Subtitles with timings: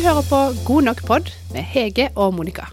[0.00, 2.64] hører på God nok pod med Hege og Monica.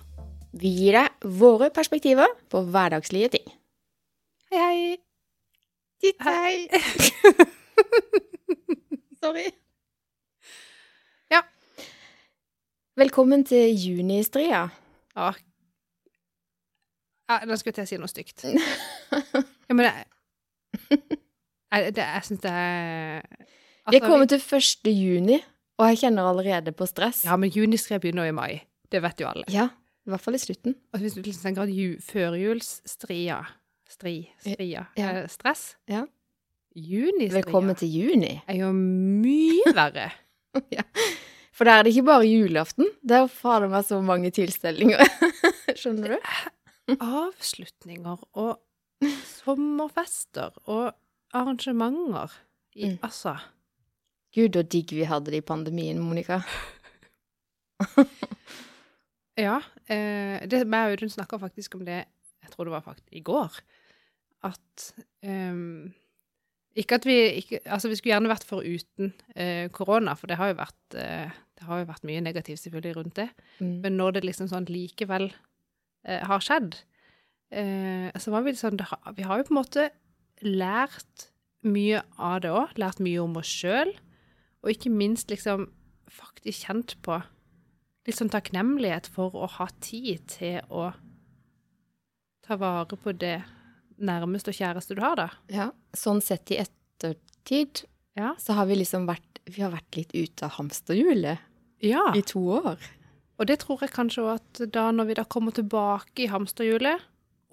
[0.56, 3.50] Vi gir deg våre perspektiver på hverdagslige ting.
[4.54, 4.94] Hei, hei.
[6.00, 6.54] Titt hei!
[9.24, 9.44] Sorry.
[11.34, 11.42] Ja.
[12.96, 14.64] Velkommen til junistria.
[15.18, 15.28] Ja.
[17.28, 18.48] ja da skulle jeg til å si noe stygt.
[18.48, 19.94] Ja, men det,
[20.88, 24.96] jeg, det, jeg syns det er Vi er altså, kommet til 1.
[24.96, 25.44] juni,
[25.78, 27.24] og jeg kjenner allerede på stress.
[27.28, 28.62] Ja, men juniskred begynner jo i mai.
[28.92, 29.44] Det vet jo alle.
[29.52, 29.68] Ja,
[30.08, 30.76] i hvert fall i slutten.
[30.96, 33.42] Og hvis du tenker at ju, førjulsstria
[33.88, 35.10] Stri, stria Ja.
[35.22, 35.76] eh, Stress.
[35.88, 36.02] Ja.
[36.76, 38.42] Junistria Velkommen til juni.
[38.48, 40.10] er jo mye verre.
[40.76, 40.84] ja.
[41.56, 42.86] For der er det ikke bare julaften.
[43.02, 45.00] Det er fader meg så mange tilstelninger.
[45.80, 46.98] Skjønner du?
[47.00, 48.60] Avslutninger og
[49.26, 50.92] sommerfester og
[51.34, 52.36] arrangementer
[52.78, 53.00] i Mm.
[53.02, 53.38] Altså
[54.38, 56.42] Gud, så digg vi hadde det i pandemien, Monica.
[59.38, 59.60] Ja.
[59.86, 62.02] Eh, det, meg og Audun snakka faktisk om det,
[62.42, 63.60] jeg tror det var faktisk i går,
[64.48, 64.90] at
[65.26, 65.94] ehm,
[66.78, 70.52] Ikke at vi ikke, Altså, vi skulle gjerne vært foruten eh, korona, for det har
[70.52, 73.30] jo vært eh, det har jo vært mye negativt selvfølgelig rundt det.
[73.58, 73.80] Mm.
[73.82, 75.32] Men når det liksom sånn likevel
[76.06, 76.78] eh, har skjedd,
[77.50, 78.78] eh, så var vi sånn
[79.18, 79.88] Vi har jo på en måte
[80.46, 81.32] lært
[81.66, 82.78] mye av det òg.
[82.78, 83.96] Lært mye om oss sjøl.
[84.68, 85.70] Og ikke minst liksom
[86.12, 87.22] faktisk kjent på
[88.08, 90.90] litt sånn takknemlighet for å ha tid til å
[92.44, 93.38] ta vare på det
[93.98, 95.30] nærmeste og kjæreste du har, da.
[95.52, 97.86] Ja, sånn sett i ettertid
[98.18, 98.36] Ja.
[98.40, 101.40] så har vi liksom vært Vi har vært litt ute av hamsterhjulet
[101.80, 102.12] ja.
[102.16, 102.82] i to år.
[103.40, 107.00] Og det tror jeg kanskje også at da når vi da kommer tilbake i hamsterhjulet,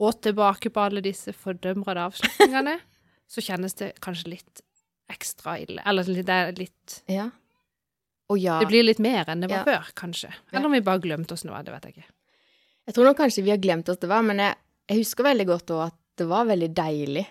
[0.03, 2.81] og tilbake på alle disse fordømrede avslutningene,
[3.31, 4.65] så kjennes det kanskje litt
[5.13, 5.83] ekstra ille.
[5.87, 7.31] Eller det er litt Ja.
[8.35, 9.65] Ja, Det blir litt mer enn det var Ja.
[9.65, 10.31] før, kanskje.
[10.53, 12.11] Eller om vi bare glemte oss noe, det vet jeg ikke.
[12.87, 14.55] jeg tror nok kanskje vi har glemt oss det var, men jeg,
[14.89, 17.27] jeg husker veldig godt òg at det var veldig deilig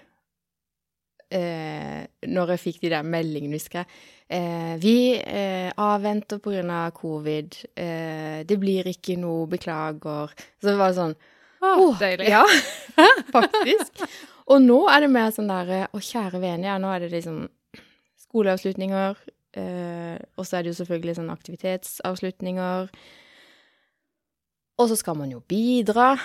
[1.32, 3.88] eh, når jeg fikk de der meldingene, husker jeg.
[4.34, 7.58] Eh, vi eh, avventer på grunn av covid.
[7.76, 10.34] Eh, det blir ikke noe, beklager.
[10.62, 11.16] Så det var sånn
[11.64, 12.28] Å, Åh, deilig.
[12.30, 12.44] Ja,
[13.36, 14.02] faktisk.
[14.52, 17.46] Og nå er det mer sånn der Å, kjære vene, ja, nå er det liksom
[18.34, 19.18] skoleavslutninger.
[19.54, 22.90] Eh, og så er det jo selvfølgelig sånn aktivitetsavslutninger.
[24.82, 26.16] Og så skal man jo bidra,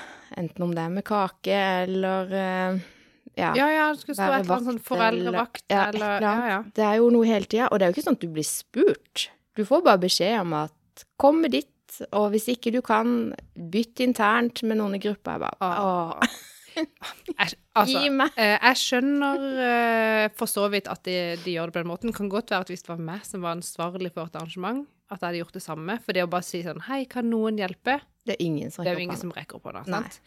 [0.41, 1.53] enten om det er med kake
[1.85, 2.79] eller eh,
[3.37, 3.51] ja.
[3.55, 6.63] Ja, ja, det skulle stå et eller annet sånn foreldrevakt eller- ja, eller Ja, ja.
[6.75, 8.49] Det er jo noe hele tida, og det er jo ikke sånn at du blir
[8.49, 9.29] spurt.
[9.55, 14.01] Du får bare beskjed om at kom med ditt, og hvis ikke du kan, bytt
[14.01, 15.37] internt med noen i gruppa.
[15.37, 16.21] Jeg bare Åh.
[17.41, 18.37] altså, gi meg.
[18.37, 22.15] eh, jeg skjønner eh, for så vidt at de, de gjør det på den måten.
[22.17, 25.23] Kan godt være at hvis det var meg som var ansvarlig for et arrangement, at
[25.23, 25.99] jeg hadde gjort det samme.
[26.05, 27.99] For det å bare si sånn Hei, kan noen hjelpe?
[28.29, 30.21] Det er ingen som er rekker ingen opp som rekker opp hånda, sant?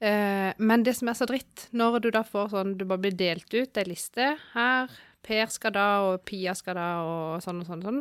[0.00, 3.16] Eh, men det som er så dritt, når du da får sånn Du bare blir
[3.16, 5.00] delt ut ei liste her.
[5.20, 8.00] Per skal da, og Pia skal da, og sånn og sånn sånn.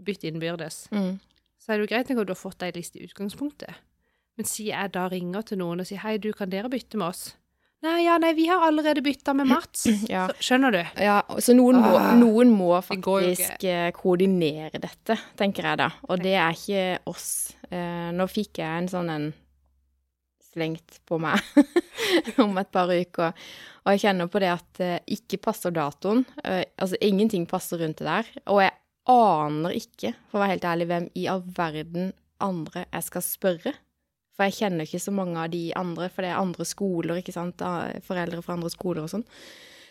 [0.00, 0.88] Bytt innbyrdes.
[0.94, 1.20] Mm.
[1.60, 3.78] Så er det jo greit at du har fått ei liste i utgangspunktet.
[4.40, 7.10] Men si jeg da ringer til noen og sier hei, du, kan dere bytte med
[7.10, 7.34] oss?
[7.84, 9.82] Nei, ja, nei, vi har allerede bytta med Mats.
[10.08, 10.22] Ja.
[10.30, 10.78] Så, skjønner du?
[10.96, 15.90] Ja, så noen må, Ah, noen må faktisk det koordinere dette, tenker jeg da.
[16.08, 17.26] Og det er ikke oss.
[17.68, 19.26] Eh, nå fikk jeg en sånn en
[20.50, 21.36] slengt på meg
[22.46, 23.36] om et par uker,
[23.84, 26.24] og jeg kjenner på det at det ikke passer datoen.
[26.44, 28.32] Eh, altså, ingenting passer rundt det der.
[28.48, 28.72] Og jeg
[29.12, 33.76] aner ikke, for å være helt ærlig, hvem i all verden andre jeg skal spørre.
[34.40, 37.34] For jeg kjenner ikke så mange av de andre, for det er andre skoler, ikke
[37.36, 37.60] sant.
[38.06, 39.24] Foreldre fra andre skoler og sånn.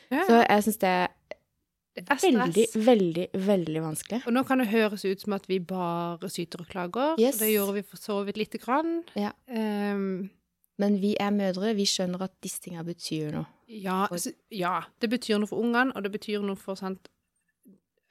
[0.09, 1.11] Ja, Så jeg syns det er
[1.99, 4.19] det veldig, veldig, veldig vanskelig.
[4.25, 7.19] Og nå kan det høres ut som at vi bare syter og klager.
[7.21, 7.37] Yes.
[7.37, 9.03] Det gjorde vi for så vidt lite grann.
[9.19, 9.35] Ja.
[9.45, 10.31] Um,
[10.79, 13.45] Men vi er mødre, vi skjønner at disse tinga betyr noe.
[13.67, 17.09] ja, altså, ja, det betyr noe for ungene, og det betyr noe for sant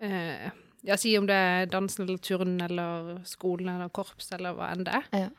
[0.04, 0.50] eh,
[0.86, 4.84] Ja, si om det er dansen eller turn eller skolen eller korps eller hva enn
[4.86, 5.08] det er.
[5.24, 5.30] Ja.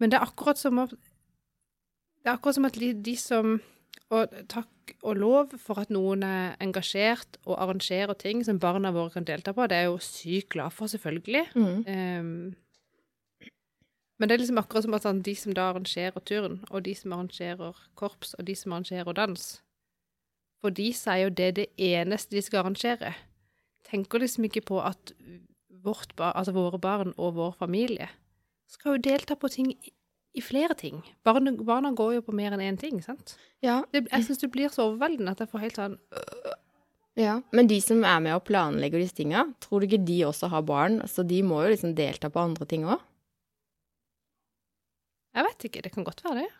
[0.00, 3.60] Men det er akkurat som at Det er akkurat som at de, de som
[4.12, 4.68] Og takk
[5.02, 9.52] og lov for at noen er engasjert og arrangerer ting som barna våre kan delta
[9.52, 9.66] på.
[9.66, 11.42] Det er jeg jo sykt glad for, selvfølgelig.
[11.56, 11.80] Mm.
[11.90, 12.54] Um,
[14.18, 16.94] men det er liksom akkurat som at sånn, de som da arrangerer turn, og de
[16.94, 19.46] som arrangerer korps, og de som arrangerer dans
[20.62, 23.12] For de så er jo det er det eneste de skal arrangere.
[23.90, 25.12] Tenker liksom ikke på at
[25.82, 28.08] vårt bar, altså våre barn og vår familie
[28.66, 29.92] skal jo delta på ting i-
[30.42, 31.02] flere ting.
[31.24, 33.36] Barna, barna går jo på mer enn én ting, sant?
[33.62, 33.82] Ja.
[33.92, 35.98] Det, jeg syns det blir så overveldende at jeg får helt sånn
[37.16, 40.50] Ja, Men de som er med og planlegger disse tinga, tror du ikke de også
[40.52, 40.98] har barn?
[41.08, 43.00] Så de må jo liksom delta på andre ting òg?
[45.34, 46.50] Jeg vet ikke, det kan godt være det.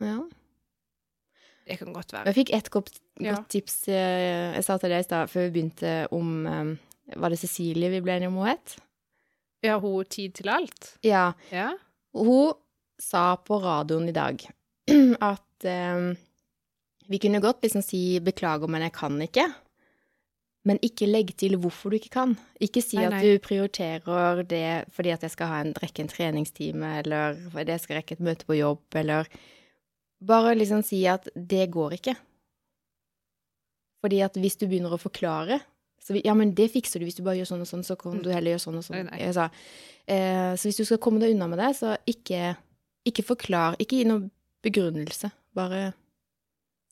[0.00, 0.16] Ja.
[1.68, 2.26] Det kan godt være.
[2.28, 3.36] Jeg fikk ett godt, Ja.
[3.48, 6.74] tips eh, jeg sa til deg i stad før vi begynte, om eh,
[7.16, 8.78] Var det Cecilie vi ble enige om hun het?
[9.64, 10.94] Ja, hun tid til alt.
[11.04, 11.32] Ja.
[11.50, 11.72] Ja.
[12.12, 12.52] Hun
[13.00, 14.44] sa på radioen i dag
[15.32, 16.14] at eh,
[17.08, 19.52] vi kunne godt liksom si 'beklager, men jeg kan ikke'.
[20.64, 22.30] Men ikke legg til hvorfor du ikke kan.
[22.60, 23.22] Ikke si Nei, at nei.
[23.24, 28.00] du prioriterer det fordi at jeg skal ha en, rekke en treningstime, eller jeg skal
[28.00, 29.28] rekke et møte på jobb, eller
[30.24, 32.14] Bare liksom si at det går ikke.
[34.00, 35.58] Fordi at hvis du begynner å forklare
[36.04, 37.96] så vi, Ja, men det fikser du hvis du bare gjør sånn og sånn, så
[37.96, 39.08] kan du heller gjøre sånn og sånn.
[39.18, 39.46] Jeg sa,
[40.06, 42.56] eh, så hvis du skal komme deg unna med det, så ikke,
[43.08, 43.78] ikke forklar.
[43.80, 44.30] Ikke gi noen
[44.62, 45.30] begrunnelse.
[45.54, 45.94] Bare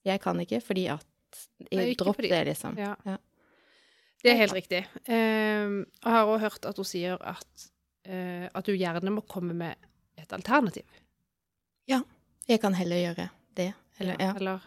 [0.05, 1.05] 'Jeg kan ikke fordi at
[1.71, 2.77] ikke Dropp fordi- det, liksom.
[2.79, 2.97] Ja.
[3.07, 3.17] Ja.
[4.23, 4.87] Det er helt riktig.
[5.09, 7.71] Ehm, jeg har òg hørt at hun sier at,
[8.05, 9.77] eh, at du gjerne må komme med
[10.17, 10.85] et alternativ.
[11.89, 12.03] Ja.
[12.49, 13.75] Jeg kan heller gjøre det.
[14.01, 14.33] Eller, ja.
[14.35, 14.61] Eller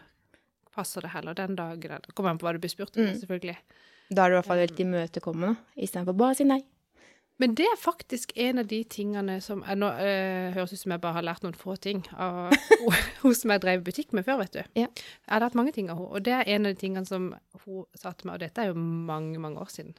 [0.72, 2.00] passer det heller den dagen?
[2.14, 3.20] Kommer an på hva du blir spurt om, Mm.
[3.20, 3.56] selvfølgelig.
[4.10, 6.62] Da er du i hvert fall veldig imøtekommende, istedenfor bare å si nei.
[7.42, 10.94] Men det er faktisk en av de tingene som jeg nå øh, høres ut som
[10.94, 12.54] jeg bare har lært noen få ting av
[13.22, 14.62] hun som jeg drev butikk med før, vet du.
[14.78, 14.88] Ja.
[14.88, 17.28] Jeg har lært mange ting av henne, og det er en av de tingene som
[17.66, 19.92] hun sa til meg, og dette er jo mange, mange år siden.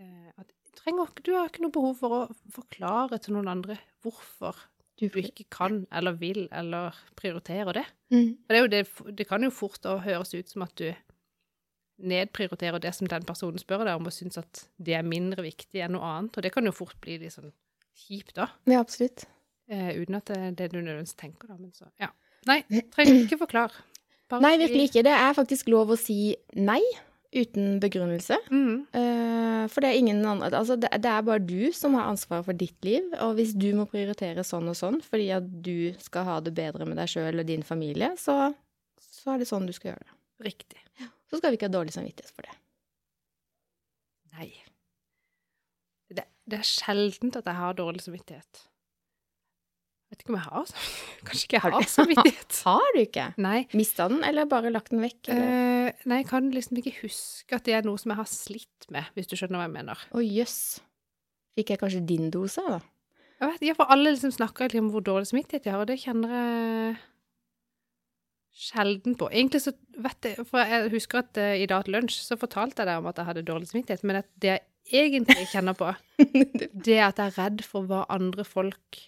[0.00, 0.48] Eh, at
[0.80, 2.22] trenger, du har ikke noe behov for å
[2.54, 4.56] forklare til noen andre hvorfor
[5.00, 7.86] du ikke kan eller vil eller prioriterer det.
[8.14, 8.28] Mm.
[8.46, 10.88] For det, det, det kan jo fort høres ut som at du
[12.02, 15.84] nedprioriterer det som den personen spør deg om, og syns at det er mindre viktig
[15.84, 16.36] enn noe annet.
[16.36, 17.52] Og det kan jo fort bli litt sånn
[18.04, 18.48] kjipt, da.
[18.70, 19.26] Ja, absolutt.
[19.70, 21.58] Eh, uten at det er det du nødvendigvis tenker, da.
[21.60, 22.10] Men så, ja.
[22.48, 22.60] Nei,
[22.94, 23.86] trenger ikke forklare.
[24.32, 25.06] Bare Nei, virkelig ikke.
[25.06, 26.80] Det er faktisk lov å si nei
[27.32, 28.36] uten begrunnelse.
[28.52, 28.86] Mm,
[29.62, 32.44] Uh, for det er ingen andre Altså, det, det er bare du som har ansvaret
[32.48, 33.04] for ditt liv.
[33.22, 36.88] Og hvis du må prioritere sånn og sånn fordi at du skal ha det bedre
[36.88, 38.50] med deg sjøl og din familie, så,
[38.98, 40.16] så er det sånn du skal gjøre det.
[40.48, 40.81] riktig.
[41.32, 42.58] Så skal vi ikke ha dårlig samvittighet for det.
[44.36, 44.50] Nei.
[46.12, 48.60] Det, det er sjeldent at jeg har dårlig samvittighet.
[50.12, 51.24] Vet ikke om jeg har samvittighet.
[51.30, 52.60] Kanskje ikke jeg Har har samvittighet.
[52.68, 53.26] Har du ikke?
[53.40, 53.58] Nei.
[53.72, 55.30] Mista den, eller bare lagt den vekk?
[55.32, 55.52] Eller?
[55.88, 58.88] Eh, nei, jeg kan liksom ikke huske at det er noe som jeg har slitt
[58.92, 60.02] med, hvis du skjønner hva jeg mener.
[60.12, 60.58] Å, jøss.
[61.56, 62.82] Fikk jeg kanskje din dose, da?
[63.40, 65.96] Jeg vet, ja, for alle liksom snakker om hvor dårlig samvittighet de har, og det
[66.04, 67.00] kjenner jeg
[68.52, 69.30] sjelden på.
[69.32, 69.72] Egentlig så
[70.04, 73.00] vet jeg, for jeg husker at uh, i dag til lunsj så fortalte jeg deg
[73.00, 74.58] om at jeg hadde dårlig samvittighet, men at det
[74.90, 75.88] jeg egentlig kjenner på,
[76.84, 79.02] det er at jeg er redd for hva andre folk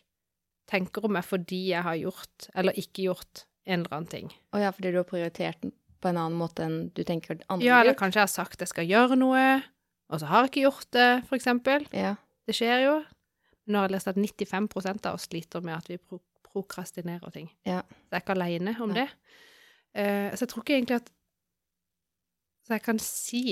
[0.71, 4.31] tenker om meg fordi jeg har gjort eller ikke gjort en eller annen ting.
[4.55, 5.75] Å ja, fordi du har prioritert den
[6.05, 8.71] på en annen måte enn du tenker andre Ja, eller kanskje jeg har sagt jeg
[8.71, 9.45] skal gjøre noe,
[10.13, 11.87] og så har jeg ikke gjort det, for eksempel.
[11.97, 12.15] Ja.
[12.45, 12.95] Det skjer jo.
[13.73, 15.97] Nå har jeg lest at 95% av oss sliter med at vi
[16.55, 17.51] prokrastinerer ting.
[17.67, 17.83] Ja.
[17.83, 19.05] Så jeg er ikke alene om Nei.
[19.05, 19.35] det.
[19.95, 21.11] Uh, så jeg tror ikke egentlig at
[22.65, 23.43] Så jeg kan si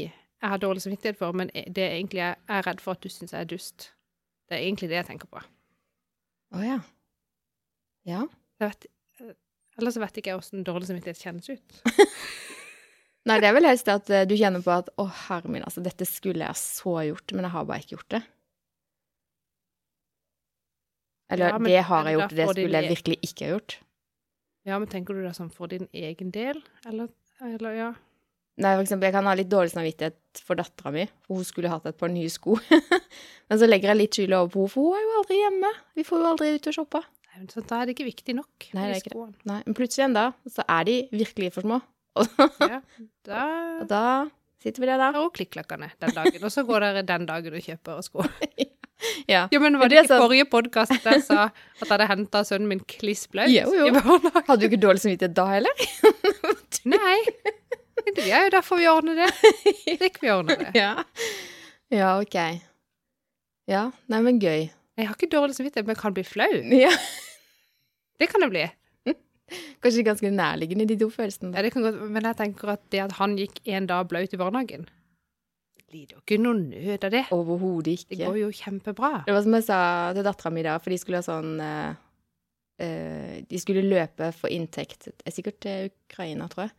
[0.42, 3.10] jeg har dårlig samvittighet for, men det er egentlig jeg er redd for at du
[3.12, 3.92] syns jeg er dust.
[4.50, 5.42] Det er egentlig det jeg tenker på.
[6.52, 6.78] Å ja.
[8.08, 8.24] Ja.
[8.58, 8.86] Jeg vet,
[9.22, 9.36] eh,
[9.78, 11.78] ellers vet ikke jeg åssen dårlig samvittighet kjennes ut.
[13.30, 15.84] Nei, det er vel helst at eh, du kjenner på at å, herre min, altså,
[15.84, 18.22] dette skulle jeg så gjort, men jeg har bare ikke gjort det.
[21.32, 23.76] Eller Ja, men det har jeg gjort, det skulle jeg e- virkelig ikke ha gjort.
[24.68, 27.08] Ja, men tenker du det sånn for din egen del, eller,
[27.42, 27.92] eller ja?
[28.60, 31.70] Nei, for eksempel, jeg kan ha litt dårlig samvittighet for dattera mi, for hun skulle
[31.72, 32.58] hatt et par nye sko.
[33.48, 35.70] men så legger jeg litt skyld over på henne, for hun er jo aldri hjemme.
[35.96, 37.00] Vi får jo aldri ut og shoppe.
[37.32, 38.68] Nei, så Da er det ikke viktig nok.
[38.76, 39.34] Nei, det de skoene.
[39.48, 41.80] Nei, men plutselig en dag, så er de virkelig for små.
[42.68, 42.82] Ja,
[43.24, 43.42] da
[43.80, 44.04] Og da
[44.60, 48.04] sitter vi der, hun klikklakkene den dagen, og så går dere den dagen og kjøper
[48.04, 48.26] sko.
[49.30, 49.46] Ja.
[49.52, 50.20] Jo, men var det det ikke så...
[50.22, 54.42] forrige podkast jeg sa at jeg hadde henta sønnen min kliss blaut i barnehagen?
[54.48, 55.86] Hadde du ikke dårlig samvittighet da heller?
[56.94, 57.16] Nei.
[58.12, 59.30] Det er jo derfor vi ordner det.
[59.84, 60.70] Slik vi ordner det.
[60.82, 60.92] Ja.
[61.92, 62.38] Ja, ok.
[63.68, 64.70] Ja, nei, men gøy.
[64.96, 66.48] Jeg har ikke dårlig samvittighet, men kan bli flau.
[66.72, 66.90] Ja.
[68.18, 68.64] Det kan det bli.
[69.84, 71.52] Kanskje ganske nærliggende, de to følelsene.
[71.52, 74.32] Ja, det kan godt, men jeg tenker at det at han gikk en dag blaut
[74.32, 74.88] i barnehagen
[75.92, 77.24] Lider jo ikke noe nød av det.
[77.36, 79.10] Overhodet Det går jo kjempebra.
[79.26, 79.80] Det var som jeg sa
[80.16, 85.10] til dattera mi da, for de skulle ha sånn uh, De skulle løpe for inntekt.
[85.12, 86.72] Det er sikkert til Ukraina, tror jeg.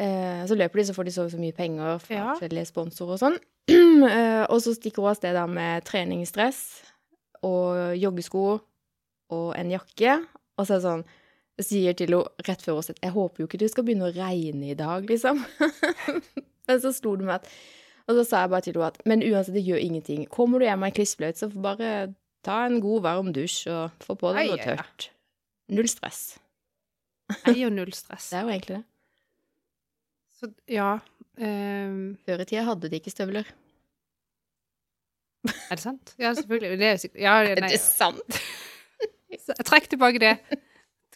[0.00, 2.26] Uh, så løper de, så får de så så mye penger fra Ja.
[2.34, 3.38] forskjellige sponsorer og sånn.
[4.50, 6.60] Og så stikker hun av sted da med treningsstress
[7.46, 8.44] og joggesko
[9.36, 10.14] og en jakke.
[10.58, 11.04] Og så er det sånn
[11.60, 14.14] sier til henne rett før hun sier Jeg håper jo ikke det skal begynne å
[14.16, 15.42] regne i dag, liksom.
[16.66, 17.50] Men så slo det meg at
[18.10, 20.26] Og så sa jeg bare til henne at Men uansett, det gjør ingenting.
[20.32, 21.90] Kommer du hjem med en klissbløt, så bare
[22.46, 25.10] ta en god, varm dusj og få på deg noe tørt.
[25.70, 26.38] Null stress.
[27.46, 28.28] Jeg og null stress.
[28.32, 28.84] Det er jo egentlig det.
[30.40, 30.92] Så ja
[31.38, 31.98] um...
[32.24, 33.48] Før i tida hadde de ikke støvler.
[35.44, 36.14] Er det sant?
[36.18, 36.78] Ja, selvfølgelig.
[36.80, 38.40] Det er ja, nei, Er det sant?
[39.46, 40.34] Så Trekk tilbake det.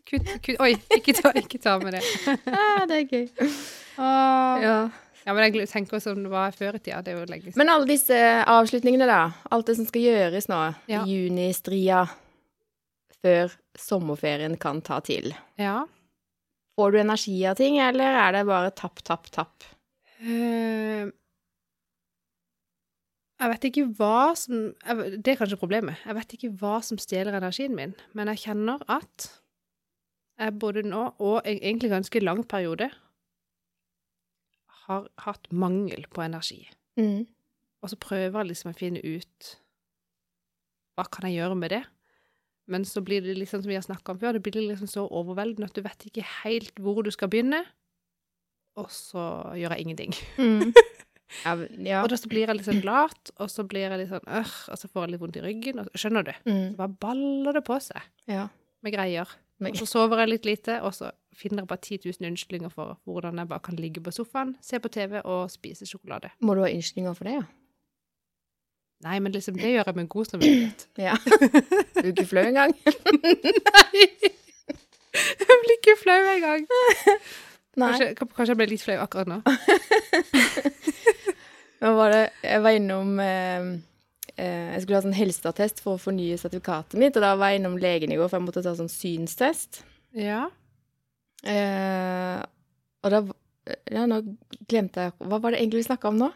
[0.07, 2.05] Kutt, kutt Oi, ikke ta, ikke ta med det.
[2.47, 3.27] Ah, det er gøy.
[3.99, 4.77] Ah, Ja.
[5.25, 7.01] Ja, men jeg tenker som det var før i tida.
[7.05, 7.59] Det er jo lenge siden.
[7.61, 8.19] Men alle disse
[8.51, 9.21] avslutningene, da.
[9.57, 10.61] Alt det som skal gjøres nå.
[10.91, 11.05] Ja.
[11.09, 12.05] Junistria.
[13.25, 15.33] Før sommerferien kan ta til.
[15.61, 15.87] Ja.
[16.77, 19.65] Får du energi av ting, eller er det bare tapp, tapp, tapp?
[20.21, 21.09] Uh,
[23.45, 26.03] jeg vet ikke hva som jeg, Det er kanskje problemet.
[26.05, 29.31] Jeg vet ikke hva som stjeler energien min, men jeg kjenner at
[30.41, 32.91] jeg både nå og egentlig ganske lang periode
[34.87, 36.63] har hatt mangel på energi.
[37.01, 37.27] Mm.
[37.85, 39.51] Og så prøver jeg liksom å finne ut
[40.95, 41.83] hva kan jeg gjøre med det.
[42.71, 45.05] Men så blir det liksom som vi har snakka om før, det blir liksom så
[45.05, 47.61] overveldende at du vet ikke helt hvor du skal begynne.
[48.81, 49.25] Og så
[49.59, 50.21] gjør jeg ingenting.
[50.41, 50.73] Mm.
[51.43, 52.03] Ja, ja.
[52.05, 54.51] Og da så blir jeg litt sånn lat, og så blir jeg litt sånn øh,
[54.71, 55.81] og så får jeg litt vondt i ryggen.
[55.83, 56.31] Og, skjønner du?
[56.47, 56.61] Mm.
[56.69, 58.45] Så bare baller det på seg ja.
[58.85, 59.33] med greier.
[59.65, 62.99] Og så sover jeg litt lite, og så finner jeg bare 10 000 unnskyldninger for
[63.05, 66.31] hvordan jeg bare kan ligge på sofaen, se på TV og spise sjokolade.
[66.41, 67.45] Må du ha unnskyldninger for det, ja?
[69.05, 70.87] Nei, men liksom, det gjør jeg med god samvittighet.
[71.09, 71.17] Ja.
[71.95, 72.73] Du er ikke flau engang?
[73.69, 74.05] Nei!
[75.15, 76.65] Jeg blir ikke flau engang.
[77.75, 79.41] Kanskje, kanskje jeg ble litt flau akkurat nå.
[81.85, 83.67] Nå var det Jeg var innom eh,
[84.39, 87.61] eh, Jeg skulle ha sånn helseattest for å fornye sertifikatet mitt, og da var jeg
[87.61, 89.83] innom legen i går, for jeg måtte ta sånn synstest.
[90.17, 90.47] Ja.
[91.45, 92.41] Eh,
[93.05, 93.23] og da
[93.93, 94.19] Ja, nå
[94.69, 96.31] glemte jeg Hva var det egentlig vi snakka om nå?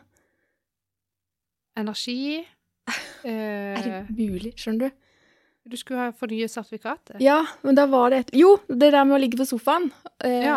[1.78, 2.44] Energi.
[3.24, 4.54] Er det Eh, mulig?
[4.58, 5.04] Skjønner du?
[5.68, 7.18] du skulle ha fornyet sertifikatet.
[7.20, 9.90] Ja, men da var det et Jo, det der med å ligge på sofaen
[10.24, 10.54] eh, Ja.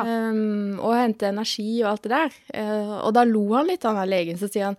[0.79, 2.37] og hente energi og alt det der.
[2.55, 4.77] Eh, og da lo han litt, han der legen, så sier han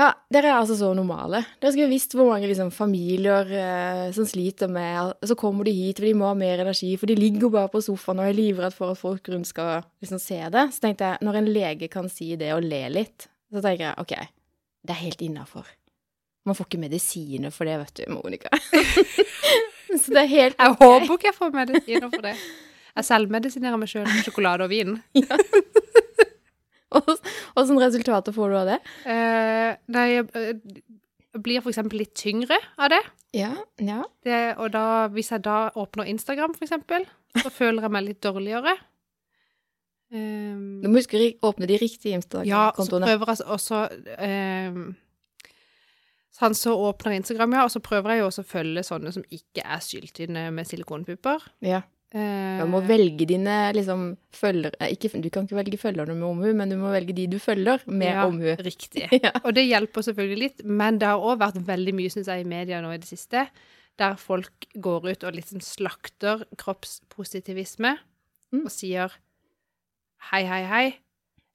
[0.00, 1.42] ja, dere er altså så normale.
[1.60, 5.98] Dere skulle visst hvor mange liksom, familier eh, som sliter med Så kommer de hit,
[6.00, 8.76] for de må ha mer energi, for de ligger bare på sofaen og er livredd
[8.76, 10.64] for at folk rundt skal liksom, se det.
[10.72, 14.00] Så tenkte jeg, når en lege kan si det og le litt, så tenker jeg
[14.00, 14.16] OK,
[14.86, 15.68] det er helt innafor.
[16.48, 18.48] Man får ikke medisiner for det, vet du, Monica.
[20.00, 22.36] så det er helt Jeg håper ikke jeg får medisiner for det.
[22.90, 24.96] Jeg selvmedisinerer meg sjøl med sjokolade og vin.
[27.58, 28.80] Åssen resultater får du av det?
[29.06, 30.26] Uh, nei, jeg
[31.30, 33.00] jeg blir for eksempel litt tyngre av det.
[33.38, 34.00] Ja, ja.
[34.26, 34.38] det.
[34.58, 37.06] Og da, hvis jeg da åpner Instagram, eksempel,
[37.38, 38.74] så føler jeg meg litt dårligere.
[40.10, 43.06] Um, Du må huske å åpne de riktige ja, og så Instagram-kontoene.
[43.06, 43.84] prøver jeg også
[44.74, 44.80] um,
[46.40, 49.24] Sånn så åpner Instagram, ja, og så prøver jeg jo også å følge sånne som
[49.34, 51.42] ikke er syltynne med silikonpupper.
[51.62, 51.82] Ja.
[52.12, 56.26] Eh, Du må velge dine liksom følgere eh, ikke, Du kan ikke velge følgerne med
[56.26, 58.54] omhu, men du må velge de du følger med ja, omhu.
[58.66, 59.06] Riktig.
[59.24, 59.30] Ja.
[59.44, 62.48] Og det hjelper selvfølgelig litt, men det har òg vært veldig mye, synes jeg, i
[62.50, 63.46] media nå i det siste,
[64.00, 67.98] der folk går ut og liksom slakter kroppspositivisme
[68.50, 68.64] Mm.
[68.66, 69.12] og sier
[70.32, 70.86] hei, hei, hei.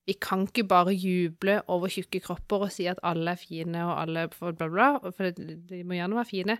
[0.07, 3.97] Vi kan ikke bare juble over tjukke kropper og si at alle er fine og
[3.99, 6.55] alle bla, bla, bla, for de må gjerne være fine.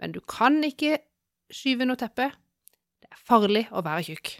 [0.00, 0.98] Men du kan ikke
[1.52, 2.32] skyve noe teppe.
[3.28, 4.32] Farlig å være tjukk.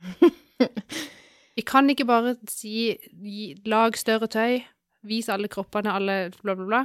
[1.56, 4.60] Vi kan ikke bare si gi, lag større tøy,
[5.06, 6.82] vis alle kroppene, alle bla, bla, bla.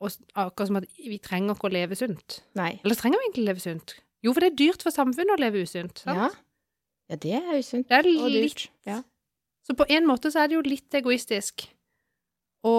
[0.00, 2.38] Og akkurat som at vi trenger ikke å leve sunt.
[2.56, 2.78] Nei.
[2.80, 3.92] Eller trenger vi egentlig å leve sunt?
[4.24, 6.00] Jo, for det er dyrt for samfunnet å leve usunt.
[6.00, 6.16] Sant?
[6.16, 6.30] Ja.
[7.12, 7.88] ja, det er usunt.
[7.90, 8.64] Det er Og litt dyrt.
[8.88, 9.02] Ja.
[9.66, 11.66] Så på en måte så er det jo litt egoistisk
[12.64, 12.74] å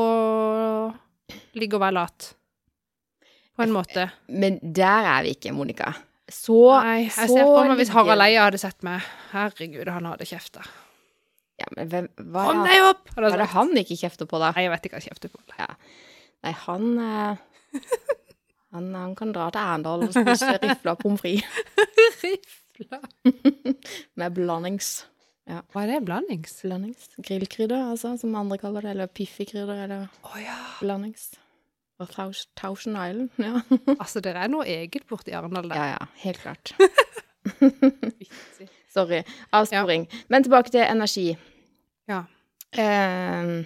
[1.58, 2.32] ligge og være lat.
[3.54, 4.08] På en måte.
[4.32, 5.94] Men der er vi ikke, Monica.
[6.32, 9.06] Så Nei, jeg så ser for meg hvis Harald Eia hadde sett meg.
[9.34, 10.64] Herregud, han hadde kjefta.
[11.62, 13.12] Ja, men hvem Hva Kom deg opp!
[13.14, 14.50] Hva er det han ikke kjefter på, da?
[14.56, 15.44] Nei, jeg vet ikke hva han kjefter på.
[16.42, 17.82] Nei, han eh,
[18.72, 23.02] han, han kan dra til Arendal og spise rifla pommes frites Rifla.
[24.20, 24.92] med blandings.
[25.52, 26.00] Hva er det?
[26.08, 26.54] Blandings?
[26.64, 27.10] Blandings.
[27.20, 28.94] Grillkrydder, altså, som andre kaller det.
[28.96, 30.56] Eller piffikrydder, eller oh, ja.
[30.80, 31.34] blandings.
[32.02, 33.30] Og Thousand Island.
[33.48, 33.62] Ja.
[34.00, 35.76] Altså, det er noe eget borti Arendal der.
[35.78, 36.08] ja, ja.
[36.24, 36.74] Helt klart.
[38.96, 39.22] Sorry.
[39.54, 40.08] Avsporing.
[40.30, 41.38] Men tilbake til energi.
[42.10, 42.24] Ja.
[42.74, 43.64] Eh,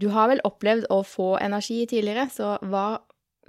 [0.00, 2.88] du har vel opplevd å få energi tidligere, så hva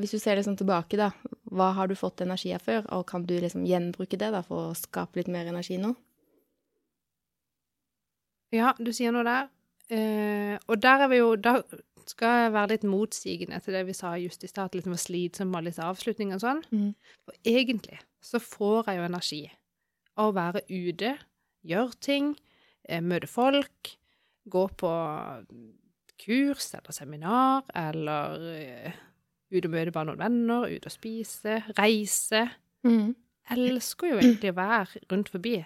[0.01, 1.11] hvis du ser det sånn tilbake, da,
[1.53, 4.71] hva har du fått energi av før, og kan du liksom gjenbruke det da for
[4.71, 5.91] å skape litt mer energi nå?
[8.55, 9.51] Ja, du sier noe der.
[9.91, 11.57] Eh, og der er vi jo Da
[12.09, 15.79] skal være litt motsigende til det vi sa just i stad, litt slitsomt med litt
[15.81, 16.61] avslutning og sånn.
[16.71, 16.93] Mm.
[17.25, 19.41] For egentlig så får jeg jo energi
[20.17, 21.15] av å være ute,
[21.67, 22.33] gjøre ting,
[22.87, 23.95] eh, møte folk,
[24.51, 24.91] gå på
[26.21, 28.99] kurs eller seminar, eller eh,
[29.51, 32.47] ut og møte bare noen venner, ut og spise, reise.
[32.87, 33.13] Mm.
[33.51, 35.59] Elsker jo egentlig å være rundt forbi.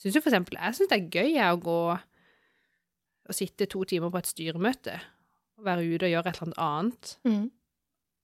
[0.00, 1.80] Syns jo for eksempel Jeg syns det er gøy å gå
[3.22, 4.96] og sitte to timer på et styremøte.
[5.62, 7.10] Og være ute og gjøre et eller annet annet.
[7.28, 7.42] Mm.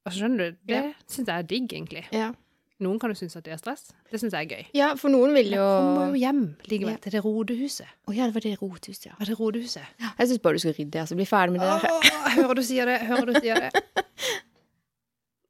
[0.08, 0.56] Altså, skjønner du?
[0.66, 0.92] Det Ja.
[1.06, 2.04] syns jeg er digg, egentlig.
[2.12, 2.32] Ja.
[2.80, 3.88] Noen kan jo synes at det er stress.
[4.10, 4.66] Det syns jeg er gøy.
[4.74, 6.96] ja, for noen vil Jeg jo kommer jo hjem likevel Ja.
[7.02, 7.86] til det rodehuset.
[8.08, 9.12] Å ja, det var det rodehuset, ja.
[9.18, 9.82] Var det rodehuset?
[10.18, 11.14] Jeg syns bare du skal rydde, altså.
[11.18, 11.90] Bli ferdig med det.
[11.90, 12.98] Åh, jeg hører du sier det.
[13.06, 13.72] Hører du sier det.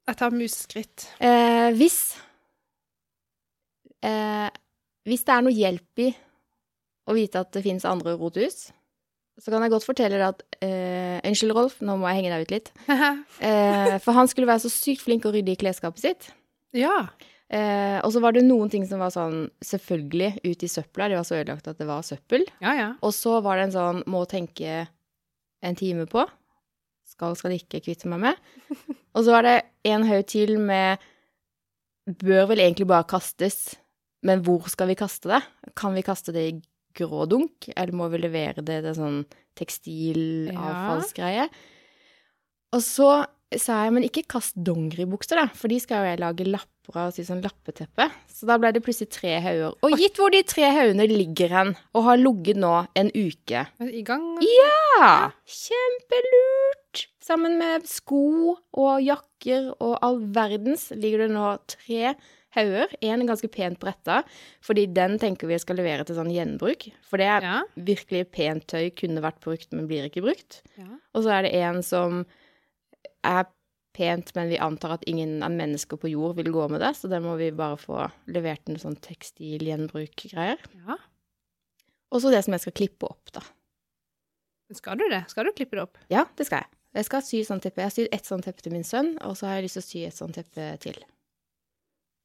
[0.09, 1.07] Jeg tar museskritt.
[1.21, 2.17] Eh, hvis
[4.03, 4.49] eh,
[5.05, 6.09] Hvis det er noe hjelp i
[7.09, 8.71] å vite at det finnes andre rothus,
[9.39, 12.45] så kan jeg godt fortelle deg at eh, Unnskyld, Rolf, nå må jeg henge deg
[12.45, 12.71] ut litt.
[13.39, 16.31] Eh, for han skulle være så sykt flink å rydde i klesskapet sitt.
[16.75, 17.07] ja.
[17.49, 21.07] Eh, og så var det noen ting som var sånn selvfølgelig ut i søpla.
[21.09, 22.43] Det var så ødelagt at det var søppel.
[22.61, 22.89] Ja, ja.
[23.01, 24.83] Og så var det en sånn må tenke
[25.65, 26.27] en time på.
[27.09, 28.51] Skal, skal ikke kvitte meg med.
[29.17, 29.55] Og så var det
[29.89, 31.01] en haug til med
[32.21, 33.79] bør vel egentlig bare kastes,
[34.25, 35.41] men hvor skal vi kaste det?
[35.77, 36.55] Kan vi kaste det i
[36.99, 39.19] grå dunk, eller må vi levere det til sånn
[39.59, 41.49] tekstilavfallsgreie?
[42.75, 43.11] Og så
[43.57, 47.13] sa jeg, men ikke kast dongeribukser, da, for de skal jo jeg lage lapper av,
[47.13, 48.05] si sånn lappeteppe.
[48.29, 49.73] Så da ble det plutselig tre hauger.
[49.85, 54.03] Og gitt hvor de tre haugene ligger hen, og har ligget nå en uke I
[54.05, 54.27] gang.
[54.45, 55.31] Ja!
[55.49, 57.07] Kjempelurt!
[57.25, 62.35] Sammen med sko og jakker og all verdens ligger det nå tre hauger.
[62.55, 64.23] En er ganske pent bretta,
[64.65, 66.91] fordi den tenker vi skal levere til sånn gjenbruk.
[67.05, 67.61] For det er Ja.
[67.77, 70.61] virkelig pent tøy, kunne vært brukt, men blir ikke brukt.
[70.77, 70.87] ja.
[71.13, 72.25] Og så er det en som
[73.23, 73.45] er
[73.93, 77.09] pent, men vi antar at ingen av mennesker på jord vil gå med det, så
[77.09, 80.57] det må vi bare få levert en sånn tekstilgjenbruk-greier.
[80.87, 80.97] ja.
[82.11, 83.41] Og så det som jeg skal klippe opp, da.
[84.73, 85.29] Skal du det?
[85.29, 85.97] Skal du klippe det opp?
[86.09, 86.67] Ja, det skal jeg.
[86.95, 87.77] Jeg skal sy sånn teppe.
[87.77, 89.83] Jeg har sydd ett sånt teppe til min sønn, og så har jeg lyst til
[89.83, 90.97] å sy et sånt teppe til.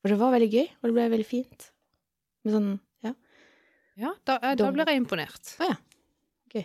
[0.05, 1.71] For det var veldig gøy, og det ble veldig fint.
[2.45, 2.71] Med sånn,
[3.07, 3.15] ja.
[3.97, 5.55] Ja, da, eh, da blir jeg imponert.
[5.65, 5.77] Å ja.
[6.53, 6.65] Gøy.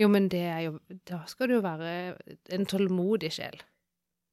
[0.00, 0.78] Jo, men det er jo
[1.10, 1.90] Da skal du jo være
[2.56, 3.58] en tålmodig sjel.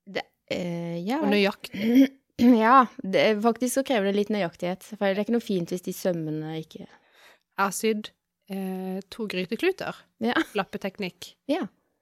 [0.07, 1.19] Det, eh, ja.
[1.23, 2.11] Og nøyaktig.
[2.35, 4.83] Ja, det, faktisk så krever det litt nøyaktighet.
[4.97, 8.09] For det er ikke noe fint hvis de sømmene ikke Jeg har sydd
[8.51, 9.95] eh, to grytekluter.
[10.19, 10.33] Ja.
[10.59, 11.61] Lappeteknikk, Ja.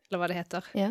[0.10, 0.70] eller hva det heter.
[0.74, 0.88] Ja.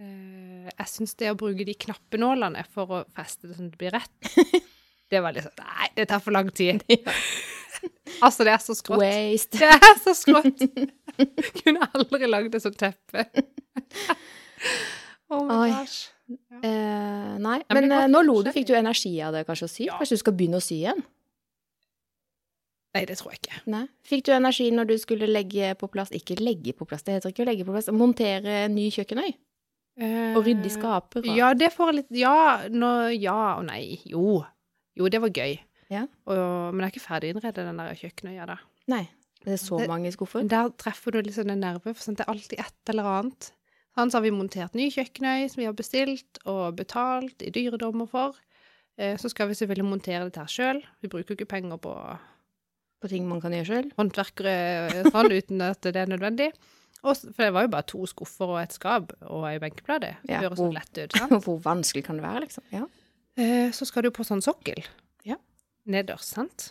[0.00, 3.82] Eh, jeg syns det å bruke de knappenålene for å feste det sånn at det
[3.82, 4.64] blir rett,
[5.12, 6.82] det var litt sånn Nei, det tar for lang tid.
[8.24, 9.02] altså, det er så skrått.
[9.02, 9.60] Waste.
[9.60, 10.64] Det er så skrått.
[11.60, 13.26] Kunne aldri lagd et sånt teppe.
[15.32, 16.10] oh my gosh.
[16.64, 18.50] Eh, nei, men men det eh, nå lo du.
[18.54, 19.82] Fikk du energi av det kanskje å sy?
[19.90, 19.98] Ja.
[20.00, 21.02] Kanskje du skal begynne å sy igjen?
[22.94, 23.60] Nei, det tror jeg ikke.
[23.74, 23.84] Nei.
[24.06, 27.34] Fikk du energi når du skulle legge på plass Ikke legge på plass, det heter
[27.34, 27.90] ikke å legge på plass.
[27.92, 29.34] Montere ny kjøkkenøy?
[29.96, 31.20] Og rydde i skaper?
[31.22, 34.00] og- Eh, Ja, det får jeg litt Ja, nå, ja og nei.
[34.04, 34.44] Jo.
[34.96, 35.58] Jo, det var gøy.
[35.90, 36.06] Ja.
[36.26, 38.56] Og, men jeg er ikke ferdig innredet, den der kjøkkenøya da.
[38.88, 39.08] Nei.
[39.44, 40.48] Det er så Det- mange skuffer.
[40.48, 43.52] Der treffer du liksom en nerve, for sånn, det er alltid et eller annet.
[43.96, 48.08] Sånn, så har vi montert ny kjøkkenøy som vi har bestilt og betalt i dyredommer
[48.08, 48.34] for.
[48.98, 50.82] Eh, Så skal vi selvfølgelig montere det her sjøl.
[51.02, 52.18] Vi bruker jo ikke penger på
[53.02, 53.92] På ting man kan gjøre sjøl.
[53.98, 56.52] håndverkere sånn uten at det er nødvendig.
[57.04, 60.14] Og, for det var jo bare to skuffer og et skap og ei benkeplate.
[60.24, 61.12] Det Ja, høres hvor- lett ut.
[61.18, 61.34] sant?
[61.44, 62.64] Hvor vanskelig kan det være, liksom?
[62.72, 62.86] Ja.
[63.36, 64.80] Eh, Så skal du på sånn sokkel.
[65.28, 65.36] Ja.
[65.86, 66.70] Nederst, sant?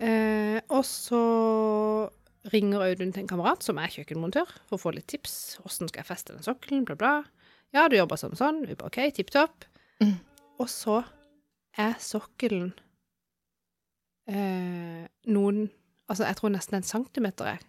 [0.00, 2.10] Eh, og så
[2.52, 5.58] ringer Audun til en kamerat som er kjøkkenmontør, for å få litt tips.
[5.60, 6.84] Hvordan skal jeg feste den sokkelen?
[6.88, 7.12] Bla, bla.
[7.74, 8.62] Ja, du jobber sånn og sånn.
[8.66, 9.66] Vi bare OK, tipp topp.
[10.00, 10.14] Mm.
[10.62, 11.02] Og så
[11.76, 12.72] er sokkelen
[14.28, 15.66] eh, noen
[16.08, 17.62] Altså, jeg tror nesten en centimeter er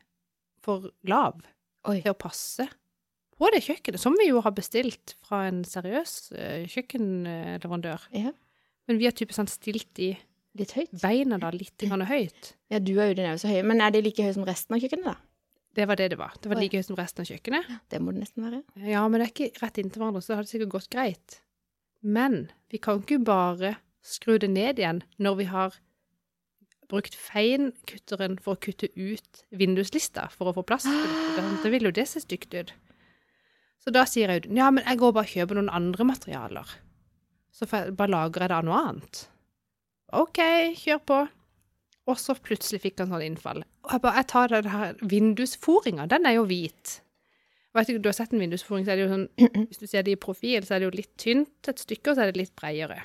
[0.65, 1.41] for lav
[1.87, 1.99] Oi.
[2.01, 2.67] til å passe
[3.37, 8.07] på det kjøkkenet, som vi jo har bestilt fra en seriøs eh, kjøkkenleverandør.
[8.17, 8.31] Ja.
[8.89, 10.15] Men vi har typisk sånn stilt i
[10.57, 10.89] Litt høyt.
[11.03, 12.55] beina da litt grann høyt.
[12.73, 13.61] Ja, du er jo så høye.
[13.67, 15.15] Men er de like høye som resten av kjøkkenet, da?
[15.77, 16.33] Det var det det var.
[16.41, 17.67] Det var like høyt som resten av kjøkkenet.
[17.93, 18.63] Det må det nesten være.
[18.89, 21.37] Ja, men det er ikke rett inntil hverandre, så det hadde sikkert gått greit.
[22.01, 25.77] Men vi kan ikke bare skru det ned igjen når vi har
[26.91, 30.87] brukt feinkutteren for å kutte ut vinduslista for å få plass.
[30.87, 31.47] til det.
[31.63, 32.73] Det vil jo det se stygt ut.
[33.83, 36.77] Så da sier jeg ja, men jeg går bare og kjøper noen andre materialer.
[37.53, 39.23] Så bare lager jeg det av noe annet.
[40.15, 40.39] OK,
[40.77, 41.19] kjør på.
[42.07, 43.65] Og så plutselig fikk han sånn innfall.
[43.83, 47.01] Og jeg bare, jeg tar den her vindusforinga, den er jo hvit.
[47.75, 49.27] Vet ikke, Du har sett en vindusforing, så er det jo sånn,
[49.67, 52.15] hvis du ser det i profil, så er det jo litt tynt et stykke, og
[52.17, 53.01] så er det litt bredere.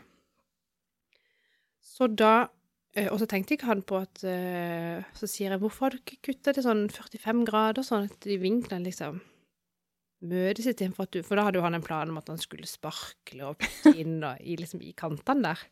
[1.83, 2.49] Så da
[2.93, 6.19] Og så tenkte ikke han på at eh, Så sier jeg, hvorfor har du ikke
[6.29, 9.23] kutta til sånn 45 grader, sånn at de vinklene liksom
[10.29, 12.69] møtes istedenfor at du For da hadde jo han en plan om at han skulle
[12.69, 15.65] sparkle og putte inn og, i, liksom, i kantene der.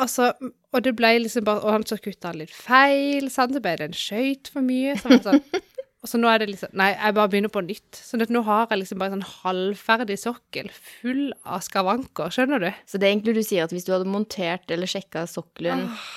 [0.00, 0.30] Altså,
[0.70, 3.90] og det ble liksom bare Og han så kutta litt feil, sant, så ble det
[3.90, 4.94] en skøyt for mye.
[5.00, 5.62] Så var det sånn,
[6.00, 7.98] og så nå er det liksom Nei, jeg bare begynner på nytt.
[8.00, 12.62] Sånn at nå har jeg liksom bare en sånn halvferdig sokkel full av skavanker, skjønner
[12.64, 12.70] du?
[12.88, 16.08] Så det er egentlig du sier at hvis du hadde montert eller sjekka sokkelen Ah.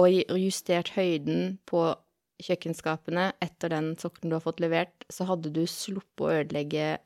[0.00, 0.10] og
[0.42, 1.84] justert høyden på
[2.42, 6.98] kjøkkenskapene etter den sokkelen du har fått levert, så hadde du sluppet å ødelegge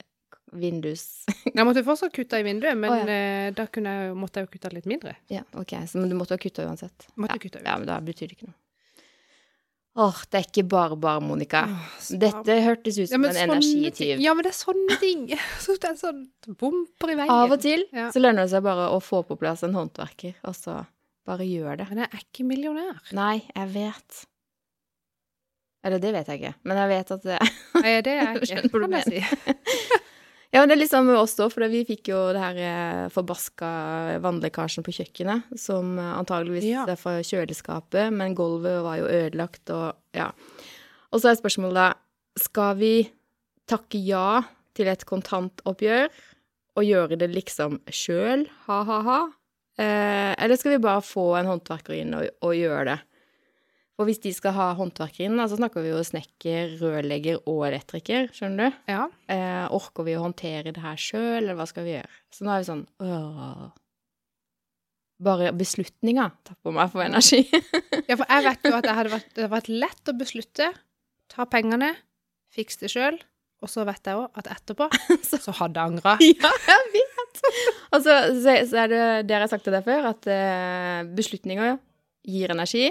[0.52, 1.24] vindus...
[1.56, 4.72] Jeg måtte fortsatt kutte i vinduet, men Å, eh, da jeg, måtte jeg jo kutte
[4.74, 5.14] litt mindre.
[5.32, 7.06] ja, ok, så men du måtte ha kutta uansett.
[7.16, 7.40] Måtte ja.
[7.40, 7.66] kutte ut.
[7.68, 8.58] ja, men da betyr det ikke noe.
[10.00, 11.66] Åh, det er ikke bare bare, Monica.
[12.16, 14.22] Dette hørtes ut som ja, en ting- energityv.
[14.24, 15.26] Ja, men det er sånne ting.
[15.60, 16.22] Så det er sånn
[16.56, 17.28] bumper i veien.
[17.34, 18.06] Av og til Ja.
[18.14, 20.78] så lønner det seg bare å få på plass en håndverker, og så
[21.28, 21.88] bare gjør det.
[21.90, 23.02] Men jeg er ikke millionær.
[23.12, 24.22] Nei, jeg vet.
[25.84, 27.38] Eller det vet jeg ikke, men jeg vet at det
[27.82, 30.00] Nei, det er jeg Skjønner ikke, hva du kan jeg si.
[30.52, 33.06] Ja, det er litt sånn med oss òg, for vi fikk jo det her eh,
[33.14, 33.68] forbaska
[34.20, 36.84] vannlekkasjen på kjøkkenet, som antageligvis Ja.
[36.84, 40.28] er fra kjøleskapet, men gulvet var jo ødelagt og ja.
[41.12, 41.86] Og så er spørsmålet da,
[42.40, 42.92] skal vi
[43.68, 44.42] takke ja
[44.76, 46.10] til et kontantoppgjør
[46.76, 49.18] og gjøre det liksom sjøl, ha-ha-ha,
[49.80, 52.98] eh, eller skal vi bare få en håndverker inn og, og gjøre det?
[53.98, 58.30] For hvis de skal ha håndverker inn, så snakker vi jo snekker, rørlegger og elektriker,
[58.32, 58.78] skjønner du?
[58.88, 59.04] Ja.
[59.30, 62.20] Eh, orker vi å håndtere det her sjøl, eller hva skal vi gjøre?
[62.32, 63.66] Så nå er vi sånn øh.
[65.22, 67.44] Bare beslutninga tapper meg for energi.
[68.08, 70.70] ja, for jeg vet jo at det hadde vært, det hadde vært lett å beslutte.
[71.30, 71.92] Ta pengene,
[72.50, 73.20] fiks det sjøl.
[73.62, 74.88] Og så vet jeg òg at etterpå
[75.44, 76.16] så hadde jeg angra.
[76.42, 77.44] ja, jeg vet!
[77.92, 81.76] Og så, så, så er det det har sagt til deg før, at eh, beslutninger
[82.32, 82.88] gir energi.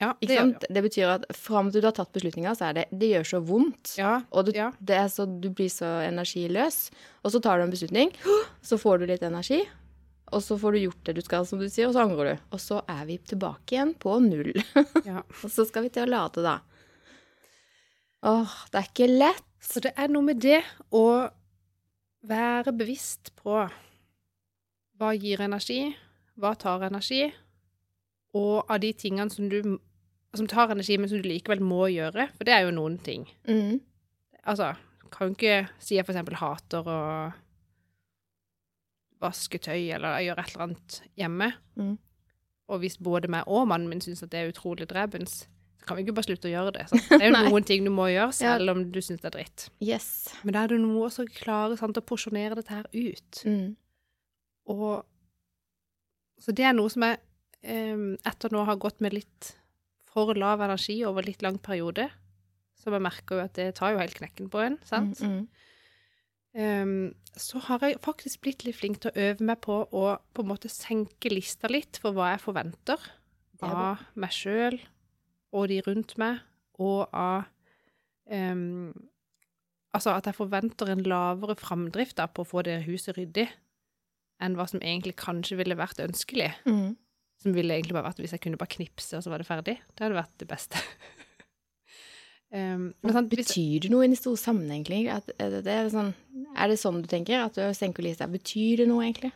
[0.00, 0.64] Ja, det sant?
[0.72, 3.40] Det betyr at fram til du har tatt beslutninga, så er det Det gjør så
[3.44, 3.94] vondt.
[4.00, 4.14] Ja.
[4.32, 4.70] Og du, Ja.
[4.80, 6.90] det er så, du blir så energiløs.
[7.24, 8.14] Og så tar du en beslutning,
[8.64, 9.60] så får du litt energi.
[10.32, 12.42] Og så får du gjort det du skal, som du sier, og så angrer du.
[12.54, 14.52] Og så er vi tilbake igjen på null.
[15.10, 15.20] ja.
[15.42, 16.60] og så skal vi til å lade, da.
[18.22, 19.44] Åh, det er ikke lett.
[19.60, 20.62] Så det er noe med det
[20.96, 21.28] å
[22.24, 23.58] være bevisst på
[25.00, 25.94] hva gir energi,
[26.40, 27.26] hva tar energi,
[28.36, 29.76] og av de tingene som du
[30.36, 33.26] som tar energi, men som du likevel må gjøre, for det er jo noen ting.
[33.48, 33.80] Mm.
[34.48, 34.72] Altså,
[35.10, 36.98] kan jo ikke si jeg for eksempel hater å
[39.20, 41.50] vaske tøy eller gjøre et eller annet hjemme.
[41.76, 41.96] Mm.
[42.70, 45.42] Og hvis både meg og mannen min syns at det er utrolig drebens,
[45.80, 46.86] så kan vi ikke bare slutte å gjøre det.
[46.92, 47.08] Sant?
[47.10, 49.66] Det er jo noen ting du må gjøre, selv om du syns det er dritt.
[49.84, 50.10] Yes.
[50.44, 53.42] Men da er det noe som klarer sant, å porsjonere dette her ut.
[53.44, 53.72] Mm.
[54.70, 55.02] Og
[56.40, 57.18] Så det er noe som jeg,
[57.68, 59.50] em, etter nå har gått med litt
[60.10, 62.08] for lav energi over litt lang periode,
[62.80, 65.20] som jeg merker jo at det tar jo helt knekken på en, sant?
[65.22, 65.44] Mm,
[66.52, 70.42] Em, så har jeg faktisk blitt litt flink til å øve meg på å på
[70.42, 73.04] en måte senke lista litt for hva jeg forventer
[73.62, 74.80] er av meg sjøl
[75.54, 76.40] og de rundt meg,
[76.80, 77.46] og av
[78.30, 78.90] um,
[79.90, 83.48] Altså at jeg forventer en lavere framdrift da, på å få det huset ryddig
[84.38, 86.52] enn hva som egentlig kanskje ville vært ønskelig.
[86.62, 86.92] Mm.
[87.40, 89.78] Som ville egentlig bare vært hvis jeg kunne bare knipse, og så var det ferdig.
[89.96, 90.80] Det hadde vært det beste.
[92.52, 95.06] um, men sant, hvis, Betyr det noe i den store sammenheng, egentlig?
[95.14, 96.10] At, er, det, det er, sånn,
[96.52, 97.46] er det sånn du tenker?
[97.46, 98.28] At du senker lista?
[98.30, 99.32] Betyr det noe, egentlig?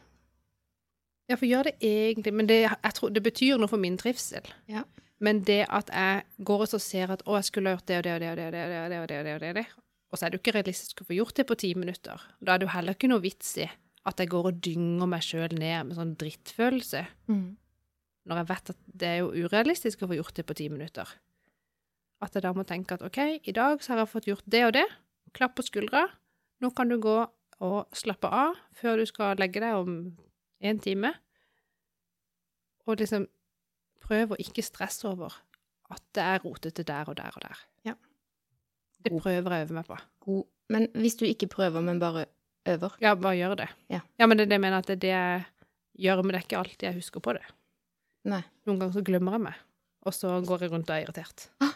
[1.30, 4.44] Ja, for gjør det egentlig, men det, jeg tror, det betyr noe for min trivsel.
[4.68, 4.82] Ja.
[5.24, 7.96] Men det at jeg går og så ser at å, jeg skulle ha gjort det
[7.96, 9.24] og det og det og det og det og det og det og det, og
[9.24, 9.64] det, og det, og det.
[10.12, 12.26] og så er det jo ikke realistisk å få gjort det på ti minutter.
[12.44, 13.68] Da er det jo heller ikke noe vits i
[14.04, 17.54] at jeg går og dynger meg sjøl ned med sånn drittfølelse, Mm.
[18.24, 21.08] Når jeg vet at det er jo urealistisk å få gjort det på ti minutter.
[22.24, 24.62] At jeg da må tenke at OK, i dag så har jeg fått gjort det
[24.68, 24.84] og det.
[25.36, 26.06] Klapp på skuldra.
[26.64, 27.18] Nå kan du gå
[27.64, 29.98] og slappe av før du skal legge deg om
[30.64, 31.12] en time.
[32.88, 33.26] Og liksom
[34.04, 35.32] prøv å ikke stresse over
[35.92, 37.60] at det er rotete der og der og der.
[37.88, 37.94] Ja.
[39.04, 39.98] Det prøver jeg å øve meg på.
[40.24, 40.46] God.
[40.72, 42.24] Men hvis du ikke prøver, men bare
[42.68, 43.68] øver Ja, bare gjør det.
[43.92, 44.00] Ja.
[44.26, 45.44] men det det mener at det det jeg
[46.06, 47.44] gjør, men det er ikke alltid jeg husker på det.
[48.30, 48.42] Nei.
[48.66, 49.58] Noen ganger så glemmer jeg meg,
[50.08, 51.48] og så går jeg rundt og er irritert.
[51.64, 51.74] Ah.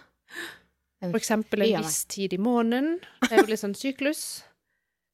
[1.05, 2.97] For eksempel en viss tid i måneden.
[3.23, 4.43] Det er jo litt sånn syklus.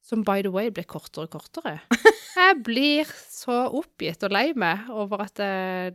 [0.04, 1.78] som by the way blir kortere og kortere.
[2.36, 5.94] Jeg blir så oppgitt og lei meg over at jeg,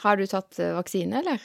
[0.00, 1.42] Har du tatt eh, vaksine, eller?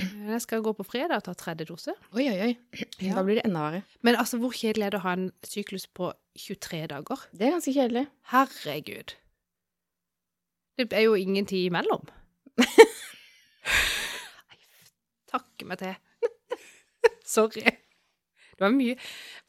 [0.00, 1.92] jeg skal gå på fredag og ta tredje dose.
[2.16, 2.54] Oi, oi, oi.
[2.98, 3.14] Ja.
[3.14, 3.82] Da blir det enda verre.
[4.02, 6.08] Men altså, hvor kjedelig er det å ha en syklus på
[6.40, 7.22] 23 dager?
[7.30, 8.02] Det er ganske kjedelig.
[8.32, 9.14] Herregud.
[10.80, 12.08] Det er jo ingen tid imellom.
[15.34, 15.94] Takke meg til.
[17.34, 17.64] Sorry.
[18.54, 18.94] Det var mye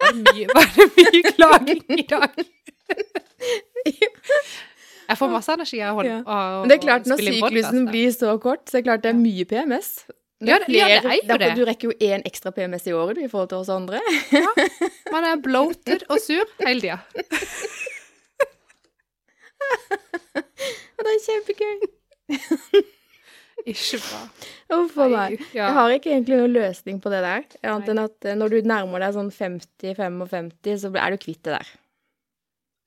[0.01, 2.33] Var det mye, var det mye klaging i dag?
[5.05, 6.21] Jeg får masse energi av å spille Ja.
[6.25, 9.03] av Men det er klart, når inn syklusen blir så kort, så er det klart
[9.05, 9.91] det er mye PMS.
[10.45, 11.51] Ja, flere, ja, det er jo det.
[11.55, 14.01] Du rekker jo én ekstra PMS i året i forhold til oss andre.
[15.13, 16.97] Man er bloated og sur hele tida.
[21.05, 21.77] Det er kjempegøy.
[23.65, 24.19] Ikke bra.
[24.77, 25.39] Uff a meg.
[25.55, 27.47] Jeg har ikke egentlig noen løsning på det der.
[27.65, 31.55] Annet enn at eh, når du nærmer deg sånn 50-55, så er du kvitt det
[31.55, 31.71] der.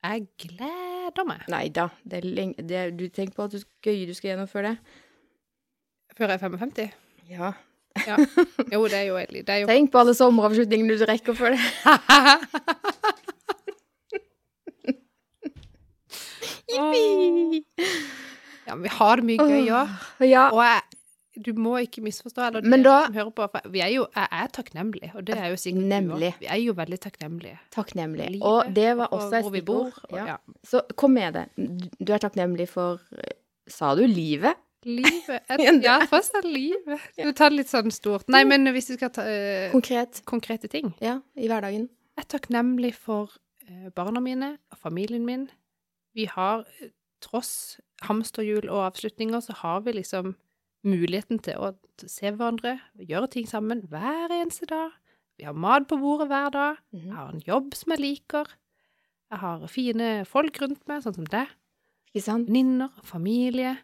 [0.06, 1.42] Jeg gleder meg.
[1.50, 1.88] Nei da.
[2.06, 4.78] Det er lenge, det, du tenker på at du skal, du skal gjennomføre det.
[6.18, 6.94] Før jeg er 55?
[7.32, 7.50] Ja.
[8.06, 8.14] Ja.
[8.70, 11.62] Jo, det er jo egentlig er jo Tenk på alle sommeravslutningene du rekker før det.
[16.68, 17.64] Jippi!
[18.68, 19.96] Ja, men vi har mye gøy òg.
[20.28, 20.44] Ja.
[20.52, 20.82] Og jeg,
[21.48, 24.48] du må ikke misforstå, eller Men da- som hører på, vi er jo, jeg er
[24.52, 26.32] takknemlig, og det er jo sikkert Nemlig.
[26.40, 27.58] Vi er jo veldig takknemlige.
[27.74, 28.26] Takknemlig.
[28.36, 29.92] Livet Og det var også et stikkord.
[30.10, 30.24] Og, Ja.
[30.32, 30.36] ja.
[30.66, 31.44] Så kom med det.
[32.02, 33.36] Du er takknemlig for eh,
[33.68, 34.54] Sa du livet?
[34.86, 37.00] Livet et, Ja, fortsatt livet.
[37.18, 38.28] Du tar litt sånn stort.
[38.32, 40.22] Nei, men hvis du skal ta uh, Konkret.
[40.24, 40.94] konkrete ting.
[41.04, 41.88] Ja, i hverdagen.
[42.18, 43.30] Jeg er takknemlig for
[43.68, 45.48] eh, barna mine og familien min.
[46.16, 46.64] Vi har,
[47.20, 50.34] tross hamsterhjul og avslutninger, så har vi liksom
[50.86, 51.72] muligheten til å
[52.06, 54.92] se hverandre, gjøre ting sammen hver eneste dag.
[55.38, 56.76] Vi har mat på bordet hver dag.
[56.92, 57.14] Jeg Mhm.
[57.16, 58.46] har en jobb som jeg liker.
[59.30, 61.48] Jeg har fine folk rundt meg, sånn som deg.
[62.14, 63.76] Venninner, familie.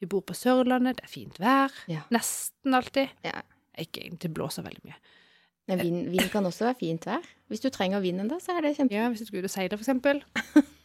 [0.00, 1.70] Vi bor på Sørlandet, det er fint vær.
[1.88, 2.02] Ja.
[2.10, 3.08] Nesten alltid.
[3.24, 3.42] Ja.
[3.78, 4.94] Ikke egentlig, blåser veldig mye.
[5.68, 7.22] Men vind, vind kan også være fint vær.
[7.50, 8.90] Hvis du trenger vinden, da, så er det kjempefint.
[8.92, 10.22] Ja, hvis du skal ut og seile, for eksempel.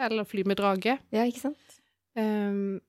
[0.00, 0.98] Eller fly med drage.
[1.12, 1.76] Ja, ikke sant?
[2.16, 2.80] Um,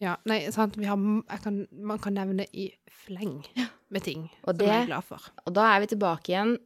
[0.00, 2.70] ja, nei, sant, vi har, jeg kan, man kan nevne i
[3.04, 3.36] fleng
[3.92, 5.20] med ting Og som jeg det- er glad for.
[5.46, 6.56] Og da er vi tilbake igjen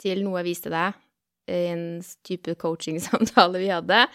[0.00, 0.94] til noe jeg viste deg
[1.50, 1.84] i en
[2.24, 4.06] type coaching-samtale vi hadde,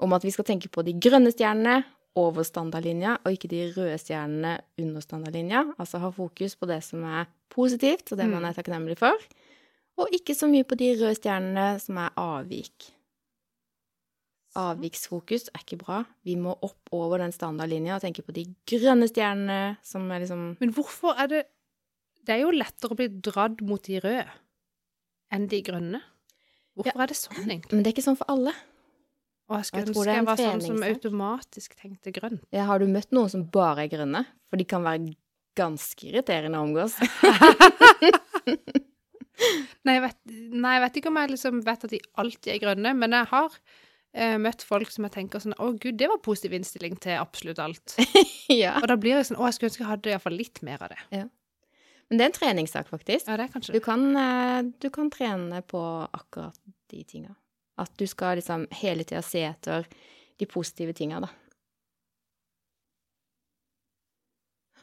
[0.00, 1.84] om at vi skal tenke på de grønne stjernene
[2.16, 5.64] over standardlinja, og ikke de røde stjernene under standardlinja.
[5.78, 8.48] Altså ha fokus på det som er positivt, og det man Mm.
[8.48, 9.12] er takknemlig for.
[9.98, 12.92] Og ikke så mye på de røde stjernene som er avvik.
[14.56, 16.00] Avviksfokus er ikke bra.
[16.26, 20.46] Vi må opp over den standardlinja og tenke på de grønne stjernene, som er liksom
[20.62, 21.42] Men hvorfor er det
[22.26, 24.24] Det er jo lettere å bli dratt mot de røde
[25.34, 26.00] enn de grønne.
[26.76, 27.74] Hvorfor er det sånn, egentlig?
[27.74, 28.52] Men det er ikke sånn for alle.
[29.46, 32.40] Og jeg skulle tror ønske det jeg en var sånn som automatisk tenkte grønn.
[32.54, 34.24] Ja, har du møtt noen som bare er grønne?
[34.50, 35.14] For de kan være
[35.56, 36.98] ganske irriterende å omgås.
[39.86, 42.62] Nei jeg, vet, nei, jeg vet ikke om jeg liksom vet at de alltid er
[42.62, 43.58] grønne, men jeg har
[44.16, 47.60] eh, møtt folk som jeg tenker sånn Å, gud, det var positiv innstilling til absolutt
[47.62, 47.96] alt.
[48.62, 48.74] ja.
[48.80, 50.92] Og da blir det sånn Å, jeg skulle ønske jeg hadde iallfall litt mer av
[50.94, 51.00] det.
[51.14, 51.26] Ja.
[52.08, 53.26] Men det er en treningssak, faktisk.
[53.26, 53.84] Ja, det er kanskje Du det.
[53.86, 55.80] kan, eh, du kan trene på
[56.14, 56.58] akkurat
[56.92, 57.34] de tinga.
[57.82, 59.88] At du skal liksom hele tida se etter
[60.40, 61.28] de positive tinga, da.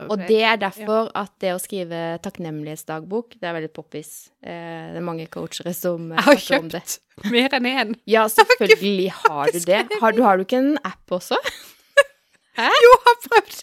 [0.02, 4.10] Og det er derfor at det å skrive takknemlighetsdagbok, det er veldig poppis.
[4.42, 6.82] Eh, det er mange coachere som eh, Jeg har snakker om det.
[6.88, 7.94] kjøpt mer enn én.
[8.16, 9.82] Ja, selvfølgelig har du det.
[10.02, 11.38] Har du, har du ikke en app også?
[12.60, 12.68] Hæ?
[12.68, 13.62] Jo, jeg har prøvd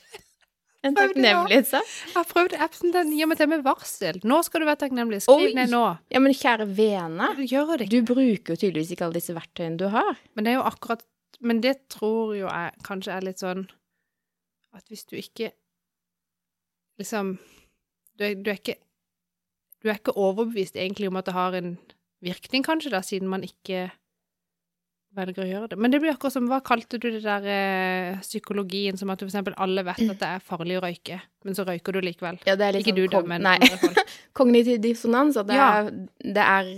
[0.80, 1.02] En ja.
[1.02, 1.90] takknemlighetssak?
[2.06, 2.94] Jeg har prøvd appen.
[2.94, 4.20] Den gir meg til med varsel.
[4.24, 5.20] Nå skal du være takknemlig.
[5.26, 5.54] Skriv Oi.
[5.58, 5.82] ned nå.
[6.14, 10.14] Ja, men kjære vene, Du du bruker jo tydeligvis ikke alle disse verktøyene du har.
[10.34, 11.04] Men det er jo akkurat
[11.40, 13.62] Men det tror jo jeg kanskje er litt sånn
[14.76, 15.50] at hvis du ikke
[17.00, 17.34] liksom
[18.18, 18.76] Du er, du er ikke
[19.82, 21.74] Du er ikke overbevist egentlig om at det har en
[22.20, 23.86] virkning, kanskje, da, siden man ikke
[25.16, 25.78] velger å gjøre det.
[25.80, 29.30] Men det blir akkurat som Hva kalte du det der eh, psykologien som at for
[29.30, 31.16] eksempel alle vet at det er farlig å røyke,
[31.48, 32.38] men så røyker du likevel?
[32.46, 34.12] Ja, det er liksom Ikke du, sånn da, men Nei, andre folk.
[34.38, 35.40] kognitiv dissonans.
[35.40, 35.70] At det, Ja.
[35.80, 35.90] er,
[36.38, 36.70] det er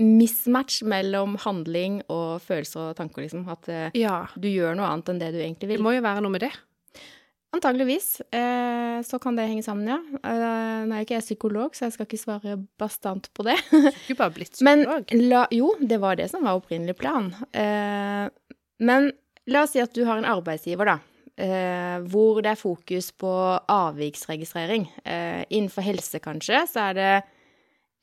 [0.00, 3.44] mismatch mellom handling og følelser og tanker, liksom.
[3.52, 4.22] At eh, Ja.
[4.38, 5.82] du gjør noe annet enn det du egentlig vil.
[5.82, 6.52] Det må jo være noe med det.
[7.54, 8.20] Antageligvis.
[8.34, 9.98] Eh, så kan det henge sammen, ja.
[10.18, 13.56] Eh, nå er ikke jeg psykolog, så jeg skal ikke svare bastant på det.
[13.70, 15.14] Du ikke bare blitt Men psykolog.
[15.30, 17.30] la, jo, det var det som var opprinnelig plan.
[17.56, 18.26] Eh,
[18.84, 19.12] men
[19.48, 20.98] la oss si at du har en arbeidsgiver, da.
[21.36, 23.30] Eh, hvor det er fokus på
[23.72, 24.88] avviksregistrering.
[25.06, 27.10] Innenfor helse, kanskje, så er det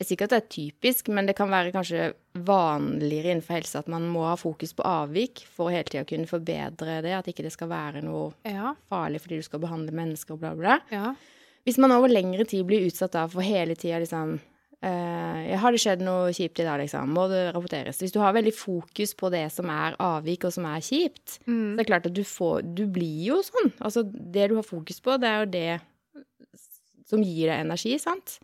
[0.03, 2.09] Jeg sier ikke at det er typisk, men det kan være kanskje
[2.43, 6.27] vanligere innenfor helse at man må ha fokus på avvik for å hele tida kunne
[6.27, 7.13] forbedre det.
[7.15, 8.73] At ikke det skal være noe Ja.
[8.91, 10.79] farlig fordi du skal behandle mennesker og bla, bla.
[10.91, 11.13] Ja.
[11.63, 14.39] Hvis man over lengre tid blir utsatt da for hele tida liksom
[14.83, 17.07] Uh, Har det skjedd noe kjipt i dag, liksom?
[17.15, 18.01] Må det rapporteres?
[18.03, 21.53] Hvis du har veldig fokus på det som er avvik, og som er kjipt, så
[21.55, 23.71] er det klart at du får Du blir jo sånn.
[23.79, 25.79] Altså, det du har fokus på, det er jo det
[27.07, 28.41] som gir deg energi, sant?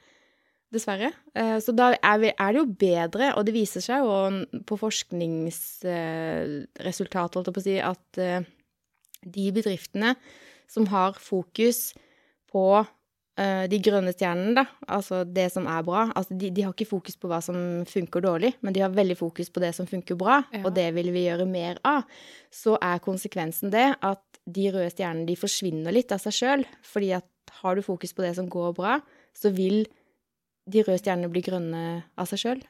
[0.73, 1.09] Dessverre.
[1.33, 7.33] Eh, Så da er, vi, det jo bedre, og det viser seg jo på forskningsresultat,
[7.35, 8.41] holdt jeg på å si, at eh,
[9.25, 10.13] de bedriftene
[10.69, 11.93] som har fokus
[12.51, 12.85] på
[13.39, 16.89] eh, de grønne stjernene, da, altså det som er bra altså de, de har ikke
[16.93, 17.57] fokus på hva som
[17.89, 20.61] funker dårlig, men de har veldig fokus på det som funker bra, Ja.
[20.65, 22.01] og det vil vi gjøre mer av.
[22.53, 27.09] Så er konsekvensen det at de røde stjernene de forsvinner litt av seg sjøl, fordi
[27.17, 27.27] at
[27.63, 28.99] har du fokus på det som går bra,
[29.35, 29.85] så vil
[30.69, 31.83] de røde stjernene blir grønne
[32.17, 32.63] av seg sjøl.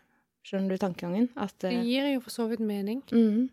[0.47, 1.29] Skjønner du tankegangen?
[1.35, 3.01] At, Det eh, gir jo for så vidt mening.
[3.11, 3.49] Mhm.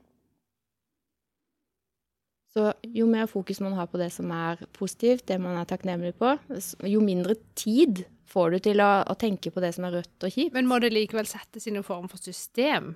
[2.56, 6.14] Så jo mer fokus man har på det som er positivt, det man er takknemlig
[6.16, 6.30] på,
[6.88, 10.32] jo mindre tid får du til å, å tenke på det som er rødt og
[10.32, 10.54] kjipt.
[10.56, 12.94] Men må det likevel settes i noen form for system?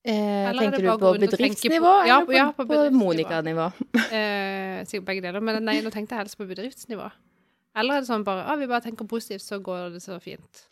[0.00, 2.78] Eh, er tenker du på bedriftsnivå på- ja, eller på, ja, på på.
[2.96, 3.66] Monica-nivå?
[4.08, 5.44] Eh, sikkert begge deler.
[5.44, 7.10] Men nei, nå tenkte jeg helst på bedriftsnivå.
[7.78, 10.66] Eller er det sånn bare at vi bare tenker positivt, så går det så fint?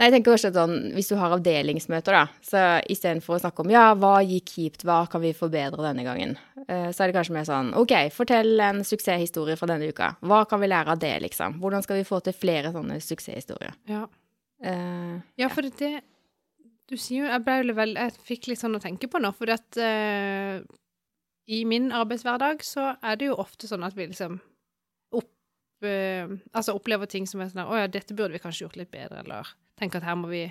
[0.00, 3.64] Nei, jeg tenker også at sånn, Hvis du har avdelingsmøter, da, så istedenfor å snakke
[3.64, 6.34] om ja, hva gikk kjipt, hva kan vi forbedre denne gangen,
[6.64, 10.14] eh, så er det kanskje mer sånn OK, fortell en suksesshistorie fra denne uka.
[10.24, 11.60] Hva kan vi lære av det, liksom?
[11.62, 13.76] Hvordan skal vi få til flere sånne suksesshistorier?
[13.90, 14.06] Ja.
[14.64, 15.92] uh, Ja, for det
[16.90, 19.54] Du sier jo Jeg ble vel Jeg fikk litt sånn å tenke på nå, fordi
[19.54, 20.62] at uh,
[21.52, 24.40] i min arbeidshverdag så er det jo ofte sånn at vi liksom
[25.86, 28.90] eh, Altså opplever ting som er sånn Å ja, dette burde vi kanskje gjort litt
[28.92, 29.48] bedre, eller
[29.80, 30.44] tenker at her må vi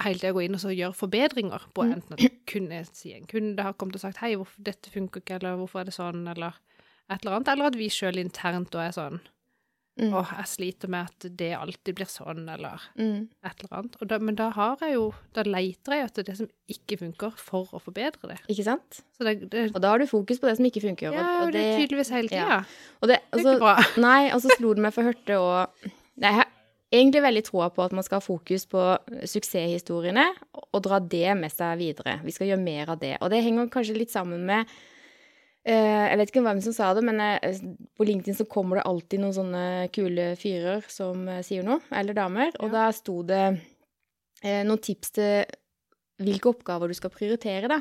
[0.00, 1.92] hele tida gå inn og så gjøre forbedringer på Mm.
[1.96, 5.40] enten at kunne, si en kunde har kommet og sagt hei, hvorfor dette funker ikke,
[5.40, 6.54] eller hvorfor er det sånn, eller
[7.10, 9.20] et eller annet, eller at vi sjøl internt da er sånn
[9.98, 13.18] mm, Og jeg sliter med at det alltid blir sånn, eller mm.
[13.46, 13.96] et eller annet.
[14.00, 17.34] Og da, men da har jeg jo Da leter jeg etter det som ikke funker,
[17.40, 18.38] for å forbedre det.
[18.52, 19.02] Ikke sant?
[19.16, 21.16] Så det, det Og da har du fokus på det som ikke funker.
[21.16, 22.46] Ja, og det er tydeligvis hele tida.
[22.46, 22.62] ja.
[23.00, 23.76] Og det, Det er altså, ikke bra.
[24.08, 26.48] Nei, og så slo det meg, for hørte og Jeg har
[26.90, 28.84] egentlig veldig troa på at man skal ha fokus på
[29.30, 30.26] suksesshistoriene
[30.60, 32.18] og dra det med seg videre.
[32.26, 33.16] Vi skal gjøre mer av det.
[33.20, 34.70] Og det henger kanskje litt sammen med
[35.66, 37.58] Jeg vet ikke hvem som sa det, men eh,
[37.98, 42.16] på LinkedIn så kommer det alltid noen sånne kule fyrer som eh, sier noe, eller
[42.16, 42.54] damer.
[42.62, 42.86] Og Ja.
[42.86, 43.42] da sto det
[44.42, 45.44] eh, noen tips til
[46.20, 47.80] hvilke oppgaver du skal prioritere, da.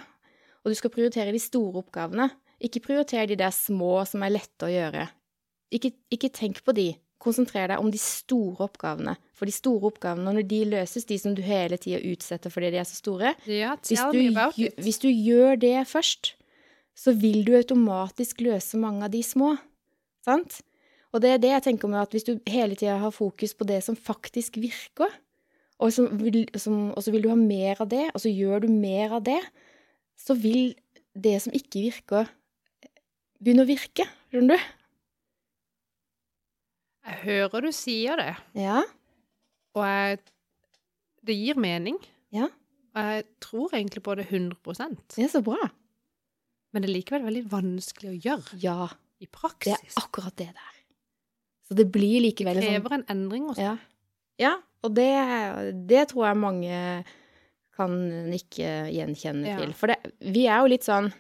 [0.64, 2.28] Og du skal prioritere de store oppgavene.
[2.60, 5.06] Ikke prioritere de der små som er lette å gjøre.
[5.72, 6.90] Ikke, ikke tenk på de.
[7.20, 9.14] Konsentrer deg om de store oppgavene.
[9.36, 12.80] For de store oppgavene, når de løses, de som du hele tida utsetter fordi de
[12.82, 14.20] er så store Ja, hvis du,
[14.84, 16.34] hvis du gjør det først,
[17.00, 19.54] så vil du automatisk løse mange av de små.
[20.26, 20.60] Sant?
[21.14, 23.66] Og det er det jeg tenker med at hvis du hele tida har fokus på
[23.70, 25.14] det som faktisk virker,
[25.80, 28.66] og, som vil, som, og så vil du ha mer av det, og så gjør
[28.66, 29.40] du mer av det,
[30.20, 30.74] så vil
[31.16, 32.30] det som ikke virker,
[33.40, 34.06] begynne å virke.
[34.30, 34.68] Skjønner du?
[37.10, 38.84] Jeg hører du sier det, Ja.
[39.74, 40.20] og jeg
[41.26, 41.98] Det gir mening.
[42.32, 42.48] Ja.
[42.96, 44.56] Og jeg tror egentlig på det 100
[45.16, 45.70] Det er så bra.
[46.74, 50.76] Men det er likevel veldig vanskelig å gjøre Ja, i det er akkurat det der.
[51.68, 53.62] Så det blir likevel sånn Det Krever en endring også.
[53.62, 53.74] Ja.
[54.42, 54.54] ja
[54.86, 55.10] og det,
[55.90, 56.78] det tror jeg mange
[57.80, 57.96] kan
[58.36, 59.58] ikke gjenkjenne Ja.
[59.62, 59.74] til.
[59.78, 61.12] For det, vi er jo litt sånn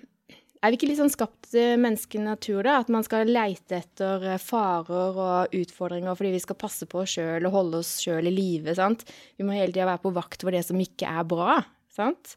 [0.59, 2.81] Er vi ikke litt sånn skapt menneskelig natur, da?
[2.81, 7.13] At man skal leite etter eh, farer og utfordringer fordi vi skal passe på oss
[7.15, 9.05] sjøl og holde oss sjøl i live, sant?
[9.39, 11.61] Vi må hele tida være på vakt for det som ikke er bra,
[11.95, 12.35] sant?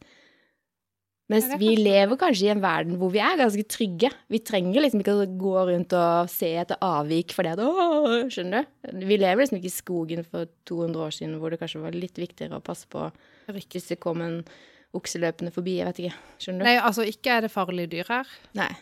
[1.30, 4.10] Mens Ja, vi lever kanskje i en verden hvor vi er ganske trygge.
[4.32, 8.66] Vi trenger liksom ikke å gå rundt og se etter avvik fordi at Åh, skjønner
[8.66, 8.90] du?
[9.06, 12.18] Vi lever liksom ikke i skogen for 200 år siden hvor det kanskje var litt
[12.20, 13.06] viktigere å passe på
[13.52, 14.42] hvis det kom en
[14.96, 15.78] okse løpende forbi.
[15.78, 16.16] Jeg vet ikke.
[16.42, 16.68] Skjønner du?
[16.68, 18.34] Nei, altså, ikke er det farlige dyr her.
[18.58, 18.72] Nei.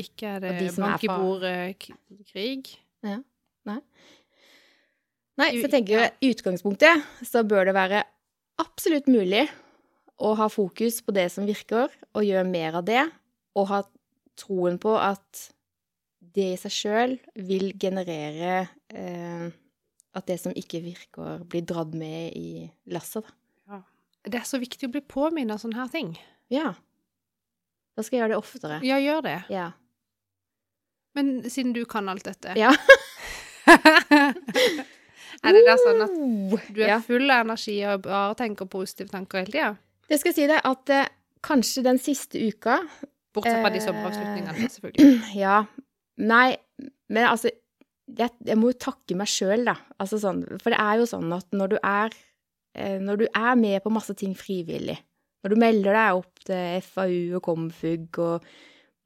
[0.00, 2.70] Ikke er det de som er bank i bordet-krig.
[5.40, 8.04] Nei, så tenker jeg, utgangspunktet så bør det være
[8.62, 9.46] absolutt mulig
[10.22, 13.02] å ha fokus på det som virker, og gjøre mer av det,
[13.58, 13.82] og ha
[14.38, 15.48] troen på at
[16.32, 17.16] det i seg sjøl
[17.48, 19.48] vil generere eh,
[20.12, 23.26] at det som ikke virker, blir dratt med i lasset,
[23.66, 23.80] da.
[24.22, 26.12] Det er så viktig å bli påminnet av sånne her ting.
[26.52, 26.76] Ja.
[27.96, 28.76] Da skal jeg gjøre det oftere.
[28.86, 29.38] Ja, gjør det.
[29.50, 29.72] Ja.
[31.18, 32.70] Men siden du kan alt dette Ja.
[35.42, 39.10] Er det da sånn at Uh, du er full av energi og bare tenker positive
[39.10, 39.70] tanker hele tida?
[40.10, 41.10] Det skal si deg at eh,
[41.44, 42.80] kanskje den siste uka
[43.32, 45.12] Bortsett fra de Eh, sommeravslutningene, selvfølgelig.
[45.44, 45.62] Ja.
[46.20, 46.56] Nei,
[47.08, 47.50] men altså
[48.12, 49.76] Jeg, jeg må jo takke meg sjøl, da.
[50.02, 52.12] Altså sånn, for det er jo sånn at når du er
[52.76, 54.98] eh, Når du er med på masse ting frivillig,
[55.42, 58.44] når du melder deg opp til FAU og Komfug og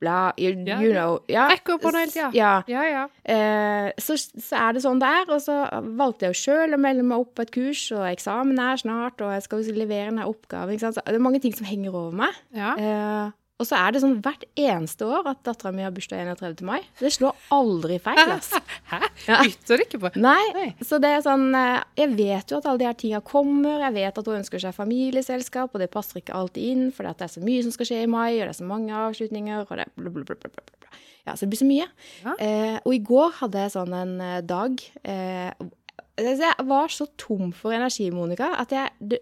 [0.02, 1.18] bla You, Ja, you know.
[1.32, 1.46] Ja.
[1.50, 2.30] Rekker opp hånda hele tida.
[2.36, 2.52] Ja.
[2.68, 3.04] Ja, ja.
[3.24, 5.30] Eh, så, så er det sånn det er.
[5.32, 5.56] Og så
[5.96, 9.20] valgte jeg jo sjøl å melde meg opp på et kurs, og eksamen er snart,
[9.24, 10.76] og jeg skal jo levere en oppgave.
[10.76, 12.44] Det er mange ting som henger over meg.
[12.56, 12.76] ja.
[12.76, 16.60] Eh, og så er det sånn hvert eneste år at dattera mi har bursdag 31.
[16.68, 16.82] mai.
[17.00, 18.60] Det slår aldri feil, altså.
[18.90, 18.98] Hæ?
[19.24, 19.38] Ja.
[19.40, 20.10] Bytter det ikke på?
[20.20, 20.66] Nei, Nei.
[20.84, 23.80] så det er sånn eh, Jeg vet jo at alle de her tinga kommer.
[23.86, 27.24] Jeg vet at hun ønsker seg familieselskap, og det passer ikke alltid inn, for det
[27.24, 29.72] er så mye som skal skje i mai, og det er så mange avslutninger, og
[29.80, 31.00] det bla, bla, bla, bla, bla, bla.
[31.26, 31.88] Ja, så det blir så mye.
[32.22, 32.36] Ja.
[32.36, 37.08] Eh, og i går hadde jeg sånn en eh, dag eh, altså, Jeg var så
[37.18, 39.18] tom for energi, Monica, at jeg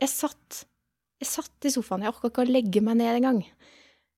[0.00, 0.62] Jeg satt
[1.22, 2.02] Jeg satt i sofaen.
[2.04, 3.38] Jeg orka ikke å legge meg ned engang.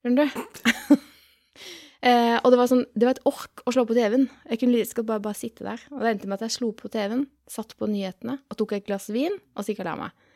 [0.03, 0.97] Skjønner du?
[2.09, 4.27] eh, og det var sånn Det var et ork å slå på TV-en.
[4.51, 5.83] Jeg kunne like godt bare, bare sitte der.
[5.93, 8.87] Og det endte med at jeg slo på TV-en, satt på nyhetene og tok et
[8.89, 10.27] glass vin, og så gikk jeg og la meg.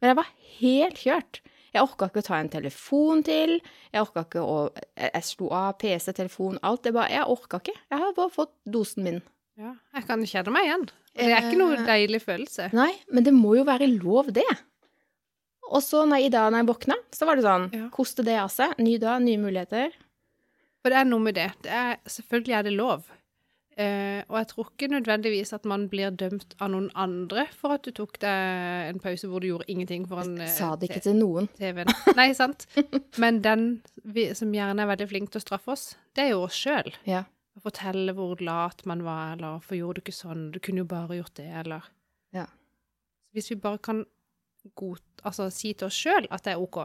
[0.00, 1.40] Men jeg var helt kjørt.
[1.70, 3.58] Jeg orka ikke å ta en telefon til.
[3.94, 6.88] Jeg orka ikke å Jeg, jeg slo av PC, telefon, alt.
[6.88, 7.76] Jeg bare Jeg orka ikke.
[7.92, 9.20] Jeg har bare fått dosen min.
[9.60, 10.88] Ja, jeg kan kjenne meg igjen.
[11.20, 11.84] Det er ikke noe Eh.
[11.86, 12.70] deilig følelse.
[12.72, 14.46] Nei, men det må jo være lov, det.
[15.70, 17.88] Og så når, i dag når jeg våkna, så var det sånn Ja.
[17.94, 18.74] Koste det av seg.
[18.78, 19.92] Ny dag, nye muligheter.
[20.80, 21.50] For det er noe med det.
[21.62, 23.04] det er, selvfølgelig er det lov.
[23.80, 27.84] Eh, og jeg tror ikke nødvendigvis at man blir dømt av noen andre for at
[27.86, 31.16] du tok deg en pause hvor du gjorde ingenting foran eh, Sa det ikke til
[31.20, 31.48] noen.
[31.60, 31.92] TV-en.
[32.18, 32.66] Nei, sant?
[33.22, 33.68] Men den
[34.02, 35.86] vi, som gjerne er veldig flink til å straffe oss,
[36.18, 36.90] det er jo oss sjøl.
[37.08, 37.24] Ja.
[37.56, 40.90] Å fortelle hvor lat man var, eller 'hvorfor gjorde du ikke sånn', 'du kunne jo
[40.90, 41.88] bare gjort det', eller
[42.34, 42.46] Ja.
[43.32, 44.04] Hvis vi bare kan
[44.76, 46.78] god, altså, si til oss sjøl at det er OK.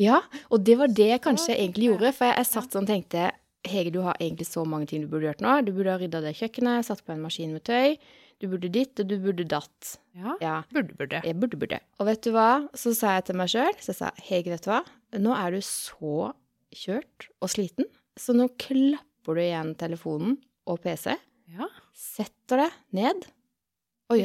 [0.00, 2.12] Ja, og det var det jeg kanskje egentlig gjorde.
[2.16, 3.30] For jeg, jeg satt sånn og tenkte
[3.68, 5.52] Hege, du har egentlig så mange ting du burde gjort nå.
[5.62, 7.94] Du burde ha rydda det kjøkkenet, satt på en maskin med tøy.
[8.42, 9.92] Du burde ditt, og du burde datt.
[10.18, 10.32] Ja.
[10.42, 11.20] Ja, Burde, burde.
[11.22, 11.78] jeg burde, burde.
[12.02, 12.48] Og vet du hva?
[12.74, 14.80] Så sa jeg til meg sjøl, så jeg sa Hege, vet du hva?
[15.22, 16.32] Nå er du så
[16.74, 17.86] kjørt og sliten,
[18.18, 21.14] så nå klapper du igjen telefonen og PC,
[21.54, 21.68] Ja.
[21.94, 23.26] setter deg ned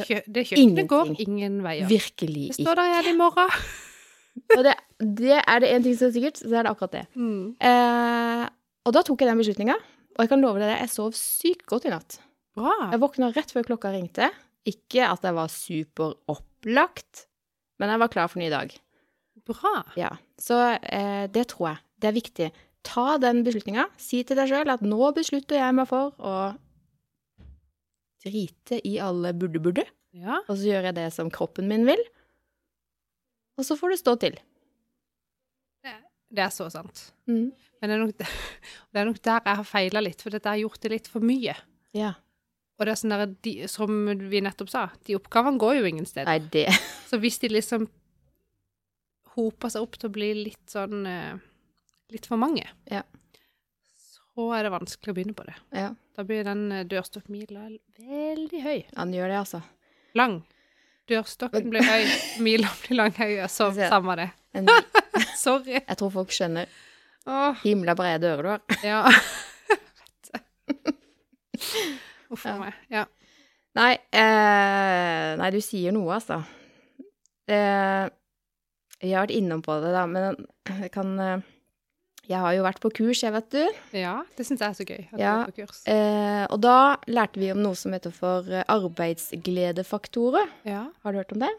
[0.08, 1.88] Kjø, det kjøkkenet går ingen veier.
[1.90, 2.58] virkelig ikke.
[2.58, 3.50] Det står der igjen i morgen.
[4.58, 7.06] Og det, det er det én ting som er sikkert, så er det akkurat det.
[7.18, 7.56] Mm.
[7.58, 8.44] Eh,
[8.86, 9.76] og da tok jeg den beslutninga,
[10.14, 12.20] og jeg kan love deg det, jeg sov sykt godt i natt.
[12.58, 12.76] Bra.
[12.94, 14.30] Jeg våkna rett før klokka ringte.
[14.70, 17.26] Ikke at jeg var superopplagt,
[17.82, 18.74] men jeg var klar for ny dag.
[19.48, 19.74] Bra.
[19.98, 21.84] Ja, Så eh, det tror jeg.
[22.02, 22.48] Det er viktig.
[22.88, 23.88] Ta den beslutninga.
[23.98, 26.34] Si til deg sjøl at nå beslutter jeg meg for å
[28.26, 29.86] drite i alle burde-burde,
[30.18, 30.40] Ja.
[30.48, 32.02] og så gjør jeg det som kroppen min vil.
[33.58, 34.38] Og så får det stå til.
[36.28, 37.06] Det er så sant.
[37.30, 37.54] Mm.
[37.80, 38.18] Men det er, nok,
[38.92, 41.24] det er nok der jeg har feila litt, for dette har gjort det litt for
[41.24, 41.54] mye.
[41.96, 42.10] Ja.
[42.78, 43.94] Og det er sånn der, de, som
[44.30, 46.28] vi nettopp sa, de oppgavene går jo ingen sted.
[46.28, 46.68] Nei, det
[47.10, 47.88] Så hvis de liksom
[49.38, 51.38] hoper seg opp til å bli litt sånn eh,
[52.12, 53.02] Litt for mange, Ja.
[54.38, 55.56] Så er det vanskelig å begynne på det.
[55.74, 57.64] Ja, Da blir den eh, dørstokkmila
[57.98, 58.78] veldig høy.
[58.86, 59.62] Ja, den gjør det, altså.
[60.18, 60.36] Lang.
[61.10, 62.06] Dørstokken blir høy,
[62.46, 63.14] mila blir lang.
[63.18, 64.30] høy, så samme det.
[64.58, 64.70] En,
[65.42, 65.80] Sorry.
[65.82, 66.70] jeg tror folk skjønner.
[67.28, 68.62] Åh, Himla brede dører du har.
[68.86, 69.02] ja.
[72.30, 72.58] Uff a Ja.
[72.60, 72.74] meg.
[72.92, 73.06] Ja.
[73.78, 76.42] Nei, eh, nei, du sier noe, altså.
[77.48, 78.08] Eh,
[79.00, 80.36] jeg har vært innom på det, da, men
[80.82, 81.46] jeg kan eh,
[82.28, 83.62] Jeg har jo vært på kurs, jeg, vet du.
[83.96, 85.04] ja, det syns jeg er så gøy.
[85.14, 85.34] At Ja.
[85.38, 85.82] du er på kurs.
[85.88, 90.48] Eh, og da lærte vi om noe som heter for arbeidsgledefaktorer.
[90.68, 90.86] Ja.
[91.04, 91.52] Har du hørt om det?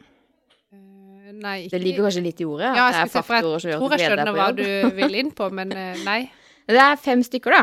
[0.73, 2.69] Uh, nei, ikke Det ligger kanskje litt i ordet?
[2.77, 4.65] Ja, jeg si, jeg tror jeg skjønner hva du
[4.99, 6.21] vil inn på, men eh, nei.
[6.69, 7.63] Det er fem stykker, da.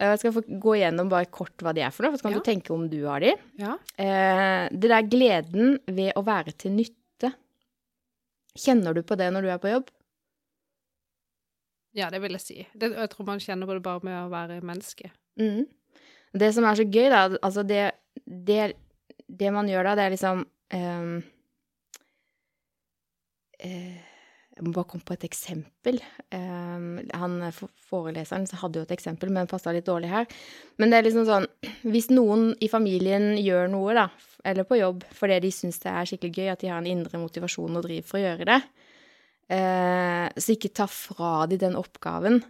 [0.00, 2.28] Eh, Jeg skal få gå igjennom bare kort hva de er for noe, for så
[2.28, 2.42] kan Ja.
[2.42, 3.32] du tenke om du har de.
[3.60, 3.78] Ja.
[3.96, 7.32] Eh, det der gleden ved å være til nytte.
[8.54, 9.88] Kjenner du på det når du er på jobb?
[11.94, 12.56] Ja, det vil jeg si.
[12.74, 15.12] Det, jeg tror man kjenner på det bare med å være menneske.
[15.40, 15.66] Mm.
[16.34, 17.84] Det som er så gøy, da, altså det,
[18.26, 18.72] det,
[19.30, 20.42] det man gjør da, det er liksom
[20.74, 21.12] um,
[23.62, 24.00] uh,
[24.54, 26.00] Jeg må bare komme på et eksempel.
[26.34, 30.26] Um, han for- foreleseren hadde jo et eksempel, men passa litt dårlig her.
[30.78, 31.46] Men det er liksom sånn
[31.86, 34.08] Hvis noen i familien gjør noe, da,
[34.44, 37.22] eller på jobb, fordi de syns det er skikkelig gøy, at de har en indre
[37.22, 38.60] motivasjon og driv for å gjøre det,
[39.52, 42.40] eh, så ikke ta fra dem den oppgaven.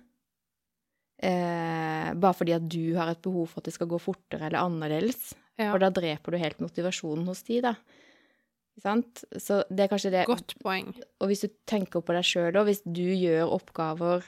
[1.25, 4.63] Eh, bare fordi at du har et behov for at det skal gå fortere eller
[4.63, 5.33] annerledes.
[5.57, 5.71] Ja.
[5.71, 7.77] For da dreper du helt motivasjonen hos de, da.
[8.83, 9.23] Sant?
[9.39, 10.89] Så det er kanskje det Godt poeng.
[11.23, 14.27] Og hvis du tenker på deg sjøl òg, hvis du gjør oppgaver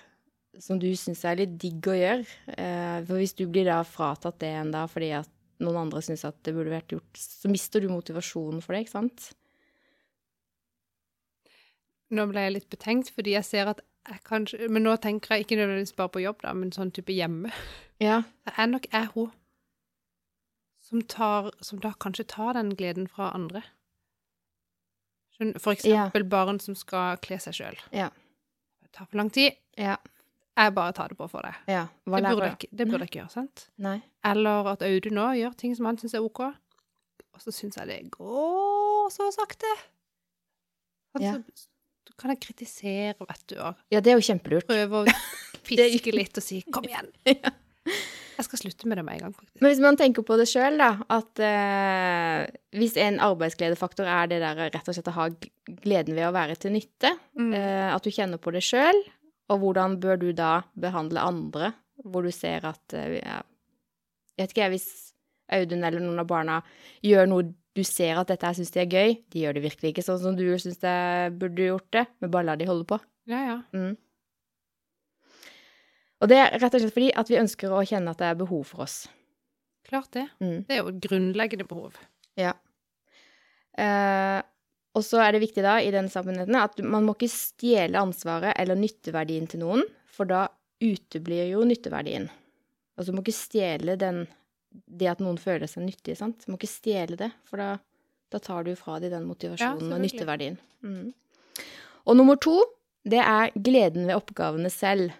[0.62, 2.22] som du syns er litt digg å gjøre
[2.54, 6.24] eh, For hvis du blir da fratatt det en dag fordi at noen andre syns
[6.28, 9.30] at det burde vært gjort, så mister du motivasjonen for det, ikke sant?
[12.10, 15.44] Nå ble jeg litt betenkt, fordi jeg ser at jeg kanskje Men nå tenker jeg
[15.46, 17.50] ikke nødvendigvis bare på jobb, da, men sånn type hjemme.
[17.98, 18.18] Ja.
[18.44, 19.30] Det er nok jeg hun
[20.84, 23.62] som tar Som da kanskje tar den gleden fra andre.
[25.58, 27.78] For eksempel barn som skal kle seg sjøl.
[27.92, 28.10] Ja.
[28.84, 29.56] Det tar for lang tid.
[29.76, 29.96] Ja.
[30.56, 31.56] Jeg bare tar det på for deg.
[31.68, 31.86] ja.
[32.08, 33.66] Hva Det burde, jeg det burde jeg ikke gjøre, sant?
[33.76, 33.98] Nei.
[34.24, 37.88] Eller at Audun nå gjør ting som han syns er OK, og så syns jeg
[37.90, 39.68] det går så sakte.
[41.20, 41.34] Ja.
[41.34, 41.68] Altså, Så
[42.18, 44.66] kan jeg kritisere, vet du, og Ja, det er jo kjempelurt.
[44.66, 45.04] prøve å
[45.66, 47.12] piske litt og si 'kom igjen'.
[48.36, 49.60] Jeg skal slutte med det med en gang, faktisk.
[49.62, 52.42] Men hvis man tenker på det sjøl, da, at eh,
[52.76, 55.28] hvis en arbeidsgledefaktor er det der rett og slett å ha
[55.80, 57.54] gleden ved å være til nytte, Mm.
[57.54, 58.98] eh, at du kjenner på det sjøl,
[59.48, 61.72] og hvordan bør du da behandle andre,
[62.04, 63.22] hvor du ser at eh,
[64.36, 65.12] Jeg vet ikke, hvis
[65.48, 66.62] Audun eller noen av barna
[67.02, 69.92] gjør noe du ser at dette her syns de er gøy, de gjør det virkelig
[69.92, 70.96] ikke sånn som du syns de
[71.36, 72.98] burde gjort det, men bare la de holde på.
[73.28, 73.56] Ja, ja.
[73.76, 73.94] Mm.
[76.24, 78.38] Og det er rett og slett fordi at vi ønsker å kjenne at det er
[78.40, 79.02] behov for oss.
[79.86, 80.24] Klart det.
[80.40, 80.64] Mm.
[80.66, 81.98] Det er jo et grunnleggende behov.
[82.40, 82.54] Ja.
[83.76, 84.40] Eh,
[84.96, 88.56] og så er det viktig da i denne sammenhengen at man må ikke stjele ansvaret
[88.56, 90.46] eller nytteverdien til noen, for da
[90.80, 92.30] uteblir jo nytteverdien.
[92.96, 94.24] Altså du må ikke stjele den,
[94.84, 96.16] det at noen føler seg nyttig.
[96.18, 96.44] sant.
[96.44, 97.76] Du må ikke stjele det, for da,
[98.32, 100.58] da tar du fra dem den motivasjonen og nytteverdien.
[100.84, 101.14] Mm.
[102.06, 102.58] Og nummer to,
[103.06, 105.14] det er gleden ved oppgavene selv.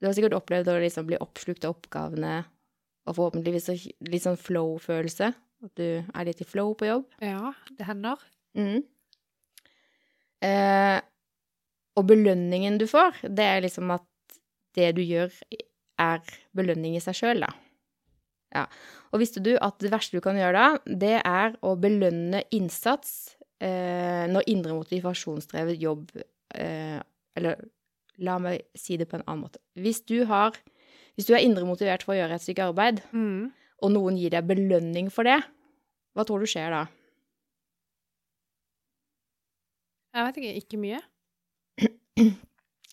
[0.00, 2.44] Du har sikkert opplevd å liksom bli oppslukt av oppgavene,
[3.06, 3.70] og forhåpentligvis
[4.10, 5.30] litt sånn flow-følelse.
[5.64, 7.06] At du er litt i flow på jobb.
[7.24, 8.20] Ja, det hender.
[8.58, 8.82] Mm.
[10.44, 10.98] Eh,
[11.96, 14.04] og belønningen du får, det er liksom at
[14.76, 15.32] det du gjør,
[15.96, 16.20] er
[16.56, 17.54] belønning i seg sjøl, da.
[18.54, 18.66] Ja.
[19.12, 23.36] Og visste du at det verste du kan gjøre da, det er å belønne innsats
[23.60, 26.12] eh, når indre motivasjonsdrevet jobb
[26.54, 27.00] eh,
[27.36, 27.58] Eller
[28.22, 29.60] la meg si det på en annen måte.
[29.76, 30.54] Hvis du har
[31.16, 33.50] Hvis du er indre motivert for å gjøre et stykke arbeid, Mm.
[33.82, 35.40] og noen gir deg belønning for det,
[36.16, 36.84] hva tror du skjer da?
[40.16, 40.54] Jeg vet ikke.
[40.62, 41.00] Ikke mye.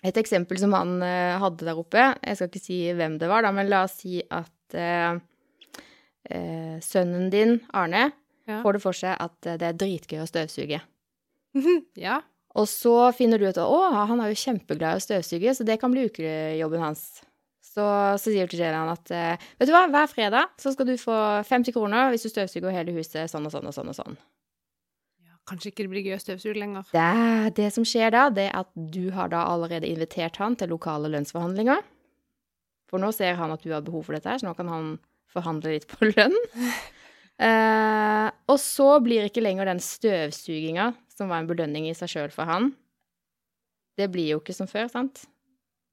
[0.04, 3.46] Et eksempel som han eh, hadde der oppe, jeg skal ikke si hvem det var,
[3.46, 5.16] da, men la oss si at eh,
[6.30, 8.12] eh, sønnen din, Arne,
[8.48, 8.62] Ja.
[8.62, 10.82] får det for seg at eh, det er dritgøy å støvsuge.
[12.08, 12.22] ja.
[12.54, 15.66] Og så finner du ut at å, han er jo kjempeglad i å støvsuge, så
[15.66, 17.06] det kan bli ukejobben hans.
[17.64, 17.82] Så,
[18.22, 20.94] så sier du til Jelian at eh, vet du hva, hver fredag så skal du
[21.02, 21.16] få
[21.48, 24.18] 50 kroner hvis du støvsuger hele huset sånn og sånn og sånn og sånn.
[25.26, 25.34] ja.
[25.50, 26.86] Kanskje ikke det blir gøy å støvsuge lenger.
[26.94, 30.70] Det, det som skjer da, det er at du har da allerede invitert han til
[30.76, 31.82] lokale lønnsforhandlinger.
[32.92, 34.92] For nå ser han at du har behov for dette her, så nå kan han
[35.34, 36.38] forhandle litt på lønn.
[37.44, 42.34] Eh, og så blir ikke lenger den støvsuginga, som var en belønning i seg sjøl
[42.34, 42.72] for han,
[44.00, 45.26] det blir jo ikke som før, sant?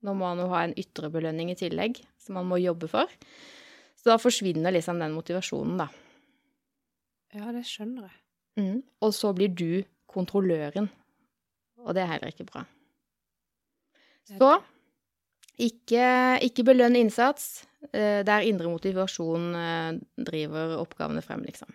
[0.04, 3.10] Nå må han jo ha en ytre belønning i tillegg, som han må jobbe for.
[4.00, 5.90] Så da forsvinner liksom den motivasjonen, da.
[7.36, 8.16] Ja, det skjønner jeg.
[8.60, 8.78] Mm.
[9.04, 10.88] Og så blir du kontrolløren,
[11.84, 12.64] og det er heller ikke bra.
[14.30, 14.56] Så
[15.60, 16.06] ikke,
[16.46, 21.70] ikke belønn innsats Det der indre motivasjon eh, driver oppgavene frem, liksom.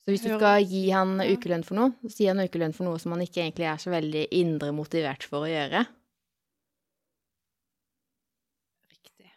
[0.00, 2.98] Så hvis du skal gi han ukelønn for noe, så gi han ukelønn for noe
[2.98, 5.84] som han ikke egentlig er så veldig indre motivert for å gjøre,
[8.90, 9.30] Riktig.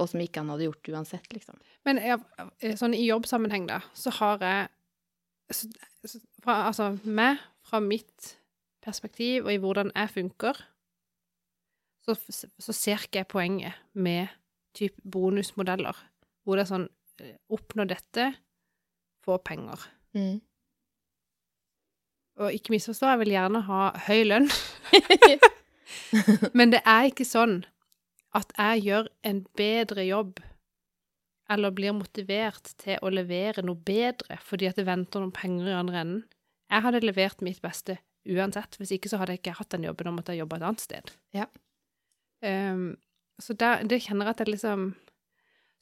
[0.00, 1.60] og som ikke han hadde gjort uansett, liksom.
[1.86, 2.18] Men jeg,
[2.80, 4.70] sånn i jobbsammenheng, da, så har jeg
[5.52, 5.68] så,
[6.42, 7.38] fra, Altså meg,
[7.68, 8.32] fra mitt
[8.82, 10.58] perspektiv og i hvordan jeg funker,
[12.02, 12.16] så,
[12.58, 14.32] så ser ikke jeg poenget med
[14.74, 15.96] typ bonusmodeller,
[16.42, 16.88] hvor det er sånn
[17.22, 18.32] eh, Oppnå dette,
[19.22, 19.84] få penger.
[20.16, 20.40] Mm.
[22.42, 24.48] Og ikke misforstå, jeg vil gjerne ha høy lønn,
[26.58, 27.60] men det er ikke sånn
[28.34, 30.40] at jeg gjør en bedre jobb
[31.52, 35.76] eller blir motivert til å levere noe bedre fordi at det venter noen penger i
[35.76, 36.22] andre enden.
[36.72, 37.98] Jeg hadde levert mitt beste
[38.28, 38.78] uansett.
[38.78, 41.12] Hvis ikke så hadde jeg ikke hatt den jobben og måtte jobbe et annet sted.
[41.36, 41.48] Ja.
[42.42, 42.94] Um,
[43.42, 44.88] så der, det kjenner jeg at jeg liksom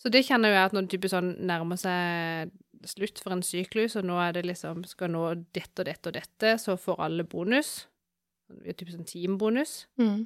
[0.01, 2.53] Så det kjenner jeg at når det sånn nærmer seg
[2.89, 5.25] slutt for en syklus, og nå er det liksom Skal nå
[5.57, 7.87] dette og dette og dette, så får alle bonus.
[8.51, 9.85] Typisk sånn teambonus.
[10.01, 10.25] Mm.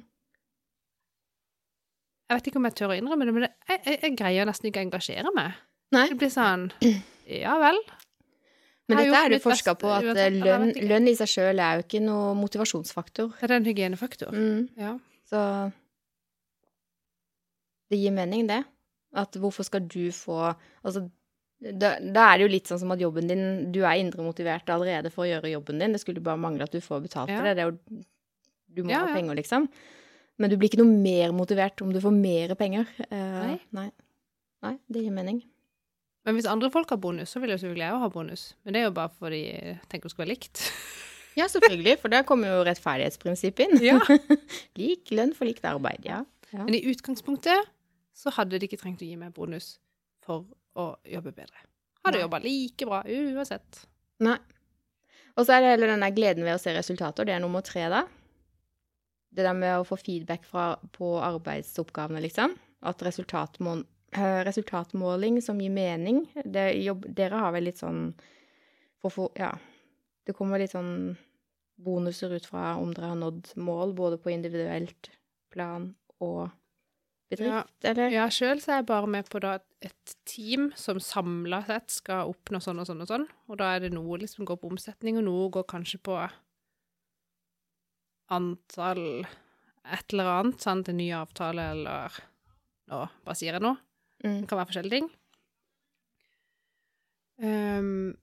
[2.25, 4.47] Jeg vet ikke om jeg tør å innrømme det, men det, jeg, jeg, jeg greier
[4.49, 5.59] nesten ikke å engasjere meg.
[5.93, 6.07] Nei.
[6.09, 6.71] Det blir sånn
[7.45, 7.77] Ja vel.
[8.87, 11.85] Men dette er det forska på, at eh, lønn, lønn i seg sjøl er jo
[11.87, 13.31] ikke noe motivasjonsfaktor.
[13.39, 14.35] Det er en hygienefaktor.
[14.35, 14.67] Mm.
[14.77, 14.91] Ja.
[15.25, 15.41] Så
[17.89, 18.61] det gir mening, det.
[19.15, 20.37] At hvorfor skal du få
[20.83, 21.05] Altså,
[21.61, 25.07] da, da er det jo litt sånn som at jobben din Du er indremotivert allerede
[25.13, 25.95] for å gjøre jobben din.
[25.95, 27.39] Det skulle bare mangle at du får betalt Ja.
[27.39, 27.55] for det.
[27.55, 28.03] det er jo,
[28.75, 29.69] du må Ja, ha penger, liksom.
[30.37, 32.89] Men du blir ikke noe mer motivert om du får mer penger.
[33.07, 33.59] Uh, Nei.
[33.71, 33.89] nei.
[34.65, 35.41] Nei, det gir mening.
[36.25, 38.45] Men hvis andre folk har bonus, så vil jo selvfølgelig jeg òg ha bonus.
[38.65, 40.63] Men det er jo bare fordi jeg tenker det skal være likt.
[41.35, 43.81] Ja, selvfølgelig, for der kommer jo rettferdighetsprinsippet inn.
[43.83, 43.99] Ja.
[44.79, 46.23] Lik lønn for likt arbeid, ja.
[46.49, 46.63] ja.
[46.63, 47.71] Men i utgangspunktet
[48.15, 49.75] så hadde de ikke trengt å gi meg bonus
[50.25, 50.47] for
[50.79, 51.65] å jobbe bedre.
[52.05, 53.83] Hadde jobba like bra uansett.
[54.23, 54.37] Nei.
[55.35, 57.27] Og så er det hele den der gleden ved å se resultater.
[57.27, 58.05] Det er nummer tre, da.
[59.35, 62.55] Det der med å få feedback fra, på arbeidsoppgavene, liksom.
[62.87, 63.83] At resultatet eh,
[64.17, 68.13] resultatmåling som gir mening det jobb, Dere har vel litt sånn
[69.05, 69.53] for, Ja.
[70.25, 71.17] Det kommer litt sånn
[71.77, 75.11] bonuser ut fra om dere har nådd mål, både på individuelt
[75.53, 75.91] plan
[76.23, 76.49] og
[77.29, 78.09] bedrift, eller?
[78.09, 82.31] Ja, sjøl så er jeg bare med på da et team som samla sett skal
[82.31, 83.27] oppnå sånn og sånn og sånn.
[83.51, 86.17] Og da er det noe liksom går på omsetning, og noe går kanskje på
[88.33, 89.25] antall
[89.85, 92.23] et eller annet, sant, en ny avtale eller
[92.85, 93.79] Nå bare sier jeg noe.
[94.23, 94.41] Mm.
[94.41, 95.09] Det kan være forskjellige ting.
[97.43, 98.15] Um,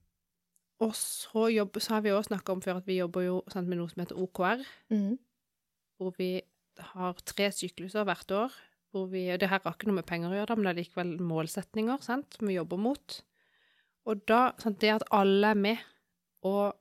[0.81, 3.69] og så, jobb, så har vi også snakka om før at vi jobber jo sant,
[3.69, 5.17] med noe som heter OKR, Mm.
[5.97, 6.41] hvor vi
[6.79, 8.55] har tre sykluser hvert år.
[8.93, 10.81] Hvor vi, og det her har ikke noe med penger å gjøre, men det er
[10.83, 13.21] likevel målsetninger sant, som vi jobber mot.
[14.05, 15.77] Og da, sant, det at alle er med,
[16.45, 16.75] og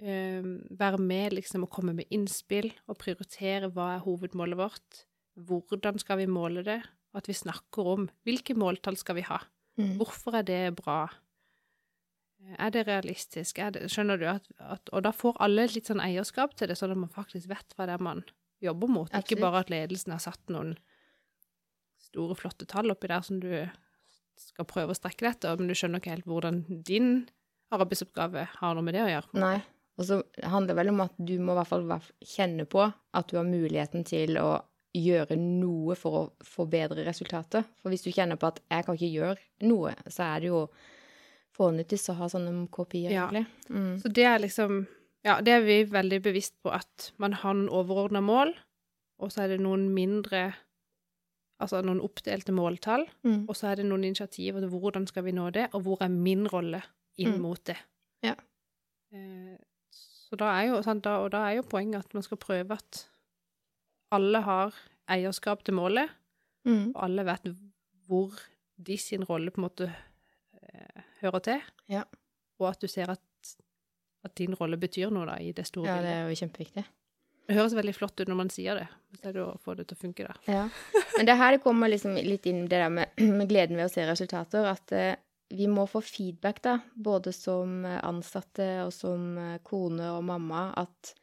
[0.00, 5.02] ehm, være med liksom, og komme med innspill, og prioritere hva er hovedmålet vårt,
[5.36, 6.80] hvordan skal vi måle det,
[7.10, 9.40] og at vi snakker om hvilke måltall skal vi ha.
[9.80, 9.96] Mm.
[9.98, 11.02] Hvorfor er det bra?
[12.56, 13.58] Er det realistisk?
[13.60, 14.26] Er det, skjønner du?
[14.30, 17.50] At, at, og da får alle litt sånn eierskap til det, sånn at man faktisk
[17.50, 18.22] vet hva det er man
[18.64, 19.12] jobber mot.
[19.16, 20.74] Ikke bare at ledelsen har satt noen
[22.00, 23.50] store, flotte tall oppi der som du
[24.40, 27.10] skal prøve å strekke deg etter, men du skjønner ikke helt hvordan din
[27.74, 29.40] arbeidsoppgave har noe med det å gjøre.
[29.40, 29.58] Nei.
[30.00, 31.84] Og så handler det vel om at du må i hvert fall
[32.24, 34.48] kjenne på at du har muligheten til å
[34.94, 37.64] gjøre noe for å forbedre resultatet.
[37.82, 40.68] For hvis du kjenner på at 'jeg kan ikke gjøre noe', så er det jo
[41.56, 43.28] fånyttig å ha sånne kopier, Ja.
[43.28, 43.46] egentlig.
[43.68, 43.98] Mm.
[44.02, 44.86] Så det er liksom
[45.22, 48.54] Ja, det er vi veldig bevisst på at man har noen overordna mål,
[49.18, 50.54] og så er det noen mindre
[51.62, 53.46] Altså noen oppdelte måltall, Mm.
[53.46, 56.08] og så er det noen initiativer til hvordan skal vi nå det, og hvor er
[56.08, 56.82] min rolle
[57.18, 57.40] inn Mm.
[57.42, 57.76] mot det.
[58.22, 58.34] Ja.
[59.12, 59.58] Eh,
[60.30, 62.70] Så da er jo, sant, da, og da er jo poenget at man skal prøve
[62.70, 63.08] at
[64.10, 64.74] alle har
[65.10, 66.16] eierskap til målet,
[66.60, 66.90] Mm.
[66.94, 67.46] og alle vet
[68.06, 68.34] hvor
[68.76, 71.62] de sin rolle på en måte eh, hører til.
[71.88, 72.02] Ja.
[72.60, 73.52] Og at du ser at,
[74.24, 76.84] at din rolle betyr noe da, i det store Ja, det er jo kjempeviktig.
[77.48, 78.84] Det høres veldig flott ut når man sier det,
[79.18, 80.36] så er det å få det til å funke der.
[80.52, 80.66] Ja.
[81.16, 83.94] Men det her det kommer liksom litt inn det der med, med gleden ved å
[83.94, 85.14] se resultater, at eh,
[85.56, 90.68] vi må få feedback, da, både som eh, ansatte og som eh, kone og mamma,
[90.78, 91.14] at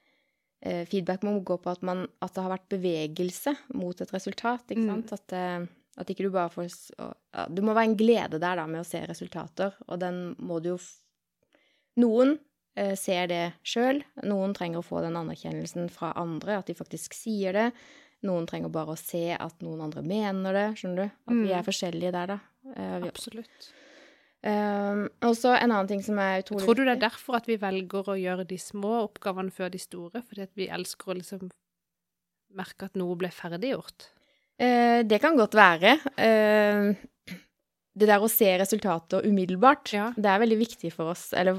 [0.89, 4.87] feedback må gå på at, man, at det har vært bevegelse mot et resultat, ikke
[4.87, 5.03] Mm.
[5.13, 8.65] At, det, at ikke du bare får ja, Det må være en glede der, da,
[8.67, 10.79] med å se resultater, og den må du jo
[11.97, 12.35] Noen
[12.77, 17.13] eh, ser det sjøl, noen trenger å få den anerkjennelsen fra andre, at de faktisk
[17.17, 17.71] sier det.
[18.27, 21.17] Noen trenger bare å se at noen andre mener det, skjønner du?
[21.27, 21.57] At vi Mm.
[21.57, 22.39] er forskjellige der, da.
[22.75, 23.71] Eh, vi, Absolutt.
[24.45, 27.47] Um, og så en annen ting som er utrolig Tror du det er derfor at
[27.49, 30.21] vi velger å gjøre de små oppgavene før de store?
[30.27, 31.49] Fordi at vi elsker å liksom
[32.57, 34.09] merke at noe ble ferdiggjort?
[34.61, 35.97] Uh, det kan godt være.
[36.17, 36.93] Uh,
[37.97, 40.11] det der å se resultater umiddelbart, Ja.
[40.15, 41.31] det er veldig viktig for oss.
[41.33, 41.57] Eller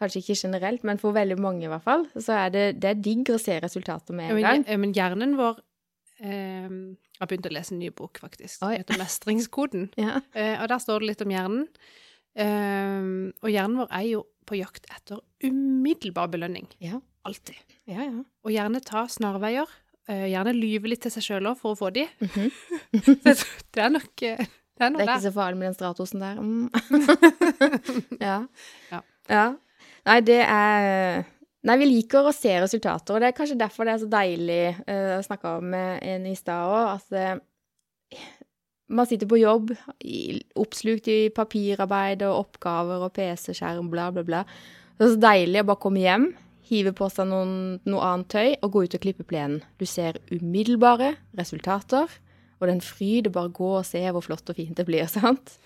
[0.00, 2.06] kanskje ikke generelt, men for veldig mange i hvert fall.
[2.16, 4.64] Så er det, det er digg å se resultater med Ja, en men, gang.
[4.72, 5.60] ja, men hjernen vår
[6.24, 6.72] eh,
[7.14, 8.62] Jeg har begynt å lese en ny bok, faktisk.
[8.66, 8.76] Oi.
[8.80, 9.90] Heter 'Mestringskoden'.
[10.04, 10.20] Ja.
[10.34, 11.68] Eh, og der står det litt om hjernen.
[12.34, 16.66] Eh, og hjernen vår er jo på jakt etter umiddelbar belønning.
[16.82, 17.00] Ja.
[17.24, 17.56] Alltid.
[17.88, 18.24] ja, ja.
[18.44, 19.70] Og gjerne ta snarveier.
[20.08, 22.08] Eh, gjerne lyve litt til seg sjøl òg for å få de.
[22.34, 22.50] Mm
[23.24, 23.32] det,
[23.74, 24.42] det er nok eh,
[24.78, 26.36] Det er Det er ikke så farlig med den stratosen der.
[26.40, 26.68] Mm.
[28.28, 28.36] ja.
[28.90, 29.00] Ja.
[29.30, 29.46] ja.
[30.04, 31.24] Nei, det er
[31.64, 34.62] Nei, vi liker å se resultater, og det er kanskje derfor det er så deilig
[34.84, 38.24] å snakke om med en i stad òg, at eh,
[38.92, 39.70] man sitter på jobb,
[40.04, 44.42] i, oppslukt i papirarbeid og oppgaver og PC-skjerm, bla, bla, bla.
[44.98, 46.26] Det er så deilig å bare komme hjem,
[46.68, 47.54] hive på seg noen,
[47.88, 49.62] noe annet tøy og gå ut og klippe plenen.
[49.80, 52.12] Du ser umiddelbare resultater,
[52.60, 54.84] og det er en fryd å bare gå og se hvor flott og fint det
[54.88, 55.56] blir, sant?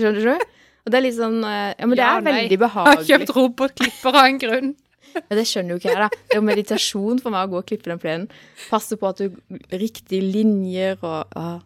[0.00, 0.56] Skjønner du?
[0.84, 2.32] Og det er litt sånn eh, Ja, men det Ja, er nei.
[2.40, 4.72] veldig Jeg har kjøpt robotklipper av en grunn.
[5.14, 6.08] Ja, det skjønner jo ikke jeg, da.
[6.10, 8.26] Det er jo meditasjon for meg å gå og klippe den plenen.
[8.70, 9.38] Passe på at du
[9.72, 11.60] Riktige linjer og ah,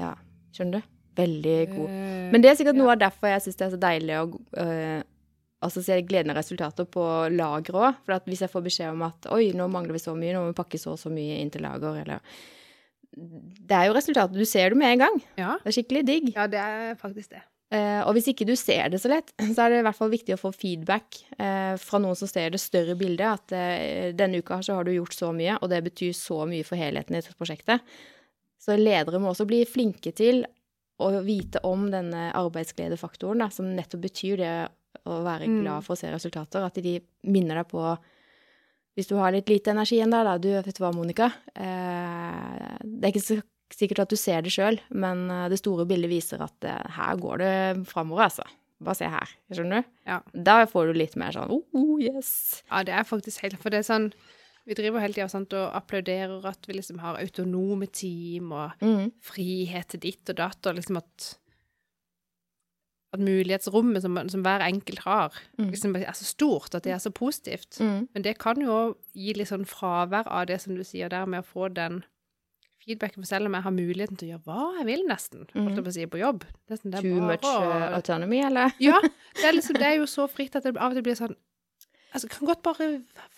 [0.00, 0.14] Ja,
[0.56, 0.90] skjønner du?
[1.20, 1.94] Veldig god.
[2.32, 4.24] Men det er sikkert noe av derfor jeg syns det er så deilig å
[4.62, 5.00] øh,
[5.66, 8.00] altså se gleden av resultater på lager òg.
[8.06, 10.44] For at hvis jeg får beskjed om at oi, nå mangler vi så mye, nå
[10.44, 12.24] må vi pakke så og så mye inn til lager, eller
[13.10, 14.38] Det er jo resultatet.
[14.38, 15.22] Du ser det med en gang.
[15.36, 15.56] Ja.
[15.64, 16.32] Det er skikkelig digg.
[16.36, 17.42] ja, det er faktisk det.
[17.70, 20.10] Eh, og hvis ikke du ser det så lett, så er det i hvert fall
[20.10, 23.26] viktig å få feedback uh, fra noen som ser det større bildet.
[23.38, 26.66] At uh, denne uka så har du gjort så mye, og det betyr så mye
[26.66, 27.84] for helheten i dette prosjektet.
[28.60, 30.42] Så ledere må også bli flinke til
[31.00, 34.54] å vite om denne arbeidsgledefaktoren, da, som nettopp betyr det
[35.08, 35.62] å være Mm.
[35.62, 36.66] glad for å se resultater.
[36.66, 37.98] At de minner deg på
[38.98, 40.32] Hvis du har litt lite energi igjen der, da.
[40.36, 41.30] Du, vet du hva, Monica?
[41.54, 43.36] Eh, det er ikke så
[43.74, 47.16] sikkert at du ser det sjøl, men eh, det store bildet viser at eh, her
[47.20, 48.46] går det framover, altså.
[48.80, 49.28] Bare se her.
[49.52, 49.88] Skjønner du?
[50.08, 50.20] Ja.
[50.32, 52.62] Da får du litt mer sånn oh, oh, yes.
[52.70, 54.06] Ja, det er faktisk helt For det er sånn
[54.64, 55.26] Vi driver hele tida
[55.60, 59.10] og applauderer at vi liksom har autonome team og Mm.
[59.20, 61.34] frihet til ditt og datt, og liksom at
[63.12, 65.70] at mulighetsrommet som, som hver enkelt har, Mm.
[65.72, 67.80] liksom er så stort at det er så positivt.
[67.80, 68.08] Mm.
[68.14, 71.42] Men det kan jo gi litt sånn fravær av det som du sier der, med
[71.42, 72.04] å få den
[72.84, 73.20] feedbacken.
[73.22, 75.84] For selv om jeg har muligheten til å gjøre hva jeg vil, nesten, holdt jeg
[75.86, 78.74] på å si, på jobb nesten, det Too bare much eh, autonomy, eller?
[78.88, 81.18] Ja, det er, liksom, det er jo så fritt at det av og til blir
[81.20, 81.36] sånn
[82.10, 82.86] Altså, kan godt bare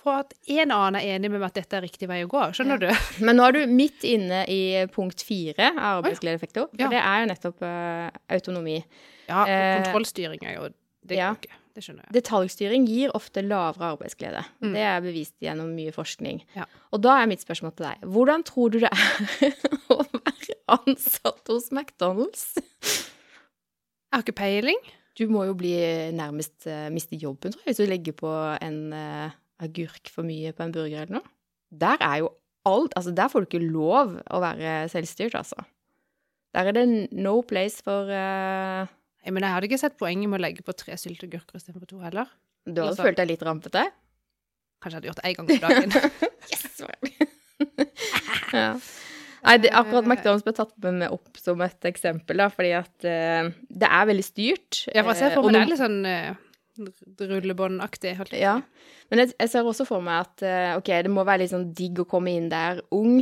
[0.01, 2.40] få at en annen er enig med meg at dette er riktig vei å gå.
[2.57, 2.86] Skjønner du?
[3.20, 4.61] Men nå er du midt inne i
[4.95, 6.70] punkt fire av arbeidsgledeffekter.
[6.72, 6.88] For Ja.
[6.88, 8.78] det er jo nettopp uh, autonomi.
[9.28, 10.70] Ja, Eh, kontrollstyring er jo
[11.05, 11.34] Det ja.
[11.36, 11.53] ikke.
[11.73, 12.14] Det skjønner jeg.
[12.18, 14.43] Detaljstyring gir ofte lavere arbeidsglede.
[14.61, 14.73] Mm.
[14.77, 16.43] Det er bevist gjennom mye forskning.
[16.57, 16.66] Ja.
[16.93, 18.03] Og da er mitt spørsmål til deg.
[18.14, 19.55] Hvordan tror du det er
[19.95, 22.51] å være ansatt hos McDonald's?
[22.59, 24.83] Jeg har ikke peiling.
[25.16, 25.75] Du må jo bli
[26.16, 28.31] nærmest uh, miste jobben, tror jeg, hvis du legger på
[28.64, 31.35] en uh, agurk for mye på en burger eller noe.
[31.73, 32.33] Der er jo
[32.68, 35.64] alt Altså, der får du ikke lov å være selvstyrt, altså.
[36.55, 36.85] Der er det
[37.16, 38.91] no place for eh,
[39.23, 42.01] Nei, mener, jeg hadde ikke sett poenget med å legge på tre sylteagurker istedenfor to
[42.03, 42.31] heller.
[42.66, 43.85] Du hadde følt deg litt rampete?
[44.83, 45.91] Kanskje jeg hadde gjort det én gang om dagen.
[46.53, 46.81] Yes!
[48.57, 48.70] ja.
[49.43, 53.07] Nei, det, akkurat McDonald's ble tatt med meg opp som et eksempel, da, fordi at
[53.07, 54.81] uh, det er veldig styrt.
[54.91, 58.16] Ja, for jeg ser eh, for meg det er litt sånn uh, rullebåndaktig.
[58.18, 58.57] jeg Ja.
[59.11, 61.70] Men jeg, jeg ser også for meg at uh, ok, det må være litt sånn
[61.79, 63.20] digg å komme inn der ung,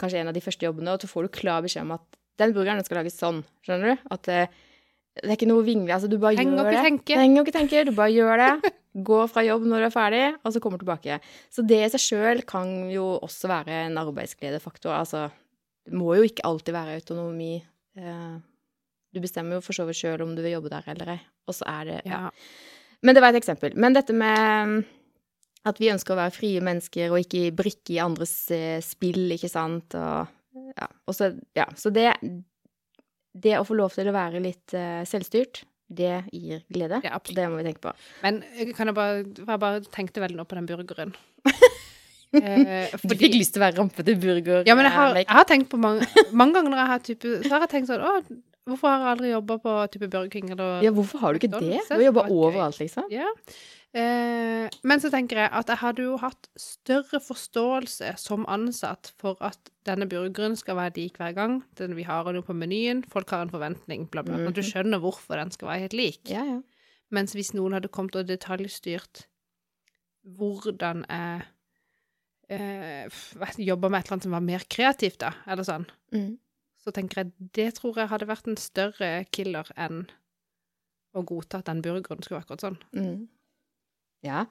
[0.00, 2.52] kanskje en av de første jobbene, og så får du klar beskjed om at den
[2.56, 4.08] burgeren skal lages sånn, skjønner du?
[4.14, 4.32] At
[5.22, 6.82] det er ikke noe vingle, altså du bare Heng gjør det.
[6.86, 7.14] tenke.
[7.18, 8.72] Trenger ikke tenke, du bare gjør det.
[9.08, 11.18] Gå fra jobb når du er ferdig, og så kommer du tilbake.
[11.54, 14.94] Så det i seg sjøl kan jo også være en arbeidsgledefaktor.
[14.96, 15.26] Altså,
[15.86, 17.56] det må jo ikke alltid være autonomi.
[17.98, 18.38] Eh,
[19.14, 21.20] Du bestemmer jo for så vidt sjøl om du vil jobbe der eller ei.
[21.48, 22.26] Og så er det ja.
[23.02, 23.72] Men det var et eksempel.
[23.78, 24.82] Men dette med
[25.64, 29.48] at vi ønsker å være frie mennesker og ikke brikke i andres eh, spill, ikke
[29.50, 30.28] sant, og
[30.76, 30.86] ja.
[31.08, 31.64] Og så, ja.
[31.78, 32.10] Så det
[33.34, 37.00] Det å få lov til å være litt uh, selvstyrt, det gir glede.
[37.04, 37.36] Ja, absolutt.
[37.38, 37.92] det må vi tenke på.
[38.22, 41.14] Men eh, kan jeg bare Jeg bare tenkte veldig nå på den burgeren.
[42.28, 44.66] Eh, Du fikk lyst til å være rampete burger.
[44.68, 46.04] Ja, men jeg har, jeg har tenkt på mange,
[46.36, 48.10] mange ganger når jeg har type Så har jeg tenkt sånn Å,
[48.68, 51.48] hvorfor har jeg aldri jobba på type Burger King eller Ja, hvorfor har du ikke
[51.54, 51.78] det?
[51.88, 53.08] Du har jobba overalt, liksom.
[53.08, 53.30] Ja.
[53.98, 59.40] Eh, men så tenker jeg at jeg hadde jo hatt større forståelse som ansatt for
[59.42, 61.56] at denne burgeren skal være lik hver gang.
[61.80, 64.38] Den vi har den på menyen, folk har en forventning, bla, bla.
[64.46, 64.68] At du Mhm.
[64.70, 66.20] skjønner hvorfor den skal være helt lik.
[66.30, 66.60] Ja, ja.
[67.10, 69.24] Mens hvis noen hadde kommet og detaljstyrt
[70.36, 71.42] hvordan jeg
[72.50, 73.08] eh,
[73.58, 76.38] jobba med et eller annet som var mer kreativt, da, eller sånn, Mm.
[76.84, 80.06] så tenker jeg det tror jeg hadde vært en større killer enn
[81.14, 82.78] å godta at den burgeren skulle være akkurat sånn.
[82.94, 83.28] Mm.
[84.26, 84.46] Ja.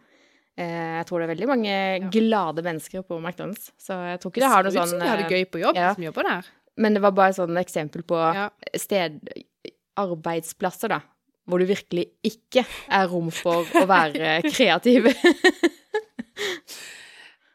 [0.57, 1.73] Eh, jeg tror det er veldig mange
[2.13, 5.03] glade mennesker på McDonald's, så jeg tror ikke det har noe ser ut sånn som
[5.03, 5.91] de hadde eh, gøy på jobb, ja.
[5.93, 6.47] som jobber der.
[6.81, 8.47] Men det var bare et sånn eksempel på Ja.
[8.77, 9.19] sted
[9.97, 10.99] Arbeidsplasser, da.
[11.47, 15.07] Hvor det virkelig ikke er rom for å være kreativ.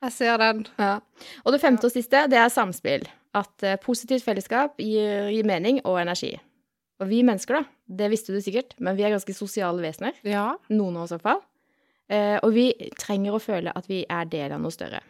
[0.02, 0.64] Jeg ser den.
[0.80, 0.96] ja.
[1.44, 3.04] Og det femte og siste, det er samspill.
[3.38, 6.34] At eh, positivt fellesskap gir, gir mening og energi.
[7.02, 7.62] Og vi mennesker, da,
[8.02, 10.18] det visste du sikkert, men vi er ganske sosiale vesener.
[10.26, 10.52] Ja.
[10.74, 11.40] Noen av oss i hvert fall.
[12.10, 15.02] Eh, og vi trenger å føle at vi er del av noe større.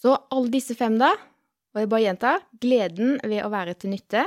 [0.00, 1.12] Så alle disse fem, da,
[1.70, 4.24] og jeg bare gjentar, gleden ved å være til nytte,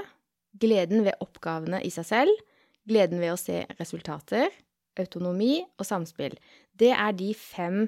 [0.61, 2.43] gleden ved oppgavene i seg selv,
[2.87, 4.53] gleden ved å se resultater,
[4.99, 6.35] autonomi og samspill.
[6.77, 7.87] Det er de fem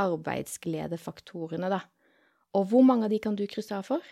[0.00, 1.82] arbeidsgledefaktorene, da.
[2.56, 4.02] Og hvor mange av de kan du krysse av for?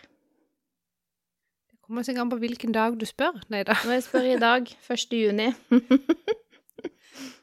[1.71, 3.39] Det Kommer sikkert an på hvilken dag du spør.
[3.49, 3.75] Nei da.
[3.81, 5.17] Når jeg spør i dag, 1.
[5.17, 5.49] juni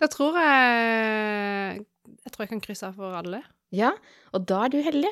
[0.01, 1.81] Da tror jeg
[2.25, 3.41] Jeg tror jeg kan krysse av for alle.
[3.75, 3.91] Ja,
[4.33, 5.11] og da er du heldig.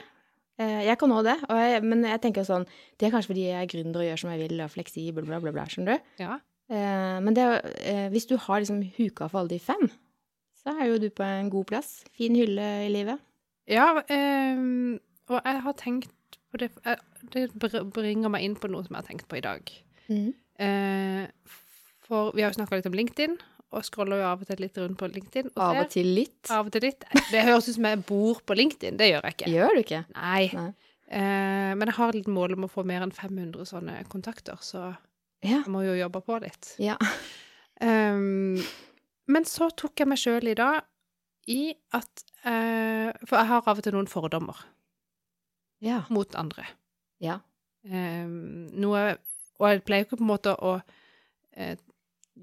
[0.61, 2.67] Eh, Jeg kan òg det, jeg, men jeg tenker sånn
[3.01, 5.25] Det er kanskje fordi jeg er gründer og gjør som jeg vil og er fleksibel,
[5.27, 5.65] bla, bla, bla.
[5.67, 6.11] Skjønner du?
[6.23, 6.37] Ja.
[6.71, 7.47] Eh, Men det,
[7.89, 9.89] eh, hvis du har liksom huka for alle de fem,
[10.63, 12.05] så er jo du på en god plass.
[12.15, 13.19] Fin hylle i livet.
[13.67, 15.01] Ja, ehm,
[15.31, 16.11] og jeg har tenkt
[16.53, 16.71] på det
[17.33, 17.49] Det
[17.95, 19.73] bringer meg inn på noe som jeg har tenkt på i dag.
[20.11, 20.35] Mm.
[22.07, 23.37] for vi har jo snakka litt om LinkedIn,
[23.73, 25.51] og scroller jo av og til litt rundt på LinkedIn.
[25.55, 26.51] Og Av og til litt.
[26.53, 27.05] Av og til litt.
[27.33, 28.99] Det høres ut som jeg bor på LinkedIn.
[29.01, 29.51] Det gjør jeg ikke.
[29.55, 30.01] Gjør du ikke?
[30.17, 30.43] Nei.
[30.57, 30.67] Nei.
[31.13, 34.97] Eh, men jeg har litt mål om å få mer enn 500 sånne kontakter, så
[35.43, 35.59] Ja.
[35.65, 36.75] jeg må jo jobbe på litt.
[36.79, 36.97] Ja.
[37.83, 38.61] Um,
[39.33, 40.83] men så tok jeg meg sjøl i dag
[41.51, 44.61] i at eh, For jeg har av og til noen fordommer
[45.83, 46.05] Ja.
[46.11, 46.67] mot andre.
[47.23, 47.41] Ja.
[47.85, 49.17] Um, noe
[49.59, 50.77] Og jeg pleier ikke på en måte å
[51.57, 51.75] eh,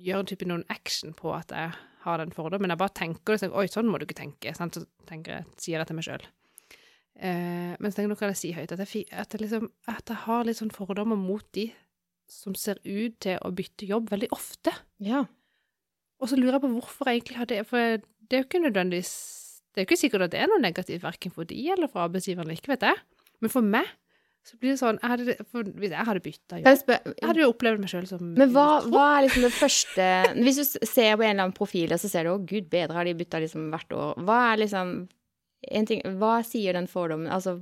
[0.05, 1.71] gjøre type noen action på at jeg
[2.05, 2.71] har den fordommen.
[2.71, 4.53] Jeg bare tenker det, så tenker, Oi, sånn må du ikke tenke.
[4.57, 4.77] Sant?
[4.77, 6.25] Så tenker jeg, sier jeg til meg sjøl.
[7.19, 9.67] Eh, men så tenker jeg, nå kan jeg si høyt at jeg, at, jeg liksom,
[9.91, 11.67] at jeg har litt sånn fordommer mot de
[12.29, 14.73] som ser ut til å bytte jobb veldig ofte.
[15.03, 15.25] Ja.
[16.19, 18.65] Og så lurer jeg på hvorfor jeg egentlig har det, for det er jo ikke
[18.67, 19.13] nødvendigvis
[19.69, 22.01] Det er jo ikke sikkert at det er noe negativt verken for de eller for
[22.01, 22.97] arbeidsgiveren, ikke vet jeg.
[23.39, 23.85] Men for meg
[24.47, 25.35] så blir det sånn jeg hadde,
[25.77, 29.05] Hvis jeg hadde bytta jobb jeg hadde jo opplevd meg sjøl som Men hva, hva
[29.17, 30.07] er liksom det første
[30.39, 32.95] Hvis du ser på en eller annen profil, og så ser du 'Å, gud bedre,
[32.97, 34.25] har de bytta liksom hvert år'.
[34.25, 34.93] Hva er liksom
[35.71, 37.59] en ting, Hva sier den fordommen Altså,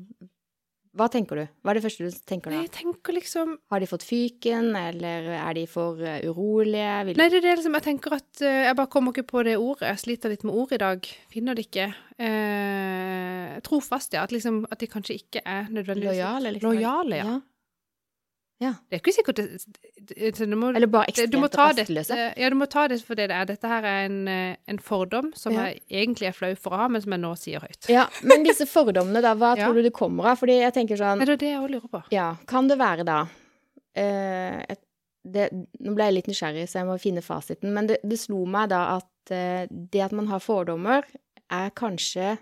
[0.98, 1.44] hva tenker du?
[1.62, 2.62] Hva er det første du tenker da?
[2.64, 6.94] jeg tenker liksom Har de fått fyken, eller er de for eh, urolige?
[7.10, 7.20] Vil...
[7.20, 9.58] Nei, det er det liksom Jeg tenker at eh, Jeg bare kommer ikke på det
[9.62, 9.92] ordet.
[9.92, 11.10] Jeg sliter litt med ord i dag.
[11.34, 11.92] Finner det ikke.
[12.18, 13.27] Eh,
[13.68, 14.24] trofast, ja.
[14.28, 16.74] At liksom At de kanskje ikke er nødvendigvis Lojale, liksom?
[16.74, 17.36] Lojale, ja.
[18.64, 18.72] ja.
[18.88, 22.18] Det er ikke sikkert det, det, det, det må, Eller bare du ekstremt rastløse?
[22.38, 23.50] ja, du må ta det for det det er.
[23.52, 25.68] Dette her er en, eh, en fordom som Ja.
[25.70, 27.90] jeg egentlig er flau for å ha, men som jeg nå sier høyt.
[27.92, 30.42] Ja, men disse fordommene, da, hva tror du det kommer av?
[30.42, 32.04] Fordi jeg tenker sånn det er det jeg også lurer på.
[32.16, 34.82] Ja, kan det være da uh, et,
[35.28, 35.50] det,
[35.84, 37.74] Nå ble jeg litt nysgjerrig, så jeg må finne fasiten.
[37.76, 41.04] Men det, det slo meg da at eh, det at man har fordommer,
[41.52, 42.38] er kanskje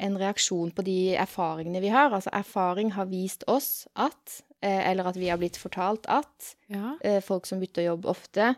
[0.00, 2.10] en reaksjon på de erfaringene vi har.
[2.14, 6.96] Altså erfaring har vist oss at, eh, eller at vi har blitt fortalt at, Ja.
[7.02, 8.56] eh, folk som bytter jobb ofte,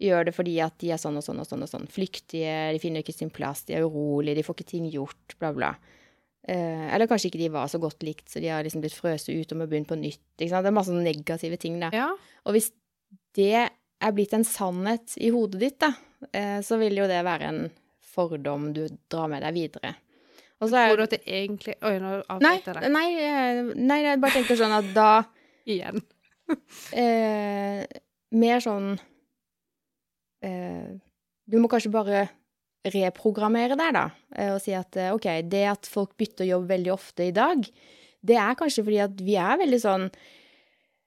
[0.00, 1.86] gjør det fordi at de er sånn og sånn og sånn og sånn.
[1.88, 5.52] Flyktige, de finner ikke sin plass, de er urolige, de får ikke ting gjort, bla,
[5.52, 5.74] bla.
[6.46, 9.30] Eh, eller kanskje ikke de var så godt likt, så de har liksom blitt frøst
[9.32, 10.20] ut og må begynne på nytt.
[10.38, 10.64] Ikke sant?
[10.66, 11.90] Det er masse negative ting der.
[11.94, 12.10] ja.
[12.44, 12.70] Og hvis
[13.34, 13.70] det
[14.02, 15.94] er blitt en sannhet i hodet ditt, da,
[16.60, 17.70] så vil jo det være en
[18.00, 19.94] fordom du drar med deg videre.
[20.64, 23.60] Og så Tror er du at det egentlig Oi, nå avbryter jeg deg nei, eh,
[23.76, 25.10] nei, jeg bare tenker sånn at da
[25.68, 26.00] igjen.
[27.00, 27.84] eh,
[28.36, 28.94] mer sånn
[30.44, 30.88] eh,
[31.48, 32.26] Du må kanskje bare
[32.84, 34.04] reprogrammere der, da,
[34.36, 37.62] eh, og si at eh, OK, det at folk bytter jobb veldig ofte i dag,
[38.24, 40.04] det er kanskje fordi at vi er veldig sånn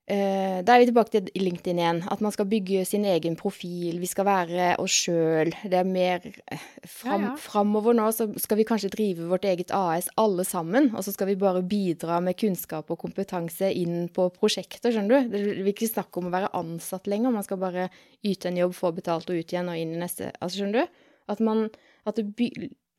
[0.07, 1.97] Da er vi tilbake til LinkedIn igjen.
[2.07, 3.97] At man skal bygge sin egen profil.
[3.99, 5.51] Vi skal være oss sjøl.
[5.67, 7.33] Det er mer eh, fram, Ja, ja.
[7.43, 11.27] Framover nå så skal vi kanskje drive vårt eget AS alle sammen, og så skal
[11.31, 15.35] vi bare bidra med kunnskap og kompetanse inn på prosjekter, skjønner du.
[15.35, 17.35] Det vil ikke snakke om å være ansatt lenger.
[17.35, 17.89] Man skal bare
[18.23, 20.99] yte en jobb, få betalt og ut igjen og inn i neste Altså, skjønner du?
[21.27, 21.67] At man
[22.07, 22.31] At det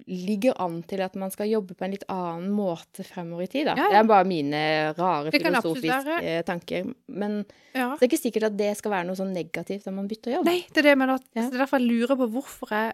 [0.06, 3.66] ligger an til at man skal jobbe på en litt annen måte fremover i tid,
[3.66, 3.74] da.
[3.76, 3.88] Ja, ja.
[3.90, 4.60] Det er bare mine
[4.96, 6.92] rare filosofiske tanker.
[7.08, 7.40] Men
[7.74, 7.90] Ja.
[7.98, 10.44] det er ikke sikkert at det skal være noe sånn negativt når man bytter jobb.
[10.46, 11.14] Nei, det er det mener.
[11.18, 11.26] At.
[11.34, 12.92] Det er derfor jeg lurer på hvorfor jeg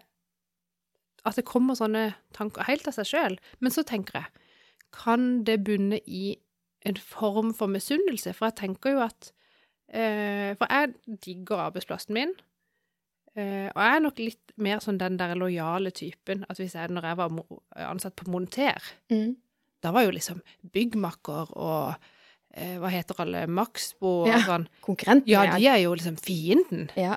[1.27, 3.39] At det kommer sånne tanker helt av seg sjøl.
[3.61, 4.27] Men så tenker jeg,
[4.93, 6.37] kan det bunne i
[6.85, 8.35] en form for misunnelse?
[8.35, 9.31] For jeg tenker jo at
[9.89, 10.93] eh, For jeg
[11.25, 12.35] digger arbeidsplassen min.
[13.37, 16.45] Eh, og jeg er nok litt mer sånn den der lojale typen.
[16.49, 17.33] At hvis jeg, når jeg var
[17.91, 18.79] ansatt på Monter,
[19.11, 19.37] Mm.
[19.83, 20.41] da var jo liksom
[20.73, 21.95] byggmakker og
[22.57, 24.39] uh, hva heter alle, Maxbo og Ja.
[24.47, 24.69] sånn.
[24.81, 25.27] Konkurrenten.
[25.27, 26.91] Ja, de er jo liksom fienden.
[26.97, 27.17] ja.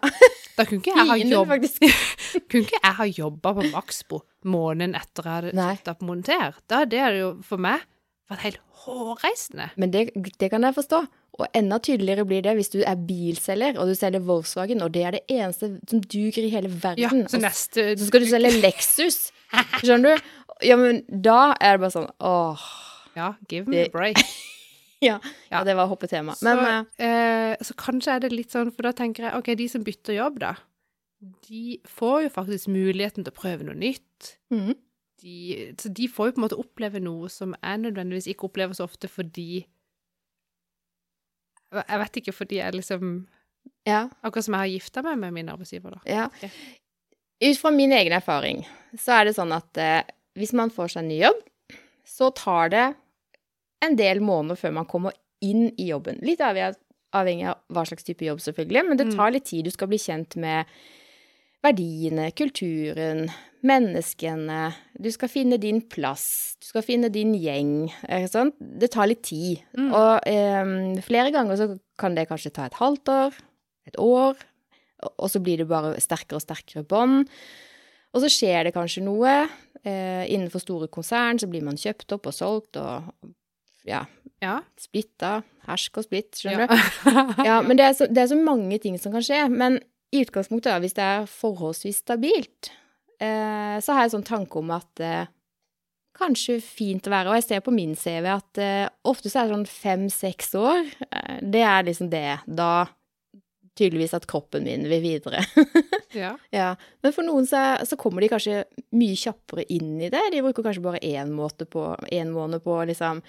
[0.57, 1.47] Da kunne ikke jeg ha jobb,
[2.49, 6.55] kunne ikke jeg ha jobba på Maxbo måneden etter jeg hadde slutta på Monter.
[6.67, 7.83] Da hadde det jo for meg
[8.27, 9.69] vært helt hårreisende.
[9.77, 10.09] Men det,
[10.39, 11.03] det kan jeg forstå.
[11.37, 15.03] Og enda tydeligere blir det hvis du er bilselger, og du selger Volkswagen, og det
[15.05, 17.03] er det eneste som duger i hele verden.
[17.03, 19.19] Ja, så neste så skal du selge Lexus.
[19.83, 20.31] Skjønner du?
[20.65, 22.63] Ja, men da er det bare sånn åh.
[23.17, 24.21] Ja, give me a break.
[24.97, 25.19] Ja,
[25.51, 25.59] Ja.
[25.63, 26.33] det var hoppetema.
[26.33, 29.51] Så, Men eh, eh, så kanskje er det litt sånn, for da tenker jeg OK,
[29.59, 30.55] de som bytter jobb, da,
[31.45, 34.31] de får jo faktisk muligheten til å prøve noe nytt.
[34.49, 34.71] Mm.
[35.21, 35.35] De,
[35.77, 38.87] så de får jo på en måte oppleve noe som jeg nødvendigvis ikke opplever så
[38.89, 39.67] ofte fordi
[41.73, 43.27] Jeg vet ikke fordi jeg liksom
[43.87, 44.09] Ja.
[44.23, 45.99] Akkurat som jeg har gifta meg med min arbeidsgiver, da.
[46.05, 46.25] ja.
[46.27, 46.49] Okay.
[47.43, 48.63] Ut fra min egen erfaring
[48.97, 50.01] så er det sånn at eh,
[50.39, 51.39] hvis man får seg en ny jobb,
[52.07, 52.85] så tar det
[53.85, 56.17] en del måneder før man kommer inn i jobben.
[56.25, 56.77] Litt avhengig av,
[57.13, 59.15] avhengig av hva slags type jobb, selvfølgelig, men det Mm.
[59.17, 59.65] tar litt tid.
[59.65, 60.65] Du skal bli kjent med
[61.65, 63.27] verdiene, kulturen,
[63.67, 64.59] menneskene.
[65.01, 66.55] Du skal finne din plass.
[66.61, 67.89] Du skal finne din gjeng.
[68.07, 69.63] Det tar litt tid.
[69.77, 69.89] Mm.
[69.97, 73.39] Og eh, flere ganger så kan det kanskje ta et halvt år,
[73.89, 74.37] et år,
[75.17, 77.27] og- så blir det bare sterkere og sterkere bånd.
[78.13, 79.47] Og så skjer det kanskje noe.
[79.83, 83.11] Eh, innenfor store konsern så blir man kjøpt opp og solgt og
[83.85, 84.05] ja,
[84.41, 84.61] Ja.
[84.79, 85.43] splitta.
[85.67, 86.51] Hersk og splitt, Ja.
[86.51, 87.43] skjønner du.
[87.45, 89.49] Ja, men det er, så, det er så mange ting som kan skje.
[89.49, 89.79] Men
[90.13, 92.71] i utgangspunktet, da, hvis det er forholdsvis stabilt,
[93.19, 95.31] eh, så har jeg sånn tanke om at eh,
[96.17, 99.49] kanskje fint å være Og jeg ser på min CV at eh, ofte så er
[99.49, 100.87] det sånn fem-seks år.
[101.11, 102.39] Eh, det er liksom det.
[102.47, 102.87] Da
[103.77, 105.43] tydeligvis at kroppen min vil videre.
[106.23, 106.31] ja.
[106.53, 106.71] ja.
[107.05, 108.63] Men for noen så, så kommer de kanskje
[108.97, 110.23] mye kjappere inn i det.
[110.33, 113.21] De bruker kanskje bare én på, en måned på å liksom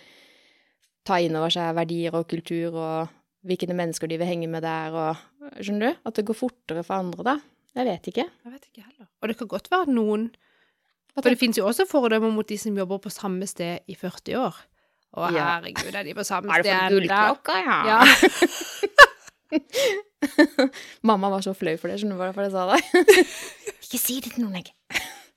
[1.08, 4.90] ta inn over seg verdier og kultur og hvilke mennesker de vil henge med der,
[4.92, 5.16] og
[5.62, 5.96] Skjønner du?
[6.06, 7.36] At det går fortere for andre, da.
[7.78, 8.24] Jeg vet ikke.
[8.44, 9.06] Jeg vet ikke heller.
[9.22, 10.28] Og det kan godt være noen
[11.14, 13.94] Hva For det finnes jo også fordommer mot de som jobber på samme sted i
[13.98, 14.54] 40 år.
[15.16, 15.44] Å, Ja.
[15.58, 16.66] herregud, er de på samme sted?
[16.68, 17.78] Er det for gullklokka, ja?
[17.88, 17.98] Ja.
[21.08, 22.80] Mamma var så flau for det, skjønner du hvorfor jeg sa det?
[23.86, 24.74] ikke si det til noen, jeg.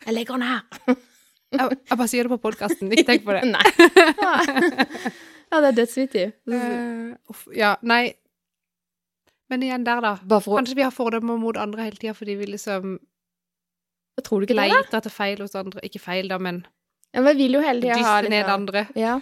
[0.05, 0.61] Jeg legger den her.
[1.51, 3.41] Jeg, jeg bare sier det på podkasten, ikke tenk på det.
[3.51, 5.11] Nei.
[5.51, 6.25] Ja, det er dødsvittig.
[6.47, 8.13] Uh, ja, nei
[9.51, 10.13] Men igjen der, da.
[10.23, 12.93] Bare for Kanskje vi har fordommer mot andre hele tida fordi vi liksom
[14.23, 14.67] Tror du ikke det?
[14.69, 14.77] da?
[14.77, 15.81] leter etter feil hos andre.
[15.87, 16.61] Ikke feil, da, men
[17.13, 18.85] Ja, men vil jo hele tida ha ned liksom andre.
[18.95, 19.15] Ja.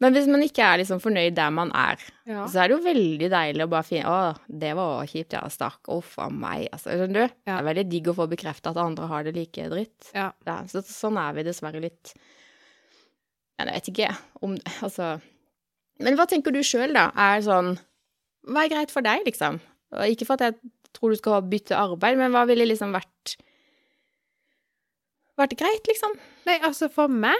[0.00, 1.96] Men hvis man ikke er liksom fornøyd der man er,
[2.28, 2.44] Ja.
[2.46, 5.42] så er det jo veldig deilig å bare finne Å, det var kjipt, ja.
[5.52, 5.80] Stakk.
[5.92, 6.68] Uff a meg.
[6.72, 7.34] Altså, skjønner du?
[7.48, 10.10] Det er veldig digg å få bekrefta at andre har det like dritt.
[10.14, 10.30] Ja.
[10.46, 12.12] Ja, så sånn er vi dessverre litt.
[13.58, 14.10] Jeg vet ikke
[14.44, 15.16] om Altså
[16.02, 17.08] Men hva tenker du sjøl, da?
[17.16, 17.76] Er sånn
[18.46, 19.60] Hva er greit for deg, liksom?
[19.96, 23.36] Og ikke for at jeg tror du skal bytte arbeid, men hva ville liksom vært
[25.36, 26.14] Vært greit, liksom?
[26.48, 27.36] Nei, altså, for meg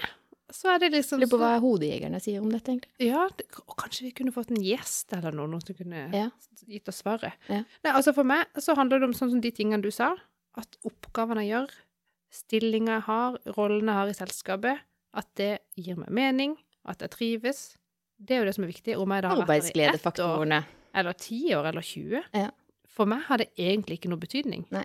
[0.52, 2.92] så er det liksom Lurer på hva hodejegerne sier om dette, egentlig.
[3.09, 3.48] Ja, det,
[3.80, 6.28] kanskje vi kunne fått en gjest eller noe, noen som kunne Ja.
[6.70, 7.34] gitt oss svaret.
[7.50, 7.64] Ja.
[7.82, 10.12] Nei, altså for meg så handler det om sånn som de tingene du sa,
[10.57, 11.74] at oppgavene jeg gjør,
[12.30, 14.84] stillinga jeg har, rollene jeg har i selskapet,
[15.16, 16.54] at det gir meg mening,
[16.86, 17.64] at jeg trives.
[18.18, 18.96] Det er jo det som er viktig.
[18.96, 22.22] Om jeg da har vært her i eller ti år, eller 20.
[22.32, 22.50] Ja.
[22.88, 24.64] For meg har det egentlig ikke noe betydning.
[24.72, 24.84] Nei.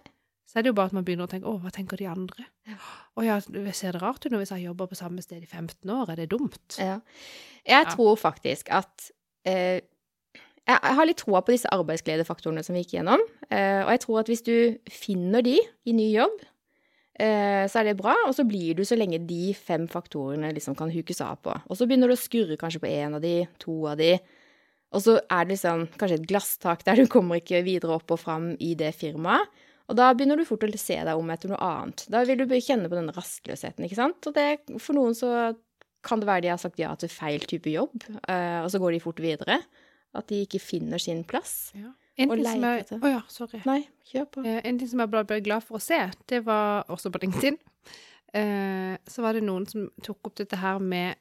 [0.52, 2.46] Så er det jo bare at man begynner å tenke 'Å, hva tenker de andre?'
[2.68, 2.76] Ja.
[3.16, 3.40] 'Å ja,
[3.72, 6.10] ser det rart ut når hvis jeg jobber på samme sted i 15 år?
[6.12, 7.00] Er det dumt?' Ja.
[7.66, 7.96] Jeg Ja.
[7.96, 9.12] tror faktisk at
[9.46, 9.80] eh,
[10.68, 13.20] Jeg har litt troa på disse arbeidsgledefaktorene som vi gikk gjennom.
[13.50, 16.38] Eh, og jeg tror at hvis du finner de i ny jobb,
[17.20, 18.16] så er det bra.
[18.26, 21.54] Og så blir du så lenge de fem faktorene liksom kan hukes av på.
[21.68, 24.16] Og så begynner du å skurre kanskje på én av de, to av de.
[24.92, 28.20] Og så er det liksom kanskje et glasstak der du kommer ikke videre opp og
[28.20, 29.52] fram i det firmaet.
[29.92, 32.06] Og da begynner du fort å se deg om etter noe annet.
[32.12, 34.28] Da vil du kjenne på den rastløsheten, ikke sant.
[34.30, 34.48] Og det,
[34.80, 35.52] for noen så
[36.06, 38.96] kan det være de har sagt ja til feil type jobb, eh, og så går
[38.96, 39.60] de fort videre.
[40.16, 41.74] At de ikke finner sin plass.
[41.76, 41.92] Ja.
[42.20, 43.62] En ting som jeg, å ja, sorry.
[43.66, 43.82] Nei,
[44.68, 46.00] en ting som jeg ble, ble glad for å se,
[46.30, 47.58] det var også på LinkedIn.
[48.36, 51.18] Eh, så var det noen som tok opp dette her med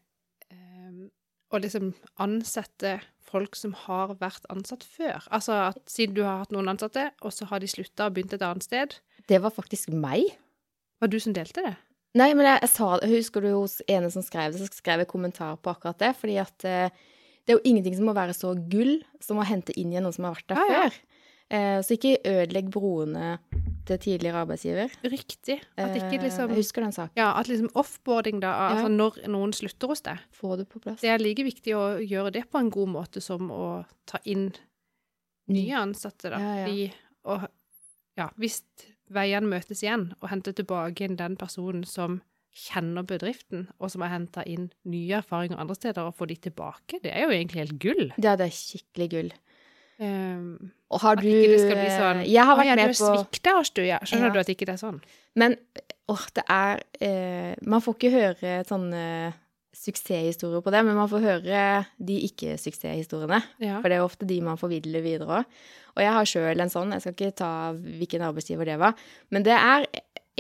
[0.50, 1.06] eh,
[1.50, 2.98] å liksom ansette
[3.30, 5.22] folk som har vært ansatt før.
[5.30, 8.34] Altså at siden du har hatt noen ansatte, og så har de slutta og begynt
[8.36, 8.98] et annet sted.
[9.30, 10.34] Det var faktisk meg.
[11.00, 11.76] Var du som delte det?
[12.18, 15.10] Nei, men jeg, jeg sa Husker du hos ene som skrev det, så skrev jeg
[15.12, 16.10] kommentar på akkurat det.
[16.18, 17.02] Fordi at eh,
[17.50, 20.14] det er jo ingenting som må være så gull som å hente inn igjen noen
[20.14, 20.82] som har vært der Ja, ja.
[20.86, 21.00] før.
[21.50, 23.32] Eh, så ikke ødelegg broene
[23.88, 24.92] til tidligere arbeidsgiver.
[25.02, 25.56] Riktig.
[25.76, 27.16] At ikke Eh, liksom Jeg husker den saken.
[27.18, 28.94] Ja, at liksom offboarding, da, altså Ja.
[28.94, 31.00] når noen slutter hos deg, Få det på plass.
[31.00, 34.52] det er like viktig å gjøre det på en god måte som å ta inn
[35.48, 36.38] nye ansatte, da.
[36.38, 36.66] Ja, ja.
[36.66, 36.92] De,
[37.24, 37.48] og
[38.16, 38.62] ja, hvis
[39.10, 42.20] veiene møtes igjen, og hente tilbake inn den personen som
[42.54, 46.98] kjenner bedriften, og som har henta inn nye erfaringer andre steder, og får de tilbake,
[47.04, 48.08] det er jo egentlig helt gull.
[48.18, 49.30] Ja, det er skikkelig gull.
[50.00, 53.82] Um, Og har du sånn Jeg har vært ja, med du svikter på oss, du,
[53.84, 53.98] ja.
[54.00, 54.32] Skjønner Ja.
[54.32, 55.02] du at ikke det er sånn?
[55.36, 55.56] Men
[56.08, 59.34] åh, det er eh, Man får ikke høre sånne
[59.76, 61.60] suksesshistorier på det, men man får høre
[62.00, 63.42] de ikke-suksesshistoriene.
[63.62, 63.76] Ja.
[63.80, 65.44] For det er ofte de man formidler videre òg.
[65.94, 68.96] Og jeg har sjøl en sånn, jeg skal ikke ta hvilken arbeidsgiver det var,
[69.30, 69.86] men det er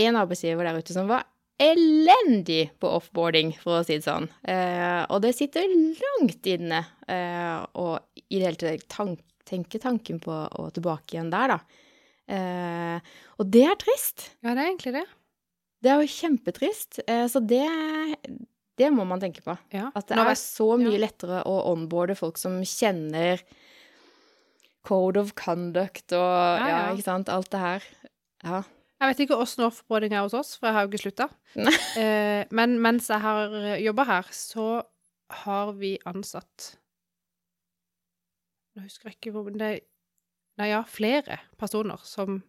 [0.06, 1.24] en arbeidsgiver der ute som var
[1.60, 4.28] elendig på offboarding, for å si det sånn.
[4.48, 7.86] Eh, og det sitter langt inne eh, å
[8.30, 11.86] i det hele tatt tank, tenke tanken på å tilbake igjen der, da.
[12.30, 14.30] Eh, og det er trist.
[14.40, 15.06] Ja, det er egentlig det.
[15.80, 17.00] Det er jo kjempetrist.
[17.06, 17.64] Eh, så det,
[18.78, 19.56] det må man tenke på.
[19.74, 19.88] Ja.
[19.96, 21.04] At det er så mye ja.
[21.06, 23.42] lettere å onboarde folk som kjenner
[24.86, 26.84] code of conduct og ja, ja.
[26.94, 27.88] ikke sant, alt det her.
[28.44, 28.62] Ja.
[29.00, 31.30] Jeg vet ikke åssen offboarding er hos oss, for jeg har jo ikke slutta.
[32.00, 34.66] Eh, men mens jeg har jobba her, så
[35.44, 36.74] har vi ansatt
[38.74, 39.70] Nå husker jeg ikke hvor men det
[40.60, 42.42] Nei, ja, flere personer som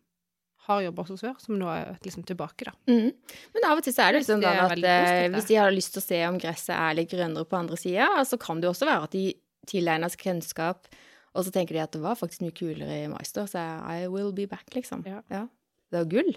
[0.68, 2.74] har jobba hos oss før, som nå er liksom tilbake, da.
[2.92, 3.38] Mm.
[3.56, 5.74] Men av og til så er det liksom sånn at eh, positivt, hvis de har
[5.74, 8.68] lyst til å se om gresset er litt grønnere på andre sida, så kan det
[8.68, 9.24] jo også være at de
[9.72, 10.92] tilegner seg kunnskap,
[11.32, 14.34] og så tenker de at det var faktisk mye kulere i Meister, så I will
[14.38, 15.06] be back, liksom.
[15.08, 15.24] Ja.
[15.32, 15.46] Ja.
[15.92, 16.36] Det er gull.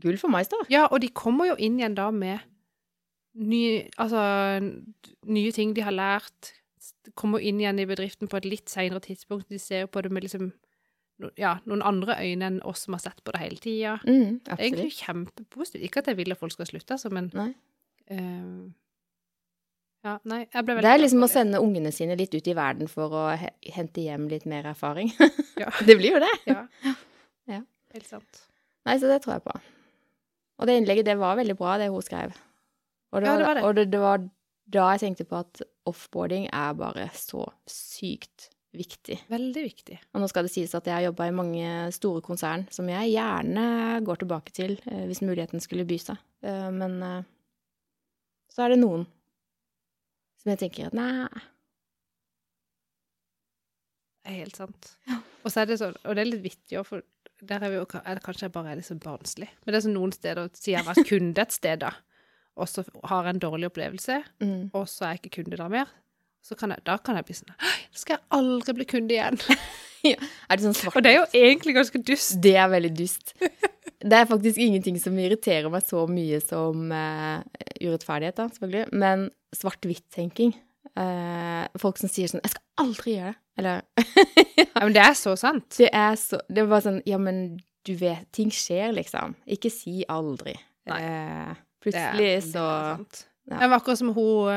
[0.00, 0.60] Gull for Meister.
[0.72, 2.38] Ja, og de kommer jo inn igjen da med
[3.38, 4.20] nye, altså,
[5.28, 6.54] nye ting de har lært.
[7.18, 9.48] Kommer inn igjen i bedriften på et litt seinere tidspunkt.
[9.52, 10.52] De ser på det med liksom
[11.38, 13.96] ja, noen andre øyne enn oss som har sett på det hele tida.
[14.06, 15.84] Mm, Det er egentlig kjempepositivt.
[15.88, 17.50] Ikke at jeg vil at folk skal slutte, altså, men Nei.
[18.10, 18.68] Uh,
[20.06, 22.54] Ja, nei, jeg ble veldig Det er liksom å sende ungene sine litt ut i
[22.54, 25.10] verden for å hente hjem litt mer erfaring.
[25.58, 25.72] Ja.
[25.88, 26.30] det blir jo det.
[26.46, 26.62] Ja.
[27.50, 27.60] Ja.
[27.92, 28.44] Helt sant.
[28.88, 29.54] Nei, så det tror jeg på.
[30.58, 32.34] Og det innlegget, det var veldig bra, det hun skrev.
[33.12, 33.64] Og det, Ja, det var det.
[33.64, 34.22] Og det, det var
[34.68, 39.16] da jeg tenkte på at offboarding er bare så sykt viktig.
[39.32, 39.98] Veldig viktig.
[40.12, 43.14] Og nå skal det sies at jeg har jobba i mange store konsern som jeg
[43.14, 43.66] gjerne
[44.06, 46.20] går tilbake til eh, hvis muligheten skulle by seg.
[46.44, 47.22] Eh, men eh,
[48.52, 49.06] så er det noen
[50.38, 51.08] som jeg tenker at nei
[54.22, 54.92] Det er helt sant.
[55.42, 57.04] Og så er det sånn, og det er litt vittig òg, for
[57.46, 59.48] der er vi jo eller Kanskje jeg bare er sånn barnslig.
[59.62, 61.92] Men det er sånn noen steder Sier jeg vært kunde et sted, da,
[62.58, 64.62] og så har jeg en dårlig opplevelse, mm.
[64.74, 65.92] og så er jeg ikke kunde der mer,
[66.42, 69.16] så kan jeg, da kan jeg bli sånn «Hei, Da skal jeg aldri bli kunde
[69.16, 69.38] igjen.
[70.08, 72.36] Er det sånn svart Og det er jo egentlig ganske dust.
[72.38, 73.32] Det er veldig dust.
[73.98, 77.42] Det er faktisk ingenting som irriterer meg så mye som uh,
[77.82, 79.26] urettferdighet, da, selvfølgelig, men
[79.58, 80.54] svart-hvitt-tenking.
[80.98, 83.82] Eh, folk som sier sånn 'Jeg skal aldri gjøre det', eller
[84.74, 85.68] Ja, men det er så sant.
[85.78, 89.36] Det er så Det er bare sånn Ja, men du vet Ting skjer, liksom.
[89.46, 90.54] Ikke si aldri.
[90.86, 92.64] Det er- plutselig det er så
[92.96, 93.26] sant.
[93.50, 93.58] ja.
[93.60, 94.48] Det var akkurat som hun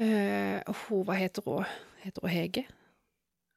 [0.00, 1.64] uh, hun, Hva heter hun?
[2.04, 2.64] Heter hun Hege?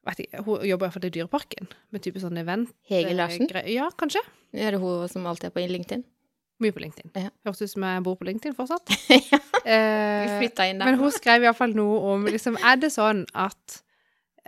[0.08, 2.70] Vet ikke, hun jobber iallfall i Dyreparken, med type sånn event.
[2.88, 3.48] Hege Larsen?
[3.68, 4.22] Ja, kanskje.
[4.54, 6.04] Er det hun som alltid er på LinkedIn?
[6.58, 7.12] Mye på LinkedIn.
[7.14, 7.30] Ja.
[7.46, 8.90] Høres ut som jeg bor på LinkedIn fortsatt.
[9.32, 10.86] ja, Eh, inn der.
[10.86, 13.82] men hun skrev iallfall noe om liksom, Er det sånn at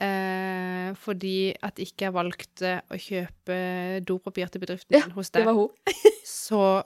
[0.00, 3.58] eh, fordi at ikke jeg valgte å kjøpe
[4.08, 5.61] dopapir til bedriften Ja, hos Det deg,
[6.24, 6.82] så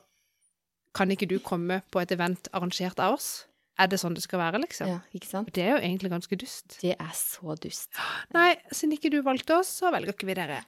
[0.95, 3.45] kan ikke du komme på et event arrangert av oss?
[3.79, 4.87] Er det sånn det skal være, liksom?
[4.91, 5.49] Ja, ikke sant?
[5.55, 6.77] Det er jo egentlig ganske dust.
[6.79, 7.91] Det er så dust.
[8.35, 10.61] Nei, siden ikke du valgte oss, så velger ikke vi dere.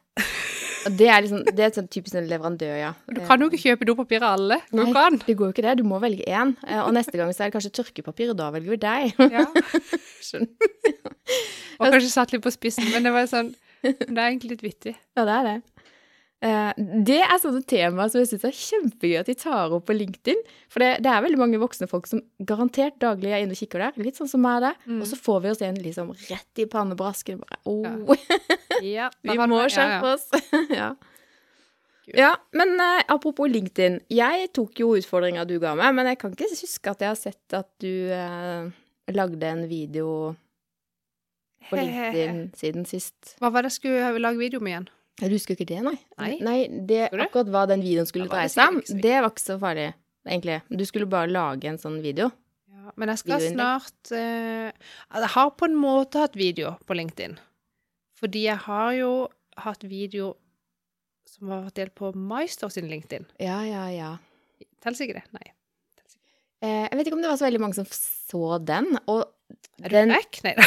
[0.96, 2.90] Det er liksom Det er sånn typisk en leverandør, ja.
[3.10, 4.58] Du kan jo ikke kjøpe dopapir av alle.
[4.70, 4.92] Du Nei.
[4.94, 5.18] kan.
[5.26, 5.76] Det går jo ikke det.
[5.80, 6.54] Du må velge én.
[6.66, 9.14] Eh, Og neste gang så er det kanskje tørkepapir, og da velger vi deg.
[9.32, 9.46] Ja.
[10.26, 10.50] Skjønner.
[11.80, 14.94] Og kanskje satt litt på spissen, men det var sånn Det er egentlig litt vittig.
[15.16, 15.56] Ja, det er det.
[16.45, 19.97] Eh, Det er sånne temaer som jeg syns er kjempegøy at de tar opp på
[19.97, 20.43] LinkedIn.
[20.72, 23.87] For det, det er veldig mange voksne folk som garantert daglig er inne og kikker
[23.87, 24.76] der, litt sånn som meg der.
[24.84, 25.01] Mm.
[25.01, 27.41] Og så får vi oss en liksom rett i pannebrasken.
[27.41, 28.16] Bare, oh,
[28.84, 30.29] Ja, vi må skjerpe oss.
[30.80, 30.92] ja.
[32.13, 34.03] ja, men uh, apropos LinkedIn.
[34.13, 37.21] Jeg tok jo utfordringa du ga meg, men jeg kan ikke huske at jeg har
[37.21, 38.68] sett at du uh,
[39.08, 40.11] lagde en video
[41.71, 43.38] på LinkedIn siden sist.
[43.41, 44.91] Hva var det jeg skulle lage video med igjen?
[45.17, 45.97] Jeg husker ikke det, nei.
[46.45, 46.57] Nei?
[46.68, 49.57] det, Skulle akkurat hva den videoen skulle dreie det seg om, det var ikke så
[49.61, 49.87] farlig,
[50.29, 50.59] egentlig.
[50.68, 52.29] Du skulle bare lage en sånn video.
[52.68, 57.38] Ja, men jeg skal snart uh, Jeg har på en måte hatt video på LinkedIn.
[58.21, 59.13] Fordi jeg har jo
[59.64, 60.34] hatt video
[61.26, 63.26] som har vært delt på Meister sin LinkedIn.
[63.43, 64.13] Ja, ja, ja.
[64.84, 65.25] Teller ikke det?
[65.37, 65.47] Nei.
[65.49, 65.57] Ikke.
[66.64, 69.26] Eh, jeg vet ikke om det var så veldig mange som så den, og
[69.84, 70.12] Er du den?
[70.14, 70.66] Nei da.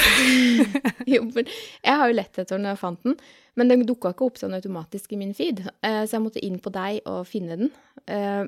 [1.14, 3.18] jo, men Jeg har jo lett etter den da jeg fant den,
[3.58, 6.60] men den dukka ikke opp sånn automatisk i min feed, eh, så jeg måtte inn
[6.64, 7.74] på deg og finne den.
[8.08, 8.46] Eh,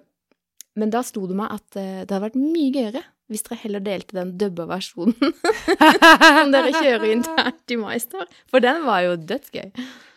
[0.80, 3.84] men da sto det meg at eh, det hadde vært mye gøyere hvis dere heller
[3.84, 5.16] delte den dubba versjonen
[6.36, 8.28] som dere kjører internt i Maistar.
[8.52, 9.70] for den var jo dødsgøy.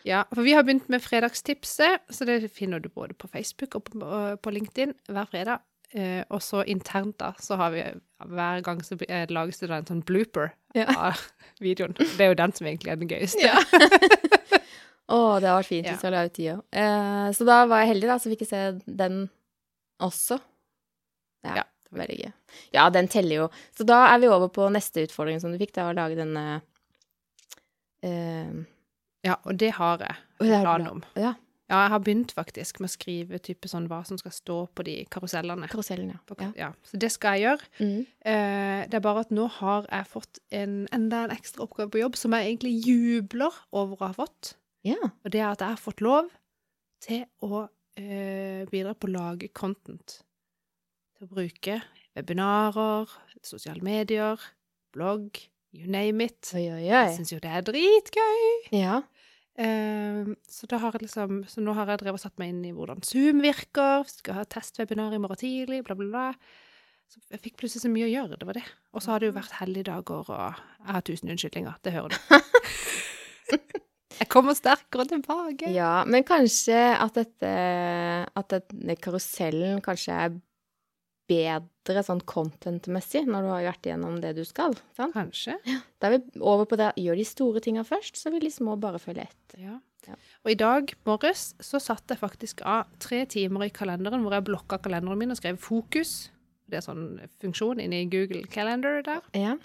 [0.05, 3.87] Ja, for vi har begynt med fredagstipset, så det finner du både på Facebook og
[3.87, 5.63] på, på LinkedIn hver fredag.
[5.95, 7.85] Eh, og så internt, da, så har vi
[8.23, 10.85] hver gang så eh, lages det en sånn blooper Ja.
[11.11, 11.19] av
[11.63, 11.93] videoen.
[11.99, 13.41] Det er jo den som egentlig er den gøyeste.
[13.43, 13.59] Ja.
[15.15, 15.93] Å, det har vært fint Ja.
[15.93, 16.39] hvis jeg la ut.
[16.73, 18.61] Eh, så da var jeg heldig, da, så fikk jeg se
[19.03, 19.19] den
[20.01, 20.39] også.
[21.45, 21.63] Ja, Ja.
[21.93, 22.31] veldig gøy.
[22.73, 23.49] Ja, den teller jo.
[23.77, 26.61] Så da er vi over på neste utfordring som du fikk, da, å lage denne
[28.03, 28.55] eh,
[29.25, 31.03] Ja, og det har jeg plan om.
[31.17, 31.33] Ja.
[31.69, 34.83] Ja, jeg har begynt faktisk med å skrive type sånn hva som skal stå på
[34.85, 35.65] de karusellene.
[35.71, 36.49] Karusellene, ja.
[36.59, 36.67] Ja.
[36.85, 37.69] Så det skal jeg gjøre.
[37.79, 38.01] Mm.
[38.21, 42.03] Eh, det er bare at nå har jeg fått en, enda en ekstra oppgave på
[42.03, 44.53] jobb som jeg egentlig jubler over å ha fått.
[44.85, 44.99] ja.
[45.23, 46.29] Og det er at jeg har fått lov
[47.01, 47.63] til å
[47.97, 50.19] eh, bidra på å lage content.
[51.17, 51.79] Til å bruke
[52.15, 53.09] webinarer,
[53.41, 54.37] sosiale medier,
[54.93, 55.41] blogg,
[55.73, 56.51] you name it.
[56.53, 57.15] Oi, oi, Jeg oi.
[57.17, 58.45] syns jo det er dritgøy.
[58.77, 59.01] Ja.
[59.55, 60.67] Eh, så,
[60.99, 64.03] liksom, så nå har jeg drevet og satt meg inn i hvordan Zoom virker.
[64.03, 66.27] Vi skal ha testwebinar i morgen tidlig, bla, bla, bla.
[67.11, 68.65] Så jeg fikk plutselig så mye å gjøre, det var det.
[68.95, 71.77] Og så har det jo vært helligdager, og jeg har tusen unnskyldninger.
[71.85, 72.17] Det hører du.
[74.19, 75.69] jeg kommer sterkere tilbake.
[75.71, 75.93] ja.
[76.09, 77.53] Men kanskje at dette
[78.35, 80.35] At denne karusellen kanskje er
[81.29, 84.75] bedre sånn content-messig når du har vært igjennom det du skal.
[84.97, 85.15] Sant?
[85.15, 85.57] Kanskje.
[85.99, 88.75] Da er vi over på det gjør de store tinga først, så vil de små
[88.81, 89.59] bare følge etter.
[89.61, 89.79] Ja.
[90.05, 90.13] Ja.
[90.45, 94.45] Og i dag morges så satte jeg faktisk av tre timer i kalenderen hvor jeg
[94.45, 96.29] blokka kalenderen min og skrev 'fokus'.
[96.69, 99.21] Det er sånn funksjon inni Google Calendar der.
[99.33, 99.57] Ja.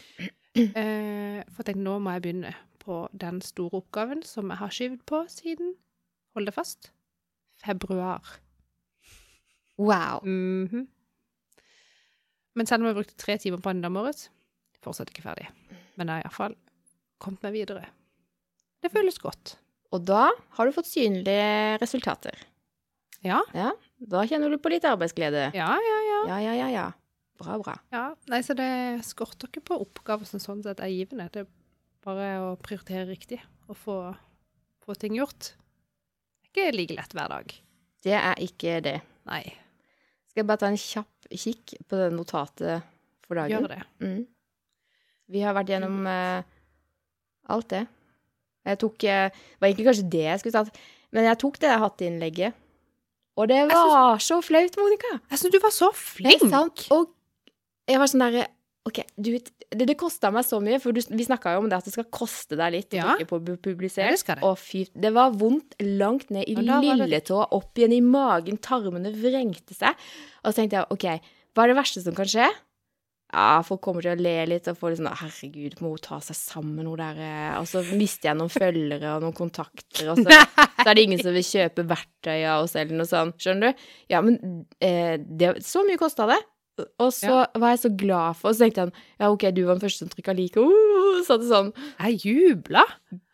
[0.57, 4.69] Eh, for jeg tenkte nå må jeg begynne på den store oppgaven som jeg har
[4.69, 5.74] skyvd på siden
[6.35, 6.93] Hold det fast
[7.59, 8.23] februar.
[9.78, 10.20] Wow.
[10.24, 10.87] Mhm.
[12.59, 14.28] Men selv om jeg brukte tre timer på den i morges,
[14.82, 15.48] fortsatt ikke ferdig.
[16.01, 16.56] Men jeg har iallfall
[17.22, 17.85] kommet meg videre.
[18.81, 19.56] Det føles godt.
[19.93, 22.36] Og da har du fått synlige resultater.
[23.27, 23.72] Ja, Ja.
[24.01, 25.51] Da kjenner du på litt arbeidsglede.
[25.52, 25.98] ja, ja.
[26.09, 26.20] ja.
[26.31, 26.86] Ja, ja, ja, ja.
[27.40, 27.74] Bra, bra.
[27.93, 28.14] ja.
[28.32, 28.68] Nei, så det
[29.05, 31.27] skorter ikke på oppgaver som sånn sett er givende.
[31.32, 31.51] Det er
[32.05, 33.97] bare å prioritere riktig og få,
[34.85, 35.52] få ting gjort.
[36.40, 37.55] Det er ikke like lett hver dag.
[38.05, 38.97] Det er ikke det.
[39.28, 39.43] Nei,
[40.31, 42.86] Skal jeg bare ta en kjapp kikk på det notatet
[43.27, 43.57] for dagen?
[43.57, 43.81] gjør det.
[44.02, 44.20] Mm.
[45.31, 46.43] Vi har vært gjennom uh,
[47.51, 47.85] alt det.
[48.66, 50.81] Jeg tok Det Det var egentlig kanskje det jeg skulle tatt,
[51.11, 52.59] men jeg tok det hatteinnlegget.
[53.40, 55.12] Og det var synes, så flaut, Monica!
[55.31, 56.51] Jeg syns du var så Det er flink!
[56.51, 56.86] sant.
[56.93, 57.11] Og
[57.89, 58.47] jeg var sånn derre
[58.91, 59.31] OK, du
[59.71, 61.93] Det, det kosta meg så mye, for du, vi snakka jo om det at det
[61.95, 63.05] skal koste deg litt Ja.
[63.05, 63.39] å trykke på
[63.71, 64.11] publiser.
[64.11, 64.43] det det.
[64.43, 69.77] Å, fy Det var vondt langt ned i lilletåa, opp igjen i magen, tarmene vrengte
[69.79, 69.95] seg.
[70.43, 71.07] Og så tenkte jeg OK,
[71.55, 72.49] hva er det verste som kan skje?
[73.31, 76.17] Ja, folk kommer til å le litt og få litt sånn Herregud, må hun ta
[76.25, 80.19] seg sammen, hun der eh», Og så mister jeg noen følgere og noen kontakter, og
[80.19, 83.39] så, så er det ingen som vil kjøpe verktøy av oss eller noe sånt.
[83.39, 83.85] Skjønner du?
[84.11, 86.41] Ja, men eh, det, så mye kosta det.
[87.02, 89.77] Og så var jeg så glad for Og så tenkte han ja, OK, du var
[89.78, 90.61] den første som trykka like.
[90.61, 92.85] Uh, så det sånn Jeg jubla!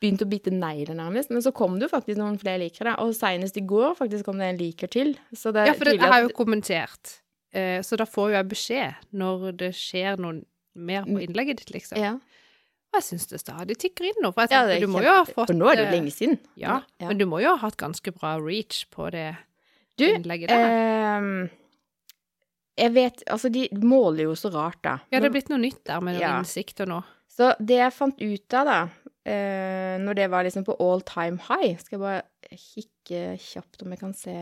[0.00, 1.30] Begynte å bite negler nærmest.
[1.34, 2.92] Men så kom det jo faktisk noen flere liker.
[3.02, 5.14] Og seinest i går faktisk kom det en liker til.
[5.34, 7.16] Så det er Ja, for det, jeg har jo kommentert.
[7.56, 10.42] Eh, så da får jo jeg beskjed når det skjer noe
[10.76, 11.96] mer på innlegget ditt, liksom.
[12.02, 12.16] ja.
[12.92, 14.30] Og jeg syns det stadig tikker inn nå.
[14.32, 16.12] For jeg Ja, du må jo ha fått For nå er det eh, jo lenge
[16.14, 16.36] siden.
[16.56, 17.08] Ja, Ja.
[17.08, 19.36] men du må jo ha hatt ganske bra reach på det
[19.98, 20.68] Du, innlegget der.
[20.70, 21.50] ehm,
[22.76, 24.98] jeg vet Altså, de måler jo så rart, da.
[25.10, 27.02] ja, det er blitt noe nytt der med noen innsikt og nå.
[27.36, 28.78] Så det jeg fant ut av, da,
[29.28, 33.92] eh, når det var liksom på all time high Skal jeg bare kikke kjapt om
[33.92, 34.36] jeg kan se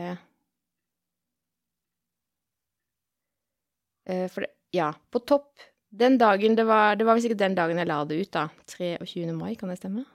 [4.07, 7.55] eh, For det Ja, på topp Den dagen det var Det var visst ikke den
[7.57, 8.47] dagen jeg la det ut, da.
[8.67, 9.31] 23.
[9.35, 10.05] mai, kan det stemme?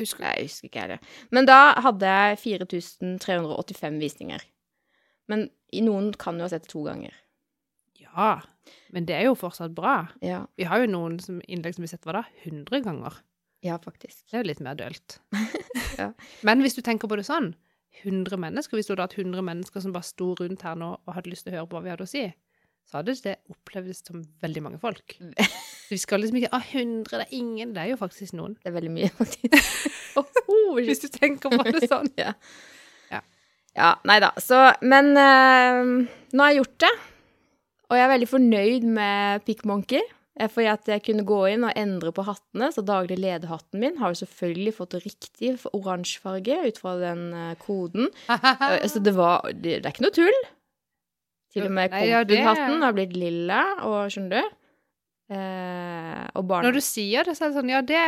[0.00, 1.00] Husker Jeg husker ikke heller.
[1.30, 4.40] Men da hadde jeg 4385 visninger.
[5.28, 5.50] Men
[5.84, 7.12] noen kan jo ha sett det to ganger.
[8.12, 8.40] Ja,
[8.92, 10.06] men det er jo fortsatt bra.
[10.24, 12.24] Ja, Vi har jo noen som, innlegg som vi har sett, hva da?
[12.44, 13.20] 100 ganger.
[13.62, 14.24] ja faktisk.
[14.30, 15.20] Det er jo litt mer dølt.
[15.98, 16.06] Ja.
[16.40, 17.50] Men hvis du tenker på det sånn,
[18.00, 21.12] 100 mennesker, hvis du hadde hatt 100 mennesker som bare sto rundt her nå og
[21.12, 22.22] hadde lyst til å høre på hva vi hadde å si,
[22.88, 25.14] så hadde det opplevdes som veldig mange folk.
[25.18, 25.52] Så
[25.92, 28.56] vi skal liksom ikke ah, 100, det er ingen, det er jo faktisk noen.
[28.62, 29.86] Det er veldig mye, faktisk.
[30.22, 32.08] oh, Hvis du tenker på det sånn.
[32.20, 32.32] ja.
[33.12, 33.20] Ja.
[33.76, 33.94] ja.
[34.08, 34.32] Nei da.
[34.40, 35.94] Så Men øh,
[36.32, 36.92] nå har jeg gjort det.
[37.92, 40.00] Og jeg er veldig fornøyd med PickMonkey.
[40.40, 42.70] For Fordi at jeg kunne gå inn og endre på hattene.
[42.72, 48.08] Så daglig lederhatten min har jo selvfølgelig fått riktig oransjefarge ut fra den eh, koden.
[48.32, 50.40] Eh, Så det var det, det er ikke noe tull.
[51.52, 54.56] Til og med Compud-hatten har blitt lilla, og skjønner du?
[55.36, 58.00] Eh, og barna Når du sier det, så er det sånn, ja, det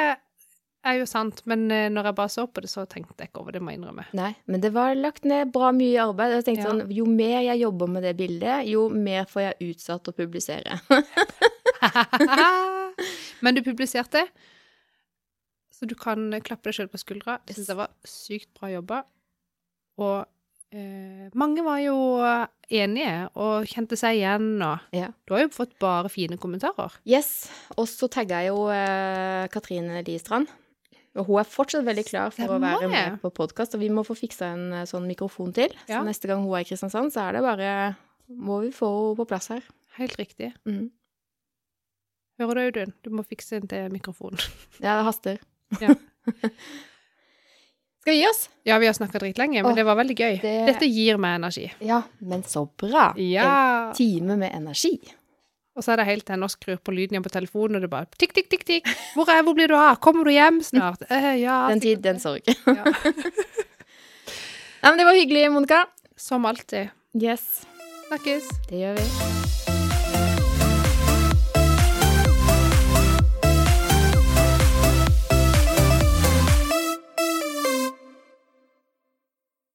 [0.84, 3.40] er jo sant, men eh, når jeg bare så på det, så tenkte jeg ikke
[3.42, 4.04] over det, må jeg innrømme.
[4.16, 6.34] Nei, men det var lagt ned bra mye arbeid.
[6.38, 6.70] Jeg tenkte Ja.
[6.72, 10.80] sånn, Jo mer jeg jobber med det bildet, jo mer får jeg utsatt å publisere.
[13.44, 14.22] Men du publiserte,
[15.74, 17.38] så du kan klappe deg sjøl på skuldra.
[17.48, 19.02] Jeg syns det var sykt bra jobba.
[20.00, 20.24] Og
[20.74, 21.96] eh, mange var jo
[22.72, 25.10] enige og kjente seg igjen, og Ja.
[25.26, 26.94] du har jo fått bare fine kommentarer.
[27.04, 27.48] Yes.
[27.76, 30.48] Og så tagga jeg jo eh, Katrine Liestrand.
[31.14, 34.02] Og hun er fortsatt veldig klar for å være med på podkast, og vi må
[34.06, 35.70] få fiksa en eh, sånn mikrofon til.
[35.86, 36.00] Ja.
[36.00, 37.70] Så neste gang hun er i Kristiansand, så er det bare
[38.28, 39.62] Må vi få henne på plass her.
[39.98, 40.52] Helt riktig.
[40.66, 40.88] Mm.
[42.40, 42.94] Hører du, Audun?
[43.04, 44.34] Du må fikse en til mikrofon.
[44.82, 45.38] Ja, det haster.
[45.80, 45.94] Ja.
[48.04, 48.50] Skal vi gi oss?
[48.68, 50.40] Ja, vi har snakka dritlenge, men Åh, det var veldig gøy.
[50.42, 51.70] det- Dette gir meg energi.
[51.80, 53.14] Ja, men så bra.
[53.16, 53.46] Ja.
[53.88, 54.98] En time med energi.
[55.74, 57.82] Og så er det helt til jeg nå skrur på lyden igjen på telefonen, og
[57.82, 58.90] det bare tikk, tikk, tikk, tikk.
[59.16, 59.98] Hvor, er, hvor blir du av?
[60.04, 61.02] Kommer du hjem snart?
[61.14, 61.64] Eh, ja.
[61.72, 62.46] Den tid, den sorg.
[62.46, 62.84] Ja.
[64.84, 65.84] Nei, men det var hyggelig, Monica.
[66.16, 66.92] Som alltid.
[67.18, 67.64] Yes,
[68.08, 68.50] Snakkes.
[68.70, 69.63] det gjør vi.